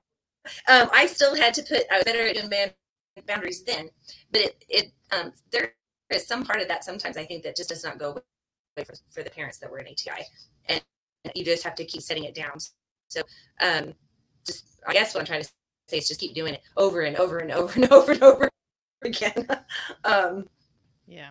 I 0.68 1.08
still 1.08 1.36
had 1.36 1.54
to 1.56 1.64
put, 1.64 1.84
I 1.91 1.97
was 1.97 2.06
better 2.06 2.26
at 2.26 2.36
doing 2.36 2.72
boundaries 3.28 3.64
then, 3.64 3.89
but 4.32 4.41
it, 4.41 4.66
it, 4.70 4.91
um, 5.12 5.34
there 5.52 5.74
is 6.10 6.26
some 6.26 6.45
part 6.45 6.62
of 6.62 6.68
that 6.68 6.84
sometimes 6.84 7.18
I 7.18 7.26
think 7.26 7.43
that 7.43 7.56
just 7.56 7.70
does 7.70 7.84
not 7.84 7.99
go 7.99 8.12
away 8.12 8.86
for, 8.86 8.93
for 9.10 9.24
the 9.24 9.30
parents 9.30 9.58
that 9.60 9.70
were 9.70 9.80
in 9.80 9.88
ATI. 9.88 10.24
And 10.68 10.82
you 11.36 11.43
just 11.43 11.64
have 11.64 11.76
to 11.76 11.86
keep 11.86 12.02
setting 12.02 12.24
it 12.24 12.36
down. 12.36 12.58
So, 13.10 13.22
um, 13.62 13.93
just, 14.45 14.80
I 14.88 14.93
guess 14.93 15.14
what 15.14 15.22
I'm 15.22 15.28
trying 15.28 15.43
to 15.43 15.49
say 15.88 15.97
is 15.97 16.08
just 16.08 16.20
keep 16.20 16.34
doing 16.34 16.54
it 16.54 16.62
over 16.78 17.02
and 17.02 17.18
over 17.18 17.39
and 17.39 17.52
over 17.52 17.74
and 17.76 17.91
over 17.91 18.12
and 18.14 18.24
over 18.24 18.49
again. 19.06 19.47
um, 20.04 20.45
yeah. 21.08 21.30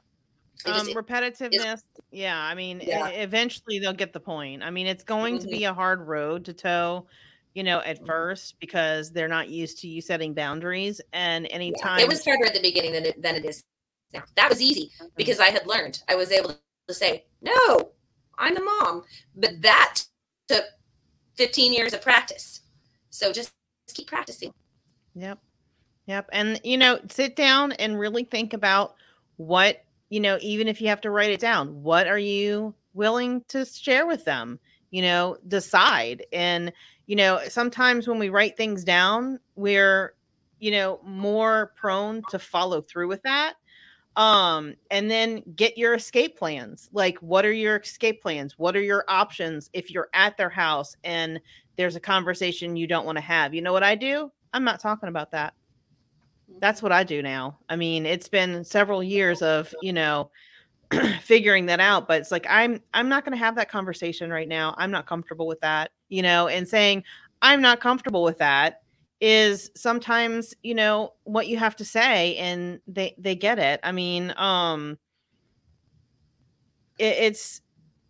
Um, 0.67 0.89
repetitiveness. 0.89 1.83
Yeah. 2.11 2.39
I 2.39 2.55
mean, 2.55 2.83
yeah. 2.85 3.09
eventually 3.09 3.79
they'll 3.79 3.93
get 3.93 4.13
the 4.13 4.21
point. 4.21 4.63
I 4.63 4.71
mean, 4.71 4.87
it's 4.87 5.05
going 5.05 5.37
mm-hmm. 5.37 5.49
to 5.49 5.57
be 5.57 5.65
a 5.65 5.73
hard 5.73 6.07
road 6.07 6.45
to 6.47 6.53
toe 6.53 7.07
you 7.55 7.63
know, 7.65 7.81
at 7.81 7.97
mm-hmm. 7.97 8.07
first 8.07 8.59
because 8.61 9.11
they're 9.11 9.29
not 9.29 9.49
used 9.49 9.79
to 9.81 9.89
you 9.89 10.01
setting 10.01 10.35
boundaries. 10.35 11.01
And 11.13 11.47
anytime 11.51 11.99
yeah, 11.99 12.05
it 12.05 12.09
was 12.09 12.25
harder 12.25 12.47
at 12.47 12.55
the 12.55 12.61
beginning 12.61 12.93
than 12.93 13.07
it, 13.07 13.23
than 13.23 13.35
it 13.35 13.45
is 13.45 13.65
now. 14.13 14.23
That 14.37 14.49
was 14.49 14.61
easy 14.61 14.91
mm-hmm. 14.97 15.07
because 15.17 15.41
I 15.41 15.47
had 15.47 15.67
learned. 15.67 16.03
I 16.09 16.15
was 16.15 16.31
able 16.31 16.57
to 16.89 16.95
say, 16.95 17.25
no, 17.43 17.93
I'm 18.39 18.55
the 18.55 18.63
mom. 18.63 19.05
But 19.35 19.63
that 19.63 20.03
took 20.49 20.65
15 21.37 21.73
years 21.73 21.93
of 21.93 22.03
practice. 22.03 22.61
So 23.11 23.33
just 23.33 23.53
keep 23.93 24.07
practicing. 24.07 24.53
Yep. 25.15 25.39
Yep. 26.11 26.31
And, 26.33 26.61
you 26.65 26.77
know, 26.77 26.99
sit 27.09 27.37
down 27.37 27.71
and 27.71 27.97
really 27.97 28.25
think 28.25 28.53
about 28.53 28.97
what, 29.37 29.85
you 30.09 30.19
know, 30.19 30.39
even 30.41 30.67
if 30.67 30.81
you 30.81 30.89
have 30.89 31.01
to 31.03 31.11
write 31.13 31.31
it 31.31 31.39
down, 31.39 31.85
what 31.85 32.09
are 32.09 32.19
you 32.19 32.75
willing 32.95 33.45
to 33.47 33.65
share 33.65 34.09
with 34.09 34.25
them? 34.25 34.59
You 34.91 35.03
know, 35.03 35.37
decide. 35.47 36.27
And, 36.33 36.73
you 37.07 37.15
know, 37.15 37.39
sometimes 37.47 38.09
when 38.09 38.19
we 38.19 38.29
write 38.29 38.57
things 38.57 38.83
down, 38.83 39.39
we're, 39.55 40.15
you 40.59 40.73
know, 40.73 40.99
more 41.05 41.75
prone 41.77 42.23
to 42.31 42.41
follow 42.41 42.81
through 42.83 43.07
with 43.07 43.23
that. 43.23 43.55
Um, 44.17 44.75
and 44.91 45.09
then 45.09 45.45
get 45.55 45.79
your 45.79 45.95
escape 45.95 46.37
plans. 46.37 46.91
Like, 46.93 47.19
what 47.19 47.47
are 47.47 47.53
your 47.53 47.77
escape 47.77 48.21
plans? 48.21 48.59
What 48.59 48.75
are 48.75 48.83
your 48.83 49.05
options 49.07 49.71
if 49.75 49.93
you're 49.93 50.09
at 50.13 50.37
their 50.37 50.51
house 50.51 50.97
and 51.05 51.41
there's 51.77 51.95
a 51.95 52.01
conversation 52.01 52.75
you 52.75 52.89
don't 52.89 53.07
want 53.07 53.19
to 53.19 53.23
have? 53.23 53.55
You 53.55 53.63
know 53.63 53.73
what 53.73 53.85
I 53.85 53.95
do? 53.95 54.33
I'm 54.53 54.65
not 54.65 54.81
talking 54.81 55.09
about 55.09 55.31
that. 55.31 55.55
That's 56.59 56.83
what 56.83 56.93
I 56.93 57.05
do 57.05 57.23
now. 57.23 57.59
I 57.69 57.77
mean, 57.77 58.05
it's 58.07 58.29
been 58.29 58.65
several 58.65 59.03
years 59.03 59.43
of, 59.43 59.75
you 59.83 59.93
know, 59.93 60.31
figuring 61.23 61.67
that 61.67 61.79
out 61.79 62.09
but 62.09 62.21
it's 62.21 62.33
like 62.33 62.45
i'm 62.51 62.81
i'm 62.95 63.09
not 63.09 63.25
going 63.25 63.31
to 63.31 63.39
have 63.39 63.55
that 63.55 63.71
conversation 63.71 64.29
right 64.29 64.49
now. 64.49 64.75
I'm 64.77 64.91
not 64.91 65.07
comfortable 65.07 65.47
with 65.47 65.61
that 65.61 65.93
you 66.09 66.21
know 66.21 66.49
and 66.49 66.67
saying 66.67 67.05
i'm 67.43 67.63
not 67.63 67.79
comfortable 67.79 68.25
with 68.25 68.39
that 68.39 68.83
is 69.21 69.71
sometimes 69.77 70.55
you 70.63 70.75
know 70.75 71.13
what 71.25 71.47
you 71.47 71.59
have 71.59 71.77
to 71.77 71.85
say 71.85 72.37
and 72.37 72.81
they 72.87 73.15
they 73.19 73.37
get 73.37 73.59
it. 73.59 73.81
I 73.83 73.93
mean 73.93 74.33
um 74.37 74.99
it, 76.99 77.17
it's 77.19 77.61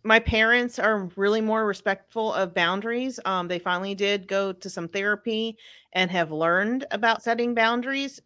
my 0.03 0.19
parents 0.19 0.79
are 0.79 1.09
really 1.15 1.41
more 1.41 1.65
respectful 1.65 2.33
of 2.33 2.53
boundaries. 2.53 3.19
Um 3.25 3.47
they 3.47 3.59
finally 3.59 3.93
did 3.93 4.27
go 4.27 4.53
to 4.53 4.69
some 4.69 4.87
therapy 4.87 5.57
and 5.93 6.09
have 6.09 6.31
learned 6.31 6.85
about 6.91 7.21
setting 7.21 7.53
boundaries 7.53 8.21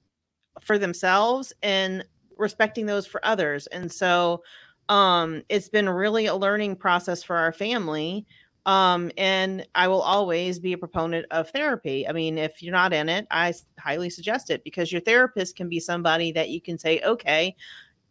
for 0.61 0.77
themselves 0.77 1.53
and 1.63 2.05
respecting 2.37 2.85
those 2.85 3.05
for 3.07 3.25
others. 3.25 3.67
And 3.67 3.91
so 3.91 4.43
um 4.89 5.41
it's 5.49 5.69
been 5.69 5.89
really 5.89 6.27
a 6.27 6.35
learning 6.35 6.75
process 6.75 7.23
for 7.23 7.37
our 7.37 7.51
family. 7.53 8.25
Um, 8.67 9.11
and 9.15 9.67
I 9.75 9.87
will 9.87 10.01
always 10.01 10.57
be 10.57 10.73
a 10.73 10.77
proponent 10.77 11.27
of 11.29 11.49
therapy. 11.51 12.07
I 12.07 12.11
mean, 12.13 12.39
if 12.39 12.63
you're 12.63 12.71
not 12.71 12.93
in 12.93 13.09
it, 13.09 13.27
I 13.29 13.53
highly 13.77 14.09
suggest 14.09 14.49
it 14.49 14.63
because 14.63 14.91
your 14.91 15.01
therapist 15.01 15.55
can 15.55 15.69
be 15.69 15.79
somebody 15.79 16.31
that 16.31 16.49
you 16.49 16.59
can 16.59 16.79
say, 16.79 16.99
okay, 17.01 17.55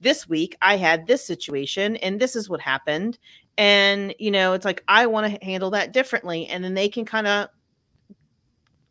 this 0.00 0.28
week 0.28 0.56
I 0.62 0.76
had 0.76 1.06
this 1.06 1.26
situation 1.26 1.96
and 1.96 2.20
this 2.20 2.36
is 2.36 2.48
what 2.48 2.60
happened. 2.60 3.18
And, 3.58 4.14
you 4.20 4.30
know, 4.30 4.52
it's 4.52 4.64
like, 4.64 4.84
I 4.86 5.06
want 5.06 5.32
to 5.32 5.44
handle 5.44 5.70
that 5.70 5.92
differently. 5.92 6.46
And 6.46 6.62
then 6.62 6.74
they 6.74 6.88
can 6.88 7.04
kind 7.04 7.26
of 7.26 7.48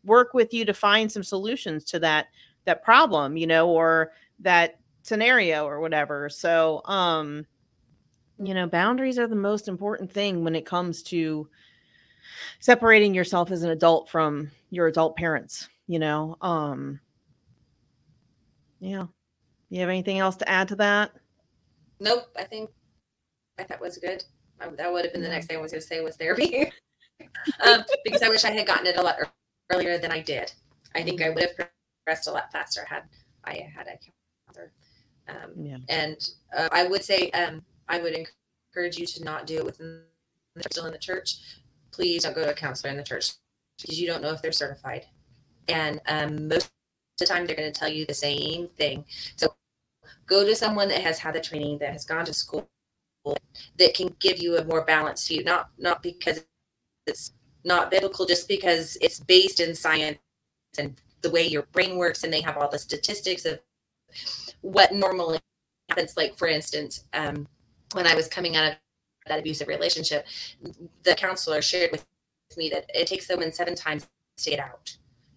work 0.04 0.34
with 0.34 0.52
you 0.52 0.66
to 0.66 0.74
find 0.74 1.10
some 1.10 1.22
solutions 1.22 1.84
to 1.84 1.98
that 2.00 2.26
that 2.64 2.82
problem 2.82 3.36
you 3.36 3.46
know 3.46 3.68
or 3.68 4.12
that 4.40 4.78
scenario 5.04 5.66
or 5.66 5.80
whatever. 5.80 6.28
So, 6.28 6.82
um, 6.86 7.46
you 8.42 8.54
know, 8.54 8.66
boundaries 8.66 9.18
are 9.18 9.28
the 9.28 9.36
most 9.36 9.68
important 9.68 10.10
thing 10.10 10.42
when 10.42 10.56
it 10.56 10.66
comes 10.66 11.02
to 11.04 11.48
separating 12.58 13.14
yourself 13.14 13.52
as 13.52 13.62
an 13.62 13.70
adult 13.70 14.08
from 14.08 14.50
your 14.70 14.88
adult 14.88 15.16
parents, 15.16 15.68
you 15.86 15.98
know. 15.98 16.36
Um, 16.40 16.98
yeah. 18.80 19.06
You 19.68 19.80
have 19.80 19.88
anything 19.88 20.18
else 20.18 20.36
to 20.36 20.48
add 20.48 20.68
to 20.68 20.76
that? 20.76 21.12
Nope. 22.00 22.26
I 22.36 22.44
think 22.44 22.70
I 23.58 23.64
thought 23.64 23.80
was 23.80 23.98
good. 23.98 24.24
That 24.76 24.92
would 24.92 25.04
have 25.04 25.12
been 25.12 25.22
the 25.22 25.28
next 25.28 25.46
thing 25.46 25.58
I 25.58 25.60
was 25.60 25.72
going 25.72 25.82
to 25.82 25.86
say 25.86 26.00
was 26.00 26.16
therapy, 26.16 26.72
um, 27.66 27.84
because 28.04 28.22
I 28.22 28.28
wish 28.28 28.44
I 28.44 28.50
had 28.50 28.66
gotten 28.66 28.86
it 28.86 28.96
a 28.96 29.02
lot 29.02 29.16
earlier 29.70 29.98
than 29.98 30.10
I 30.10 30.20
did. 30.20 30.52
I 30.94 31.02
think 31.02 31.20
I 31.20 31.30
would 31.30 31.42
have 31.42 31.68
progressed 32.04 32.28
a 32.28 32.32
lot 32.32 32.52
faster 32.52 32.84
had 32.84 33.04
I 33.44 33.68
had 33.74 33.86
a 33.86 33.98
counselor. 34.46 34.72
um, 35.28 35.52
yeah. 35.56 35.76
And 35.88 36.16
uh, 36.56 36.68
I 36.72 36.86
would 36.86 37.04
say 37.04 37.30
um, 37.30 37.62
I 37.88 37.98
would 38.00 38.14
encourage 38.14 38.98
you 38.98 39.06
to 39.06 39.24
not 39.24 39.46
do 39.46 39.58
it 39.58 39.64
within 39.64 40.02
the, 40.54 40.62
still 40.70 40.86
in 40.86 40.92
the 40.92 40.98
church. 40.98 41.36
Please 41.92 42.22
don't 42.22 42.34
go 42.34 42.44
to 42.44 42.50
a 42.50 42.54
counselor 42.54 42.90
in 42.90 42.96
the 42.96 43.02
church 43.02 43.32
because 43.78 44.00
you 44.00 44.06
don't 44.06 44.22
know 44.22 44.32
if 44.32 44.42
they're 44.42 44.52
certified. 44.52 45.06
And 45.68 46.00
um, 46.06 46.48
most 46.48 46.66
of 46.66 46.70
the 47.18 47.26
time, 47.26 47.46
they're 47.46 47.56
going 47.56 47.72
to 47.72 47.78
tell 47.78 47.88
you 47.88 48.06
the 48.06 48.14
same 48.14 48.68
thing. 48.68 49.04
So 49.36 49.54
go 50.26 50.44
to 50.44 50.54
someone 50.56 50.88
that 50.88 51.02
has 51.02 51.18
had 51.18 51.34
the 51.34 51.40
training, 51.40 51.78
that 51.78 51.92
has 51.92 52.04
gone 52.04 52.24
to 52.26 52.34
school, 52.34 52.68
that 53.78 53.94
can 53.94 54.14
give 54.20 54.38
you 54.38 54.56
a 54.56 54.64
more 54.64 54.84
balanced 54.84 55.28
view. 55.28 55.44
Not 55.44 55.70
not 55.78 56.02
because 56.02 56.44
it's 57.06 57.32
not 57.64 57.90
biblical, 57.90 58.26
just 58.26 58.48
because 58.48 58.96
it's 59.00 59.20
based 59.20 59.60
in 59.60 59.74
science 59.74 60.18
and 60.78 61.00
the 61.24 61.30
way 61.30 61.44
your 61.44 61.62
brain 61.72 61.96
works, 61.96 62.22
and 62.22 62.32
they 62.32 62.42
have 62.42 62.56
all 62.56 62.70
the 62.70 62.78
statistics 62.78 63.44
of 63.44 63.58
what 64.60 64.92
normally 64.92 65.40
happens. 65.88 66.16
Like, 66.16 66.36
for 66.36 66.46
instance, 66.46 67.04
um, 67.12 67.48
when 67.92 68.06
I 68.06 68.14
was 68.14 68.28
coming 68.28 68.56
out 68.56 68.72
of 68.72 68.76
that 69.26 69.40
abusive 69.40 69.66
relationship, 69.66 70.26
the 71.02 71.16
counselor 71.16 71.60
shared 71.60 71.90
with 71.90 72.06
me 72.56 72.68
that 72.70 72.84
it 72.94 73.08
takes 73.08 73.26
someone 73.26 73.52
seven 73.52 73.74
times 73.74 74.06
to 74.36 74.50
get 74.50 74.60
out. 74.60 74.96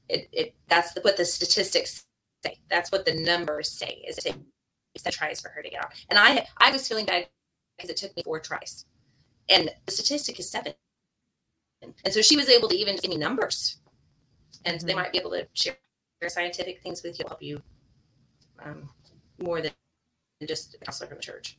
It, 0.10 0.30
it 0.32 0.56
that's 0.68 0.94
the, 0.94 1.02
what 1.02 1.18
the 1.18 1.26
statistics 1.26 2.06
say. 2.46 2.60
That's 2.70 2.92
what 2.92 3.06
the 3.06 3.16
numbers 3.16 3.72
say. 3.72 4.04
Is 4.08 4.20
it 4.20 4.36
takes 4.94 5.18
tries 5.18 5.42
for 5.42 5.50
her 5.50 5.62
to 5.62 5.70
get 5.70 5.84
out. 5.84 5.94
And 6.10 6.20
I 6.20 6.48
I 6.58 6.72
was 6.72 6.88
feeling 6.88 7.06
bad 7.06 7.28
because 7.78 7.90
it 7.90 7.98
took 7.98 8.16
me 8.16 8.24
four 8.24 8.40
tries, 8.40 8.86
and 9.50 9.70
the 9.86 9.92
statistic 9.92 10.40
is 10.40 10.50
seven. 10.50 10.74
And 11.82 12.14
so 12.14 12.22
she 12.22 12.36
was 12.36 12.50
able 12.50 12.68
to 12.70 12.76
even 12.76 12.96
give 12.96 13.10
me 13.10 13.18
numbers, 13.18 13.78
and 14.68 14.78
mm-hmm. 14.78 14.88
they 14.88 14.94
might 14.94 15.12
be 15.12 15.18
able 15.18 15.32
to 15.32 15.48
share 15.54 15.78
their 16.20 16.30
scientific 16.30 16.82
things 16.82 17.04
with 17.04 17.18
you 17.20 17.26
help 17.28 17.42
you 17.42 17.62
um, 18.64 18.90
more 19.40 19.62
than 19.62 19.72
just 20.48 20.76
a 20.76 20.78
counselor 20.80 21.08
from 21.08 21.18
the 21.18 21.24
church. 21.24 21.58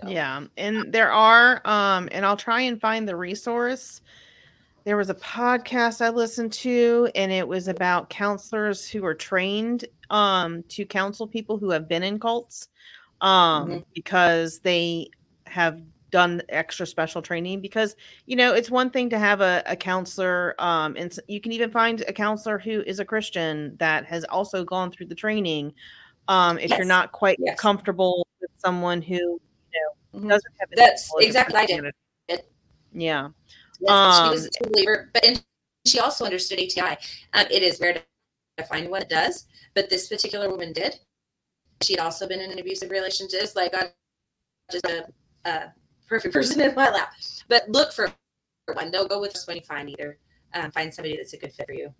So. 0.00 0.08
Yeah, 0.08 0.44
and 0.56 0.92
there 0.92 1.12
are, 1.12 1.60
um, 1.64 2.08
and 2.10 2.26
I'll 2.26 2.36
try 2.36 2.62
and 2.62 2.80
find 2.80 3.08
the 3.08 3.14
resource. 3.14 4.00
There 4.84 4.96
was 4.96 5.08
a 5.08 5.14
podcast 5.14 6.04
I 6.04 6.10
listened 6.10 6.52
to, 6.54 7.08
and 7.14 7.30
it 7.30 7.46
was 7.46 7.68
about 7.68 8.10
counselors 8.10 8.88
who 8.88 9.04
are 9.04 9.14
trained 9.14 9.86
um, 10.10 10.62
to 10.70 10.84
counsel 10.84 11.26
people 11.26 11.58
who 11.58 11.70
have 11.70 11.88
been 11.88 12.02
in 12.02 12.18
cults 12.18 12.68
um, 13.20 13.68
mm-hmm. 13.68 13.78
because 13.94 14.58
they 14.60 15.10
have 15.46 15.80
done 16.14 16.40
extra 16.48 16.86
special 16.86 17.20
training 17.20 17.60
because 17.60 17.96
you 18.26 18.36
know 18.36 18.54
it's 18.54 18.70
one 18.70 18.88
thing 18.88 19.10
to 19.10 19.18
have 19.18 19.40
a, 19.40 19.64
a 19.66 19.74
counselor 19.74 20.54
um, 20.60 20.94
and 20.96 21.18
you 21.26 21.40
can 21.40 21.50
even 21.50 21.72
find 21.72 22.04
a 22.06 22.12
counselor 22.12 22.56
who 22.56 22.82
is 22.82 23.00
a 23.00 23.04
christian 23.04 23.74
that 23.80 24.04
has 24.04 24.22
also 24.26 24.62
gone 24.62 24.92
through 24.92 25.06
the 25.06 25.14
training 25.14 25.74
um, 26.28 26.56
if 26.58 26.70
yes. 26.70 26.78
you're 26.78 26.86
not 26.86 27.10
quite 27.10 27.36
yes. 27.40 27.58
comfortable 27.58 28.28
with 28.40 28.50
someone 28.58 29.02
who 29.02 29.16
you 29.16 29.40
know 29.74 30.18
mm-hmm. 30.20 30.28
doesn't 30.28 30.52
have 30.60 30.68
that's 30.76 31.10
exactly 31.18 31.56
I 31.56 31.66
did. 31.66 31.84
It, 32.28 32.48
yeah 32.92 33.30
yes, 33.80 33.90
um, 33.90 34.26
she 34.26 34.30
was 34.30 34.48
a 34.62 34.70
believer 34.70 35.10
but 35.12 35.24
and 35.24 35.44
she 35.84 35.98
also 35.98 36.24
understood 36.24 36.60
ati 36.60 36.80
um, 37.32 37.46
it 37.50 37.64
is 37.64 37.80
rare 37.80 37.94
to 38.56 38.64
find 38.66 38.88
what 38.88 39.02
it 39.02 39.08
does 39.08 39.46
but 39.74 39.90
this 39.90 40.06
particular 40.06 40.48
woman 40.48 40.72
did 40.72 40.94
she 41.82 41.94
had 41.94 42.00
also 42.00 42.28
been 42.28 42.38
in 42.38 42.52
an 42.52 42.60
abusive 42.60 42.92
relationship 42.92 43.48
like 43.56 43.74
i'm 43.76 43.88
just 44.70 44.86
a, 44.86 45.04
a 45.44 45.72
perfect 46.06 46.34
person 46.34 46.60
in 46.60 46.74
my 46.74 46.90
lap. 46.90 47.14
But 47.48 47.68
look 47.68 47.92
for 47.92 48.12
one. 48.72 48.90
Don't 48.90 49.08
go 49.08 49.20
with 49.20 49.32
just 49.32 49.46
when 49.46 49.56
you 49.56 49.62
find 49.62 49.90
either. 49.90 50.18
Um, 50.54 50.70
find 50.70 50.92
somebody 50.92 51.16
that's 51.16 51.32
a 51.32 51.36
good 51.36 51.52
fit 51.52 51.66
for 51.66 51.72
you. 51.72 51.92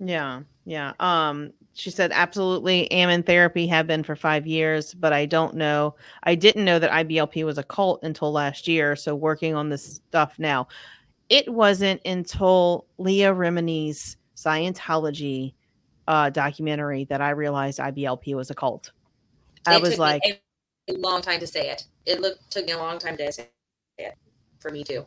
Yeah, 0.00 0.42
yeah. 0.64 0.92
Um, 1.00 1.52
she 1.74 1.90
said 1.90 2.12
absolutely. 2.12 2.90
Am 2.90 3.08
in 3.08 3.22
therapy 3.22 3.66
have 3.66 3.86
been 3.86 4.02
for 4.02 4.14
five 4.14 4.46
years, 4.46 4.94
but 4.94 5.12
I 5.12 5.26
don't 5.26 5.54
know. 5.54 5.96
I 6.22 6.34
didn't 6.34 6.64
know 6.64 6.78
that 6.78 6.90
IBLP 6.90 7.44
was 7.44 7.58
a 7.58 7.64
cult 7.64 8.02
until 8.02 8.32
last 8.32 8.68
year. 8.68 8.94
So 8.94 9.14
working 9.14 9.54
on 9.54 9.68
this 9.68 9.94
stuff 10.08 10.34
now. 10.38 10.68
It 11.28 11.52
wasn't 11.52 12.00
until 12.06 12.86
Leah 12.96 13.34
Remini's 13.34 14.16
Scientology 14.34 15.52
uh, 16.06 16.30
documentary 16.30 17.04
that 17.04 17.20
I 17.20 17.30
realized 17.30 17.78
IBLP 17.78 18.34
was 18.34 18.50
a 18.50 18.54
cult. 18.54 18.92
I 19.66 19.78
was 19.78 19.98
like, 19.98 20.22
a 20.88 20.92
long 20.98 21.20
time 21.22 21.40
to 21.40 21.46
say 21.46 21.70
it 21.70 21.84
it 22.06 22.20
looked 22.20 22.50
took 22.50 22.66
me 22.66 22.72
a 22.72 22.78
long 22.78 22.98
time 22.98 23.16
to 23.16 23.32
say 23.32 23.48
it 23.98 24.14
for 24.60 24.70
me 24.70 24.84
too. 24.84 25.06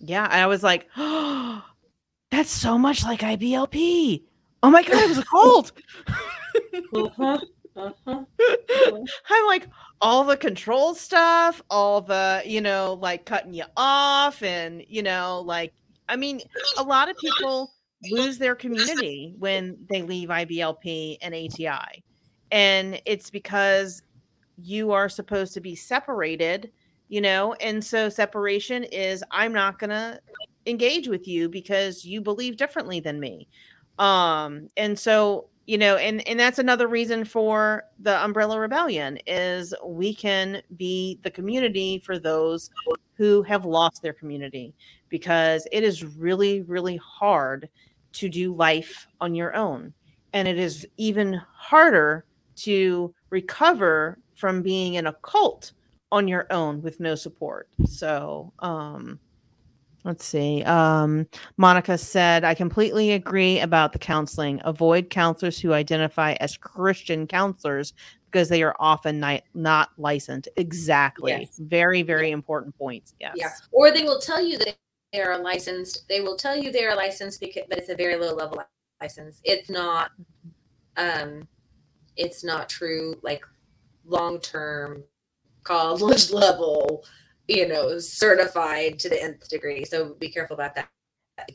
Yeah, 0.00 0.26
I 0.30 0.46
was 0.46 0.62
like, 0.62 0.88
oh, 0.96 1.64
that's 2.30 2.50
so 2.50 2.76
much 2.76 3.04
like 3.04 3.20
IBLP. 3.20 4.22
Oh 4.62 4.70
my 4.70 4.82
god, 4.82 5.02
it 5.02 5.08
was 5.08 5.18
a 5.18 5.24
cult. 5.24 5.72
uh-huh. 6.94 7.38
Uh-huh. 7.74 8.24
I'm 9.30 9.46
like 9.46 9.66
all 10.00 10.24
the 10.24 10.36
control 10.36 10.94
stuff, 10.94 11.62
all 11.70 12.02
the, 12.02 12.42
you 12.44 12.60
know, 12.60 12.98
like 13.00 13.24
cutting 13.24 13.54
you 13.54 13.64
off 13.76 14.42
and, 14.42 14.84
you 14.88 15.02
know, 15.02 15.42
like 15.46 15.72
I 16.08 16.16
mean, 16.16 16.42
a 16.76 16.82
lot 16.82 17.08
of 17.08 17.16
people 17.16 17.72
lose 18.10 18.36
their 18.36 18.54
community 18.54 19.34
when 19.38 19.78
they 19.88 20.02
leave 20.02 20.28
IBLP 20.28 21.18
and 21.22 21.34
ATI. 21.34 22.04
And 22.50 23.00
it's 23.06 23.30
because 23.30 24.02
you 24.62 24.92
are 24.92 25.08
supposed 25.08 25.54
to 25.54 25.60
be 25.60 25.74
separated, 25.74 26.70
you 27.08 27.20
know, 27.20 27.54
and 27.54 27.84
so 27.84 28.08
separation 28.08 28.84
is 28.84 29.24
I'm 29.30 29.52
not 29.52 29.78
going 29.78 29.90
to 29.90 30.20
engage 30.66 31.08
with 31.08 31.26
you 31.26 31.48
because 31.48 32.04
you 32.04 32.20
believe 32.20 32.56
differently 32.56 33.00
than 33.00 33.18
me. 33.20 33.48
Um 33.98 34.68
and 34.76 34.98
so, 34.98 35.48
you 35.66 35.76
know, 35.76 35.96
and 35.96 36.26
and 36.26 36.40
that's 36.40 36.58
another 36.58 36.88
reason 36.88 37.24
for 37.24 37.84
the 37.98 38.22
umbrella 38.24 38.58
rebellion 38.58 39.18
is 39.26 39.74
we 39.84 40.14
can 40.14 40.62
be 40.76 41.18
the 41.22 41.30
community 41.30 41.98
for 41.98 42.18
those 42.18 42.70
who 43.14 43.42
have 43.42 43.64
lost 43.64 44.02
their 44.02 44.14
community 44.14 44.74
because 45.08 45.66
it 45.72 45.84
is 45.84 46.04
really 46.16 46.62
really 46.62 46.96
hard 46.96 47.68
to 48.12 48.28
do 48.28 48.54
life 48.54 49.06
on 49.20 49.34
your 49.34 49.54
own 49.54 49.92
and 50.32 50.48
it 50.48 50.58
is 50.58 50.86
even 50.96 51.40
harder 51.54 52.24
to 52.56 53.14
recover 53.30 54.18
from 54.34 54.62
being 54.62 54.94
in 54.94 55.06
a 55.06 55.12
cult 55.22 55.72
on 56.10 56.28
your 56.28 56.46
own 56.50 56.82
with 56.82 57.00
no 57.00 57.14
support. 57.14 57.68
So, 57.86 58.52
um, 58.58 59.18
let's 60.04 60.24
see. 60.24 60.62
Um, 60.64 61.26
Monica 61.56 61.96
said, 61.96 62.44
I 62.44 62.54
completely 62.54 63.12
agree 63.12 63.60
about 63.60 63.92
the 63.92 63.98
counseling. 63.98 64.60
Avoid 64.64 65.10
counselors 65.10 65.58
who 65.58 65.72
identify 65.72 66.32
as 66.34 66.56
Christian 66.56 67.26
counselors 67.26 67.94
because 68.30 68.48
they 68.48 68.62
are 68.62 68.74
often 68.78 69.20
not, 69.20 69.42
not 69.54 69.90
licensed. 69.98 70.48
Exactly. 70.56 71.32
Yes. 71.32 71.58
Very, 71.58 72.02
very 72.02 72.28
yeah. 72.28 72.34
important 72.34 72.76
points. 72.76 73.14
Yes. 73.20 73.34
Yeah. 73.36 73.50
Or 73.70 73.92
they 73.92 74.04
will 74.04 74.20
tell 74.20 74.44
you 74.44 74.58
that 74.58 74.76
they 75.12 75.20
are 75.20 75.38
licensed. 75.38 76.08
They 76.08 76.20
will 76.20 76.36
tell 76.36 76.56
you 76.56 76.72
they 76.72 76.84
are 76.84 76.96
licensed 76.96 77.40
because, 77.40 77.64
but 77.68 77.78
it's 77.78 77.90
a 77.90 77.94
very 77.94 78.16
low 78.16 78.34
level 78.34 78.62
license. 79.00 79.40
It's 79.44 79.70
not, 79.70 80.10
um, 80.96 81.46
it's 82.16 82.42
not 82.42 82.68
true 82.68 83.18
like 83.22 83.46
long 84.04 84.40
term 84.40 85.04
college 85.64 86.30
level, 86.32 87.04
you 87.48 87.68
know, 87.68 87.98
certified 87.98 88.98
to 89.00 89.08
the 89.08 89.22
nth 89.22 89.48
degree. 89.48 89.84
So 89.84 90.14
be 90.14 90.28
careful 90.28 90.54
about 90.54 90.74
that. 90.74 90.88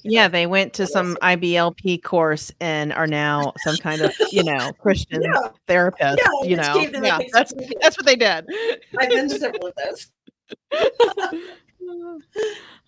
Yeah, 0.03 0.27
they 0.27 0.47
went 0.47 0.73
to 0.73 0.87
some 0.87 1.15
IBLP 1.21 2.03
course 2.03 2.51
and 2.59 2.91
are 2.93 3.07
now 3.07 3.53
some 3.59 3.77
kind 3.77 4.01
of, 4.01 4.13
you 4.31 4.43
know, 4.43 4.71
Christian 4.79 5.21
yeah. 5.21 5.49
therapist. 5.67 6.19
Yeah, 6.19 6.49
you 6.49 6.55
know, 6.57 6.81
yeah, 7.03 7.19
that's 7.31 7.53
that's 7.81 7.97
what 7.97 8.05
they 8.05 8.15
did. 8.15 8.45
I've 8.97 9.09
been 9.09 9.29
to 9.29 9.39
several 9.39 9.67
of 9.67 9.73
those. 9.75 10.11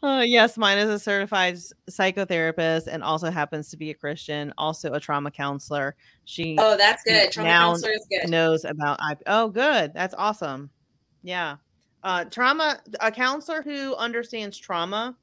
Uh, 0.01 0.23
yes, 0.25 0.57
mine 0.57 0.77
is 0.77 0.89
a 0.89 0.97
certified 0.97 1.57
psychotherapist 1.89 2.87
and 2.87 3.03
also 3.03 3.29
happens 3.29 3.69
to 3.69 3.77
be 3.77 3.89
a 3.89 3.93
Christian, 3.93 4.53
also 4.57 4.93
a 4.93 4.99
trauma 4.99 5.29
counselor. 5.29 5.95
She 6.23 6.55
oh, 6.57 6.77
that's 6.77 7.03
good. 7.03 7.31
Trauma 7.31 7.49
counselor 7.49 7.91
is 7.91 8.07
good. 8.09 8.29
Knows 8.29 8.63
about 8.63 8.97
I. 9.01 9.15
Oh, 9.27 9.49
good. 9.49 9.93
That's 9.93 10.15
awesome. 10.17 10.69
Yeah, 11.21 11.57
uh, 12.03 12.25
trauma. 12.25 12.79
A 13.01 13.11
counselor 13.11 13.61
who 13.61 13.93
understands 13.95 14.57
trauma 14.57 15.17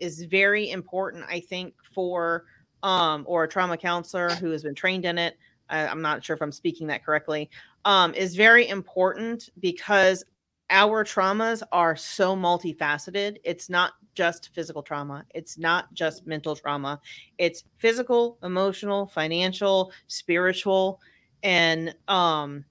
is 0.00 0.24
very 0.24 0.70
important. 0.70 1.24
I 1.28 1.40
think 1.40 1.74
for 1.94 2.44
um 2.82 3.24
or 3.28 3.44
a 3.44 3.48
trauma 3.48 3.76
counselor 3.76 4.30
who 4.30 4.50
has 4.50 4.64
been 4.64 4.74
trained 4.74 5.04
in 5.04 5.18
it. 5.18 5.36
I, 5.68 5.86
I'm 5.86 6.02
not 6.02 6.24
sure 6.24 6.34
if 6.34 6.42
I'm 6.42 6.52
speaking 6.52 6.88
that 6.88 7.04
correctly. 7.04 7.48
Um, 7.84 8.12
is 8.14 8.34
very 8.34 8.68
important 8.68 9.50
because 9.60 10.24
our 10.70 11.04
traumas 11.04 11.62
are 11.72 11.96
so 11.96 12.34
multifaceted. 12.34 13.36
It's 13.44 13.68
not 13.70 13.92
just 14.14 14.50
physical 14.54 14.82
trauma. 14.82 15.24
It's 15.34 15.58
not 15.58 15.92
just 15.94 16.26
mental 16.26 16.56
trauma. 16.56 17.00
It's 17.38 17.64
physical, 17.78 18.38
emotional, 18.42 19.06
financial, 19.06 19.92
spiritual, 20.08 21.00
and 21.42 21.94
um 22.08 22.64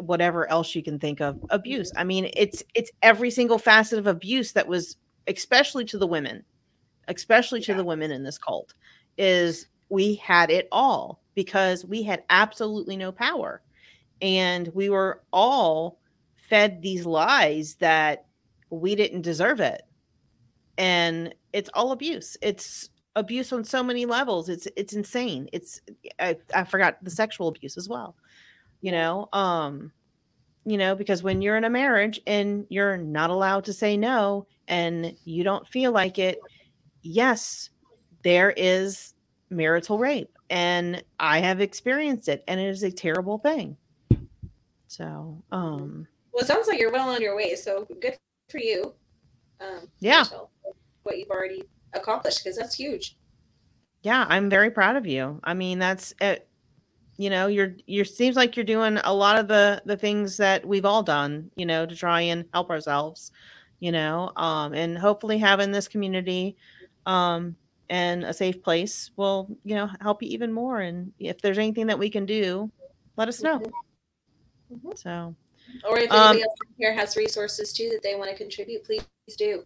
whatever 0.00 0.48
else 0.50 0.74
you 0.74 0.82
can 0.82 0.98
think 0.98 1.20
of 1.20 1.44
abuse. 1.50 1.90
I 1.96 2.04
mean, 2.04 2.30
it's 2.36 2.62
it's 2.74 2.90
every 3.02 3.30
single 3.30 3.58
facet 3.58 3.98
of 3.98 4.06
abuse 4.06 4.52
that 4.52 4.66
was 4.66 4.96
especially 5.26 5.84
to 5.86 5.98
the 5.98 6.06
women, 6.06 6.44
especially 7.08 7.60
to 7.62 7.72
yeah. 7.72 7.78
the 7.78 7.84
women 7.84 8.10
in 8.10 8.22
this 8.22 8.38
cult 8.38 8.74
is 9.16 9.66
we 9.88 10.14
had 10.16 10.50
it 10.50 10.68
all 10.70 11.20
because 11.34 11.84
we 11.84 12.02
had 12.02 12.24
absolutely 12.30 12.96
no 12.96 13.12
power. 13.12 13.62
And 14.20 14.68
we 14.74 14.90
were 14.90 15.22
all 15.32 15.98
fed 16.48 16.82
these 16.82 17.06
lies 17.06 17.76
that 17.76 18.26
we 18.70 18.94
didn't 18.94 19.22
deserve 19.22 19.60
it. 19.60 19.82
And 20.76 21.34
it's 21.52 21.70
all 21.74 21.92
abuse. 21.92 22.36
It's 22.40 22.90
abuse 23.16 23.52
on 23.52 23.64
so 23.64 23.82
many 23.82 24.06
levels. 24.06 24.48
It's 24.48 24.68
it's 24.76 24.92
insane. 24.92 25.48
It's 25.52 25.80
I, 26.20 26.36
I 26.54 26.64
forgot 26.64 27.02
the 27.02 27.10
sexual 27.10 27.48
abuse 27.48 27.76
as 27.76 27.88
well 27.88 28.14
you 28.80 28.92
know 28.92 29.28
um 29.32 29.92
you 30.64 30.76
know 30.76 30.94
because 30.94 31.22
when 31.22 31.42
you're 31.42 31.56
in 31.56 31.64
a 31.64 31.70
marriage 31.70 32.20
and 32.26 32.66
you're 32.68 32.96
not 32.96 33.30
allowed 33.30 33.64
to 33.64 33.72
say 33.72 33.96
no 33.96 34.46
and 34.68 35.14
you 35.24 35.42
don't 35.42 35.66
feel 35.66 35.92
like 35.92 36.18
it 36.18 36.38
yes 37.02 37.70
there 38.22 38.52
is 38.56 39.14
marital 39.50 39.98
rape 39.98 40.36
and 40.50 41.02
i 41.18 41.38
have 41.38 41.60
experienced 41.60 42.28
it 42.28 42.44
and 42.48 42.60
it 42.60 42.68
is 42.68 42.82
a 42.82 42.90
terrible 42.90 43.38
thing. 43.38 43.76
So 44.86 45.42
um 45.52 46.06
well, 46.38 46.44
it 46.44 46.46
sounds 46.46 46.68
like 46.68 46.78
you're 46.78 46.92
well 46.92 47.08
on 47.08 47.20
your 47.20 47.34
way. 47.34 47.56
So 47.56 47.84
good 48.00 48.16
for 48.48 48.58
you. 48.58 48.94
Um, 49.60 49.88
yeah. 49.98 50.22
What 51.02 51.18
you've 51.18 51.30
already 51.30 51.64
accomplished 51.94 52.44
because 52.44 52.56
that's 52.56 52.76
huge. 52.76 53.16
Yeah, 54.04 54.24
I'm 54.28 54.48
very 54.48 54.70
proud 54.70 54.94
of 54.94 55.04
you. 55.04 55.40
I 55.42 55.54
mean, 55.54 55.80
that's 55.80 56.14
it. 56.20 56.38
Uh, 56.40 56.44
you 57.16 57.28
know, 57.28 57.48
you're 57.48 57.74
you 57.86 58.04
seems 58.04 58.36
like 58.36 58.56
you're 58.56 58.64
doing 58.64 58.98
a 59.02 59.12
lot 59.12 59.36
of 59.36 59.48
the 59.48 59.82
the 59.84 59.96
things 59.96 60.36
that 60.36 60.64
we've 60.64 60.84
all 60.84 61.02
done. 61.02 61.50
You 61.56 61.66
know, 61.66 61.84
to 61.84 61.96
try 61.96 62.20
and 62.20 62.44
help 62.54 62.70
ourselves. 62.70 63.32
You 63.80 63.90
know, 63.90 64.30
um, 64.36 64.74
and 64.74 64.96
hopefully 64.96 65.38
having 65.38 65.72
this 65.72 65.88
community, 65.88 66.56
um, 67.06 67.56
and 67.90 68.22
a 68.22 68.32
safe 68.32 68.62
place 68.62 69.10
will, 69.16 69.48
you 69.64 69.74
know, 69.74 69.88
help 70.00 70.22
you 70.22 70.28
even 70.28 70.52
more. 70.52 70.78
And 70.78 71.12
if 71.18 71.40
there's 71.40 71.58
anything 71.58 71.88
that 71.88 71.98
we 71.98 72.10
can 72.10 72.26
do, 72.26 72.70
let 73.16 73.26
us 73.26 73.42
know. 73.42 73.60
Mhm. 74.72 74.96
So, 74.96 75.34
Or 75.88 75.98
if 75.98 76.10
Um, 76.10 76.16
anybody 76.16 76.42
else 76.42 76.54
here 76.76 76.92
has 76.92 77.16
resources 77.16 77.72
too 77.72 77.88
that 77.90 78.02
they 78.02 78.14
want 78.16 78.30
to 78.30 78.36
contribute, 78.36 78.84
please 78.84 79.02
do. 79.36 79.64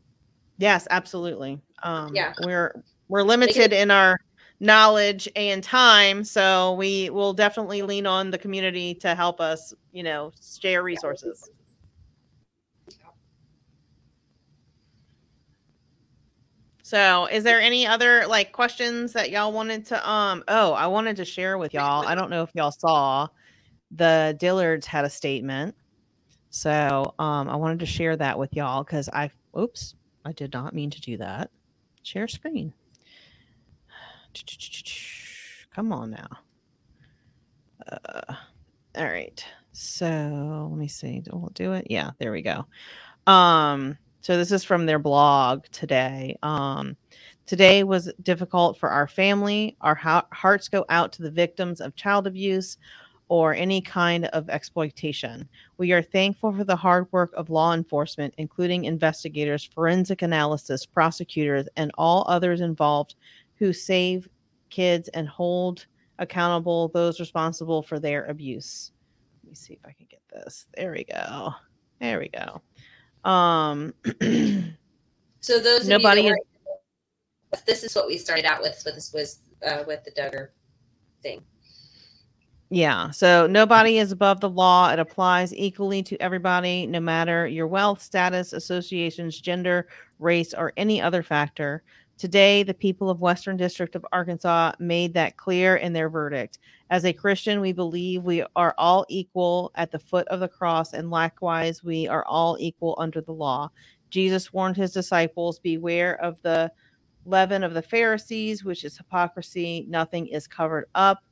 yes, 0.58 0.86
absolutely. 0.90 1.60
Um, 1.82 2.14
Yeah. 2.14 2.34
we're 2.42 2.82
we're 3.08 3.22
limited 3.22 3.72
in 3.72 3.90
our 3.90 4.18
knowledge 4.60 5.28
and 5.36 5.62
time, 5.62 6.24
so 6.24 6.74
we 6.74 7.10
will 7.10 7.32
definitely 7.32 7.82
lean 7.82 8.06
on 8.06 8.30
the 8.30 8.38
community 8.38 8.94
to 8.94 9.14
help 9.14 9.40
us, 9.40 9.74
you 9.92 10.02
know, 10.02 10.32
share 10.60 10.82
resources. 10.82 11.50
So, 16.84 17.26
is 17.26 17.42
there 17.42 17.60
any 17.60 17.86
other 17.86 18.26
like 18.26 18.52
questions 18.52 19.14
that 19.14 19.30
y'all 19.30 19.52
wanted 19.52 19.86
to 19.86 20.10
um 20.10 20.44
oh, 20.48 20.72
I 20.74 20.86
wanted 20.88 21.16
to 21.16 21.24
share 21.24 21.56
with 21.56 21.72
y'all. 21.72 22.06
I 22.06 22.14
don't 22.14 22.28
know 22.28 22.42
if 22.42 22.50
y'all 22.54 22.70
saw 22.72 23.28
the 23.90 24.36
Dillards 24.40 24.84
had 24.84 25.04
a 25.04 25.10
statement. 25.10 25.74
So, 26.52 27.14
um 27.20 27.50
I 27.50 27.56
wanted 27.56 27.80
to 27.80 27.86
share 27.86 28.16
that 28.18 28.38
with 28.38 28.54
y'all 28.54 28.84
cuz 28.84 29.10
I 29.10 29.30
oops, 29.58 29.96
I 30.26 30.32
did 30.32 30.54
not 30.54 30.74
mean 30.74 30.90
to 30.92 31.02
do 31.02 31.18
that. 31.18 31.50
Share 32.04 32.28
screen. 32.28 32.74
Come 35.74 35.92
on 35.92 36.10
now. 36.12 36.28
Uh, 37.90 38.34
all 38.96 39.04
right. 39.06 39.44
So, 39.72 40.68
let 40.70 40.78
me 40.78 40.88
see. 40.88 41.22
We'll 41.32 41.50
do 41.54 41.74
it? 41.74 41.88
Yeah, 41.90 42.12
there 42.20 42.32
we 42.32 42.42
go. 42.42 42.66
Um 43.26 43.98
so 44.22 44.36
this 44.38 44.52
is 44.52 44.64
from 44.64 44.86
their 44.86 45.00
blog 45.00 45.64
today. 45.72 46.38
Um, 46.44 46.96
today 47.46 47.84
was 47.84 48.12
difficult 48.22 48.78
for 48.78 48.90
our 48.90 49.08
family. 49.08 49.76
Our 49.82 49.96
ha- 49.96 50.26
hearts 50.32 50.68
go 50.68 50.84
out 50.90 51.12
to 51.14 51.22
the 51.22 51.30
victims 51.32 51.80
of 51.80 51.96
child 51.96 52.26
abuse 52.28 52.78
or 53.32 53.54
any 53.54 53.80
kind 53.80 54.26
of 54.26 54.50
exploitation. 54.50 55.48
We 55.78 55.92
are 55.92 56.02
thankful 56.02 56.52
for 56.52 56.64
the 56.64 56.76
hard 56.76 57.10
work 57.12 57.32
of 57.32 57.48
law 57.48 57.72
enforcement, 57.72 58.34
including 58.36 58.84
investigators, 58.84 59.64
forensic 59.64 60.20
analysis, 60.20 60.84
prosecutors, 60.84 61.66
and 61.76 61.90
all 61.96 62.26
others 62.28 62.60
involved 62.60 63.14
who 63.54 63.72
save 63.72 64.28
kids 64.68 65.08
and 65.14 65.26
hold 65.26 65.86
accountable 66.18 66.88
those 66.88 67.20
responsible 67.20 67.82
for 67.82 67.98
their 67.98 68.26
abuse. 68.26 68.92
Let 69.42 69.48
me 69.48 69.54
see 69.54 69.72
if 69.72 69.80
I 69.86 69.92
can 69.92 70.08
get 70.10 70.20
this. 70.30 70.66
There 70.76 70.92
we 70.92 71.04
go. 71.04 71.54
There 72.02 72.18
we 72.18 72.28
go. 72.28 72.60
Um, 73.30 73.94
So 75.40 75.58
those 75.58 75.88
Nobody 75.88 76.20
of 76.20 76.26
you 76.26 76.30
that 76.32 77.58
were- 77.58 77.62
this 77.66 77.82
is 77.82 77.94
what 77.94 78.08
we 78.08 78.18
started 78.18 78.44
out 78.44 78.60
with 78.60 78.82
with 78.84 78.94
this 78.94 79.10
was 79.10 79.38
uh, 79.66 79.84
with 79.86 80.04
the 80.04 80.10
Duggar 80.10 80.48
thing. 81.22 81.42
Yeah. 82.72 83.10
So 83.10 83.46
nobody 83.46 83.98
is 83.98 84.12
above 84.12 84.40
the 84.40 84.48
law. 84.48 84.90
It 84.90 84.98
applies 84.98 85.54
equally 85.54 86.02
to 86.04 86.16
everybody, 86.22 86.86
no 86.86 87.00
matter 87.00 87.46
your 87.46 87.66
wealth, 87.66 88.00
status, 88.00 88.54
associations, 88.54 89.38
gender, 89.38 89.88
race, 90.18 90.54
or 90.54 90.72
any 90.78 90.98
other 90.98 91.22
factor. 91.22 91.82
Today, 92.16 92.62
the 92.62 92.72
people 92.72 93.10
of 93.10 93.20
Western 93.20 93.58
District 93.58 93.94
of 93.94 94.06
Arkansas 94.10 94.72
made 94.78 95.12
that 95.12 95.36
clear 95.36 95.76
in 95.76 95.92
their 95.92 96.08
verdict. 96.08 96.60
As 96.88 97.04
a 97.04 97.12
Christian, 97.12 97.60
we 97.60 97.74
believe 97.74 98.22
we 98.22 98.42
are 98.56 98.74
all 98.78 99.04
equal 99.10 99.70
at 99.74 99.90
the 99.90 99.98
foot 99.98 100.26
of 100.28 100.40
the 100.40 100.48
cross, 100.48 100.94
and 100.94 101.10
likewise, 101.10 101.84
we 101.84 102.08
are 102.08 102.24
all 102.24 102.56
equal 102.58 102.94
under 102.96 103.20
the 103.20 103.34
law. 103.34 103.70
Jesus 104.08 104.50
warned 104.50 104.78
his 104.78 104.92
disciples 104.92 105.58
Beware 105.58 106.18
of 106.22 106.40
the 106.40 106.72
leaven 107.26 107.64
of 107.64 107.74
the 107.74 107.82
Pharisees, 107.82 108.64
which 108.64 108.82
is 108.82 108.96
hypocrisy. 108.96 109.84
Nothing 109.90 110.26
is 110.28 110.46
covered 110.46 110.86
up 110.94 111.22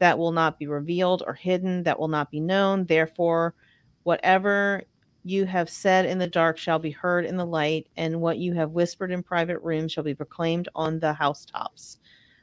that 0.00 0.18
will 0.18 0.32
not 0.32 0.58
be 0.58 0.66
revealed 0.66 1.22
or 1.26 1.34
hidden, 1.34 1.84
that 1.84 1.98
will 1.98 2.08
not 2.08 2.30
be 2.30 2.40
known. 2.40 2.84
Therefore, 2.84 3.54
whatever 4.02 4.82
you 5.24 5.44
have 5.44 5.70
said 5.70 6.06
in 6.06 6.18
the 6.18 6.26
dark 6.26 6.58
shall 6.58 6.78
be 6.78 6.90
heard 6.90 7.26
in 7.26 7.36
the 7.36 7.46
light, 7.46 7.86
and 7.96 8.20
what 8.20 8.38
you 8.38 8.54
have 8.54 8.72
whispered 8.72 9.12
in 9.12 9.22
private 9.22 9.60
rooms 9.60 9.92
shall 9.92 10.04
be 10.04 10.14
proclaimed 10.14 10.68
on 10.74 10.98
the 10.98 11.12
housetops. 11.12 11.98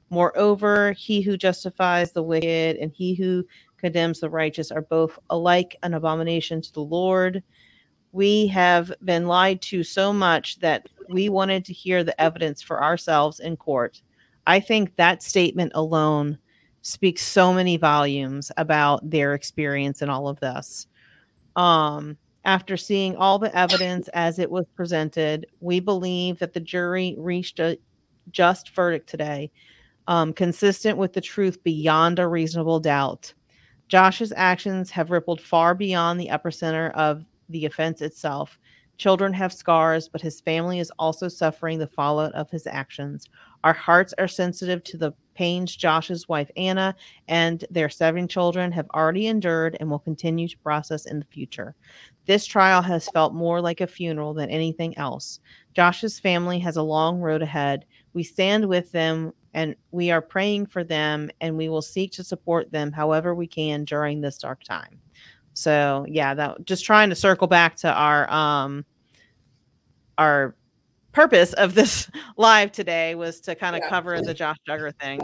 Moreover, 0.09 0.93
he 0.93 1.21
who 1.21 1.35
justifies 1.35 2.11
the 2.11 2.23
wicked 2.23 2.77
and 2.77 2.91
he 2.93 3.13
who 3.15 3.43
condemns 3.77 4.19
the 4.19 4.29
righteous 4.29 4.71
are 4.71 4.84
both 4.84 5.19
alike 5.29 5.75
an 5.84 5.93
abomination 5.93 6.61
to 6.61 6.73
the 6.73 6.81
Lord. 6.81 7.43
We 8.11 8.47
have 8.47 8.91
been 9.03 9.27
lied 9.27 9.61
to 9.63 9.84
so 9.84 10.13
much 10.13 10.59
that 10.59 10.88
we 11.09 11.29
wanted 11.29 11.65
to 11.65 11.73
hear 11.73 12.03
the 12.03 12.19
evidence 12.21 12.61
for 12.61 12.84
ourselves 12.84 13.39
in 13.39 13.57
court. 13.57 14.01
I 14.45 14.59
think 14.59 14.95
that 14.95 15.23
statement 15.23 15.73
alone 15.75 16.38
speaks 16.88 17.22
so 17.22 17.51
many 17.51 17.76
volumes 17.76 18.49
about 18.55 19.09
their 19.09 19.34
experience 19.34 20.01
in 20.01 20.09
all 20.09 20.30
of 20.30 20.39
this. 20.39 20.88
Um, 21.57 22.18
after 22.45 22.77
seeing 22.77 23.14
all 23.18 23.38
the 23.38 23.53
evidence 23.53 24.07
as 24.14 24.39
it 24.39 24.49
was 24.49 24.65
presented, 24.73 25.47
we 25.59 25.81
believe 25.81 26.39
that 26.39 26.53
the 26.53 26.61
jury 26.61 27.14
reached 27.18 27.59
a 27.59 27.77
just 28.31 28.73
verdict 28.73 29.09
today, 29.09 29.51
um, 30.07 30.31
consistent 30.31 30.97
with 30.97 31.11
the 31.11 31.19
truth 31.19 31.61
beyond 31.61 32.19
a 32.19 32.27
reasonable 32.27 32.80
doubt. 32.80 33.34
Josh's 33.89 34.31
actions 34.38 34.89
have 34.89 35.11
rippled 35.11 35.41
far 35.41 35.76
beyond 35.76 36.18
the 36.18 36.30
epicenter 36.30 36.93
of 36.93 37.26
the 37.49 37.65
offense 37.65 38.01
itself. 38.01 38.57
Children 38.97 39.34
have 39.34 39.51
scars, 39.51 40.07
but 40.07 40.22
his 40.22 40.39
family 40.39 40.80
is 40.80 40.91
also 40.97 41.27
suffering 41.27 41.80
the 41.80 41.88
fallout 41.88 42.34
of 42.34 42.49
his 42.49 42.65
actions. 42.65 43.27
Our 43.65 43.73
hearts 43.73 44.14
are 44.18 44.27
sensitive 44.30 44.85
to 44.85 44.97
the 44.97 45.11
pains 45.38 45.76
Josh's 45.76 46.27
wife 46.27 46.49
Anna 46.57 46.95
and 47.27 47.64
their 47.69 47.89
seven 47.89 48.27
children 48.27 48.72
have 48.72 48.89
already 48.95 49.27
endured 49.27 49.77
and 49.80 49.89
will 49.89 49.99
continue 49.99 50.47
to 50.47 50.57
process 50.57 51.05
in 51.05 51.19
the 51.19 51.26
future. 51.26 51.76
This 52.26 52.45
trial 52.45 52.81
has 52.81 53.07
felt 53.09 53.35
more 53.35 53.61
like 53.61 53.80
a 53.80 53.88
funeral 53.88 54.34
than 54.34 54.49
anything 54.49 54.97
else. 54.97 55.39
Josh's 55.76 56.19
family 56.19 56.57
has 56.59 56.76
a 56.76 56.81
long 56.81 57.19
road 57.19 57.43
ahead. 57.43 57.85
We 58.14 58.23
stand 58.23 58.68
with 58.68 58.91
them 58.91 59.31
and 59.53 59.76
we 59.91 60.09
are 60.09 60.22
praying 60.22 60.65
for 60.65 60.84
them 60.84 61.30
and 61.39 61.55
we 61.55 61.69
will 61.69 61.84
seek 61.84 62.11
to 62.14 62.23
support 62.23 62.72
them 62.72 62.91
however 62.91 63.35
we 63.35 63.45
can 63.45 63.85
during 63.85 64.19
this 64.22 64.39
dark 64.39 64.64
time. 64.64 64.99
So, 65.53 66.05
yeah, 66.09 66.34
that 66.34 66.65
just 66.65 66.84
trying 66.84 67.09
to 67.09 67.15
circle 67.15 67.47
back 67.47 67.76
to 67.77 67.93
our 67.93 68.30
um 68.31 68.85
our 70.18 70.55
purpose 71.11 71.53
of 71.53 71.73
this 71.73 72.09
live 72.38 72.71
today 72.71 73.15
was 73.15 73.39
to 73.41 73.55
kind 73.55 73.75
of 73.75 73.81
Yeah. 73.84 73.89
cover 73.89 74.21
the 74.21 74.34
Josh 74.34 74.57
Duggar 74.67 74.93
thing. 74.99 75.21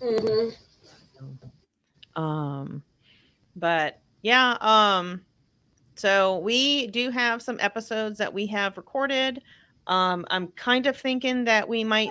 Mm-hmm. 0.00 0.50
Um, 2.22 2.82
but 3.56 4.00
yeah, 4.22 4.56
um, 4.60 5.20
so 5.96 6.38
we 6.38 6.88
do 6.88 7.10
have 7.10 7.42
some 7.42 7.58
episodes 7.60 8.18
that 8.18 8.32
we 8.32 8.46
have 8.46 8.76
recorded. 8.76 9.42
Um, 9.86 10.24
I'm 10.30 10.48
kind 10.48 10.86
of 10.86 10.96
thinking 10.96 11.44
that 11.44 11.68
we 11.68 11.84
might 11.84 12.10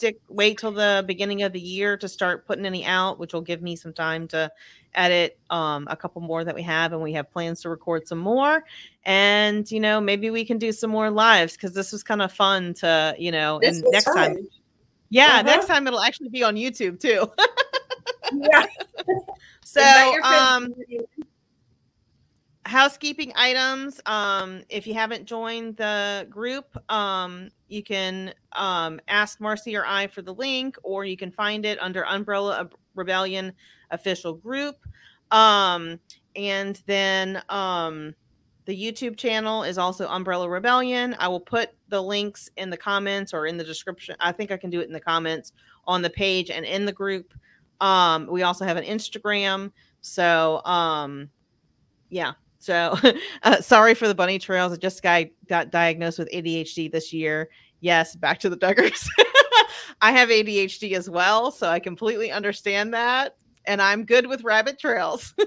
stick 0.00 0.16
wait 0.30 0.56
till 0.56 0.72
the 0.72 1.04
beginning 1.06 1.42
of 1.42 1.52
the 1.52 1.60
year 1.60 1.94
to 1.94 2.08
start 2.08 2.46
putting 2.46 2.64
any 2.64 2.86
out, 2.86 3.18
which 3.18 3.34
will 3.34 3.42
give 3.42 3.60
me 3.60 3.76
some 3.76 3.92
time 3.92 4.26
to 4.28 4.50
edit 4.94 5.38
um 5.50 5.86
a 5.90 5.94
couple 5.96 6.20
more 6.22 6.42
that 6.42 6.54
we 6.54 6.62
have 6.62 6.92
and 6.92 7.00
we 7.00 7.12
have 7.12 7.30
plans 7.30 7.60
to 7.60 7.68
record 7.68 8.08
some 8.08 8.18
more 8.18 8.64
and 9.04 9.70
you 9.70 9.78
know 9.78 10.00
maybe 10.00 10.30
we 10.30 10.44
can 10.44 10.58
do 10.58 10.72
some 10.72 10.90
more 10.90 11.10
lives 11.10 11.52
because 11.52 11.72
this 11.74 11.92
was 11.92 12.02
kind 12.02 12.20
of 12.20 12.32
fun 12.32 12.74
to 12.74 13.14
you 13.16 13.30
know 13.30 13.60
This 13.62 13.76
and 13.76 13.86
next 13.92 14.06
time 14.06 14.48
yeah 15.10 15.26
Uh-huh. 15.26 15.42
next 15.42 15.66
time 15.66 15.86
it'll 15.86 16.00
actually 16.00 16.28
be 16.30 16.42
on 16.42 16.56
youtube 16.56 16.98
too 16.98 17.30
Yeah. 18.32 18.66
so 19.64 19.80
Invite 19.80 20.12
your 20.14 20.24
friends 20.24 20.48
um 20.48 20.74
housekeeping 22.70 23.32
items 23.34 24.00
um 24.06 24.62
if 24.68 24.86
you 24.86 24.94
haven't 24.94 25.24
joined 25.24 25.76
the 25.76 26.24
group 26.30 26.66
um 26.88 27.48
you 27.66 27.82
can 27.82 28.32
um 28.52 29.00
ask 29.08 29.40
marcy 29.40 29.74
or 29.76 29.84
i 29.84 30.06
for 30.06 30.22
the 30.22 30.32
link 30.32 30.76
or 30.84 31.04
you 31.04 31.16
can 31.16 31.32
find 31.32 31.66
it 31.66 31.82
under 31.82 32.06
umbrella 32.06 32.70
rebellion 32.94 33.52
official 33.90 34.34
group. 34.34 34.76
Um 35.32 35.98
and 36.36 36.80
then 36.86 37.42
um 37.48 38.14
the 38.66 38.76
youtube 38.76 39.16
channel 39.16 39.64
is 39.64 39.76
also 39.76 40.06
umbrella 40.06 40.48
rebellion. 40.48 41.16
I 41.18 41.26
will 41.26 41.40
put 41.40 41.70
the 41.88 42.00
links 42.00 42.48
in 42.56 42.70
the 42.70 42.76
comments 42.76 43.34
or 43.34 43.46
in 43.46 43.56
the 43.56 43.64
description 43.64 44.14
i 44.20 44.30
think 44.30 44.52
i 44.52 44.56
can 44.56 44.70
do 44.70 44.80
it 44.80 44.86
in 44.86 44.92
the 44.92 45.00
comments 45.00 45.52
on 45.86 46.02
the 46.02 46.10
page 46.10 46.50
and 46.50 46.64
in 46.64 46.84
the 46.84 46.92
group. 46.92 47.34
Um 47.80 48.28
we 48.30 48.44
also 48.44 48.64
have 48.64 48.76
an 48.76 48.84
instagram 48.84 49.72
so 50.02 50.62
yeah 52.10 52.32
so 52.60 52.96
uh, 53.42 53.60
sorry 53.60 53.94
for 53.94 54.06
the 54.06 54.14
bunny 54.14 54.38
trails. 54.38 54.72
I 54.72 54.76
just 54.76 55.02
got, 55.02 55.24
got 55.48 55.70
diagnosed 55.72 56.18
with 56.18 56.30
ADHD 56.30 56.92
this 56.92 57.12
year. 57.12 57.50
Yes, 57.80 58.14
back 58.14 58.38
to 58.40 58.50
the 58.50 58.56
Duggars. 58.56 59.08
I 60.02 60.12
have 60.12 60.28
ADHD 60.28 60.92
as 60.92 61.10
well, 61.10 61.50
so 61.50 61.68
I 61.68 61.80
completely 61.80 62.30
understand 62.30 62.94
that. 62.94 63.36
And 63.66 63.82
I'm 63.82 64.04
good 64.04 64.26
with 64.26 64.44
rabbit 64.44 64.78
trails. 64.78 65.34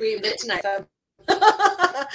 We 0.00 0.10
even 0.12 0.22
did 0.22 0.32
it 0.34 0.38
tonight. 0.40 0.64
but 1.26 2.08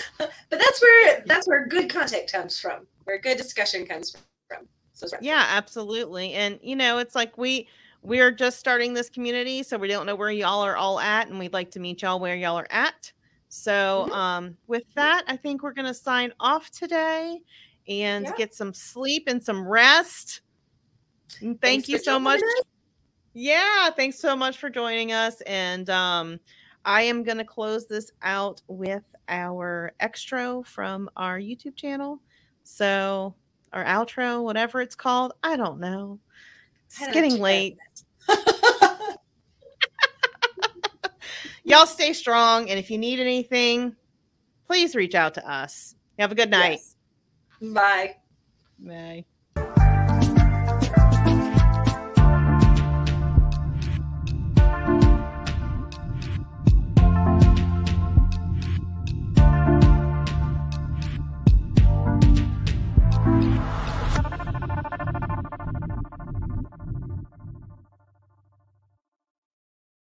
that's 0.50 0.82
where 0.82 1.24
that's 1.26 1.48
where 1.48 1.68
good 1.68 1.90
content 1.90 2.30
comes 2.32 2.60
from. 2.60 2.86
where 3.06 3.20
good 3.20 3.38
discussion 3.38 3.86
comes 3.86 4.16
from. 4.50 4.68
So 4.94 5.08
yeah, 5.22 5.46
absolutely. 5.50 6.34
And 6.34 6.60
you 6.62 6.76
know, 6.76 6.98
it's 6.98 7.16
like 7.16 7.38
we 7.38 7.68
we're 8.06 8.32
just 8.32 8.60
starting 8.60 8.94
this 8.94 9.10
community, 9.10 9.64
so 9.64 9.78
we 9.78 9.88
don't 9.88 10.06
know 10.06 10.16
where 10.16 10.30
y'all 10.30 10.62
are 10.62 10.78
all 10.78 11.00
at, 11.00 11.28
and 11.28 11.40
we'd 11.40 11.54
like 11.54 11.72
to 11.72 11.80
meet 11.80 12.02
y'all 12.04 12.20
where 12.20 12.36
y'all 12.36 12.58
are 12.58 12.68
at. 12.70 13.12
So, 13.50 14.06
mm-hmm. 14.06 14.12
um, 14.12 14.58
with 14.68 14.84
that, 14.96 15.24
I 15.28 15.38
think 15.38 15.64
we're 15.64 15.74
going 15.74 15.88
to 15.88 15.94
sign 15.94 16.34
off 16.40 16.70
today 16.72 17.40
and 17.88 18.26
yeah. 18.26 18.32
get 18.38 18.54
some 18.54 18.74
sleep 18.74 19.24
and 19.28 19.44
some 19.44 19.68
rest. 19.68 20.42
And 21.42 21.60
thank 21.62 21.86
thanks 21.86 21.90
you 21.90 21.98
so 21.98 22.20
much. 22.20 22.40
Us. 22.40 22.64
Yeah, 23.34 23.90
thanks 23.92 24.20
so 24.20 24.36
much 24.36 24.58
for 24.58 24.70
joining 24.70 25.12
us. 25.12 25.42
And 25.42 25.90
um, 25.90 26.40
I 26.86 27.04
am 27.04 27.24
going 27.24 27.38
to 27.38 27.46
close 27.46 27.88
this 27.88 28.12
out 28.22 28.62
with 28.68 29.04
our 29.30 29.94
extra 30.00 30.62
from 30.64 31.10
our 31.18 31.40
YouTube 31.40 31.76
channel. 31.76 32.20
So, 32.64 33.36
our 33.74 33.84
outro, 33.86 34.44
whatever 34.44 34.82
it's 34.82 34.96
called, 34.96 35.34
I 35.44 35.56
don't 35.56 35.80
know. 35.80 36.20
It's 36.88 37.14
getting 37.14 37.40
late. 37.40 37.78
Y'all 41.64 41.86
stay 41.86 42.14
strong. 42.14 42.70
And 42.70 42.80
if 42.80 42.90
you 42.92 42.98
need 42.98 43.20
anything, 43.20 43.96
please 44.68 44.96
reach 44.96 45.16
out 45.16 45.34
to 45.36 45.50
us. 45.50 45.96
Have 46.20 46.32
a 46.32 46.36
good 46.36 46.50
night. 46.50 46.80
Yes. 46.80 46.96
Bye. 47.62 48.16
Bye. 48.80 49.26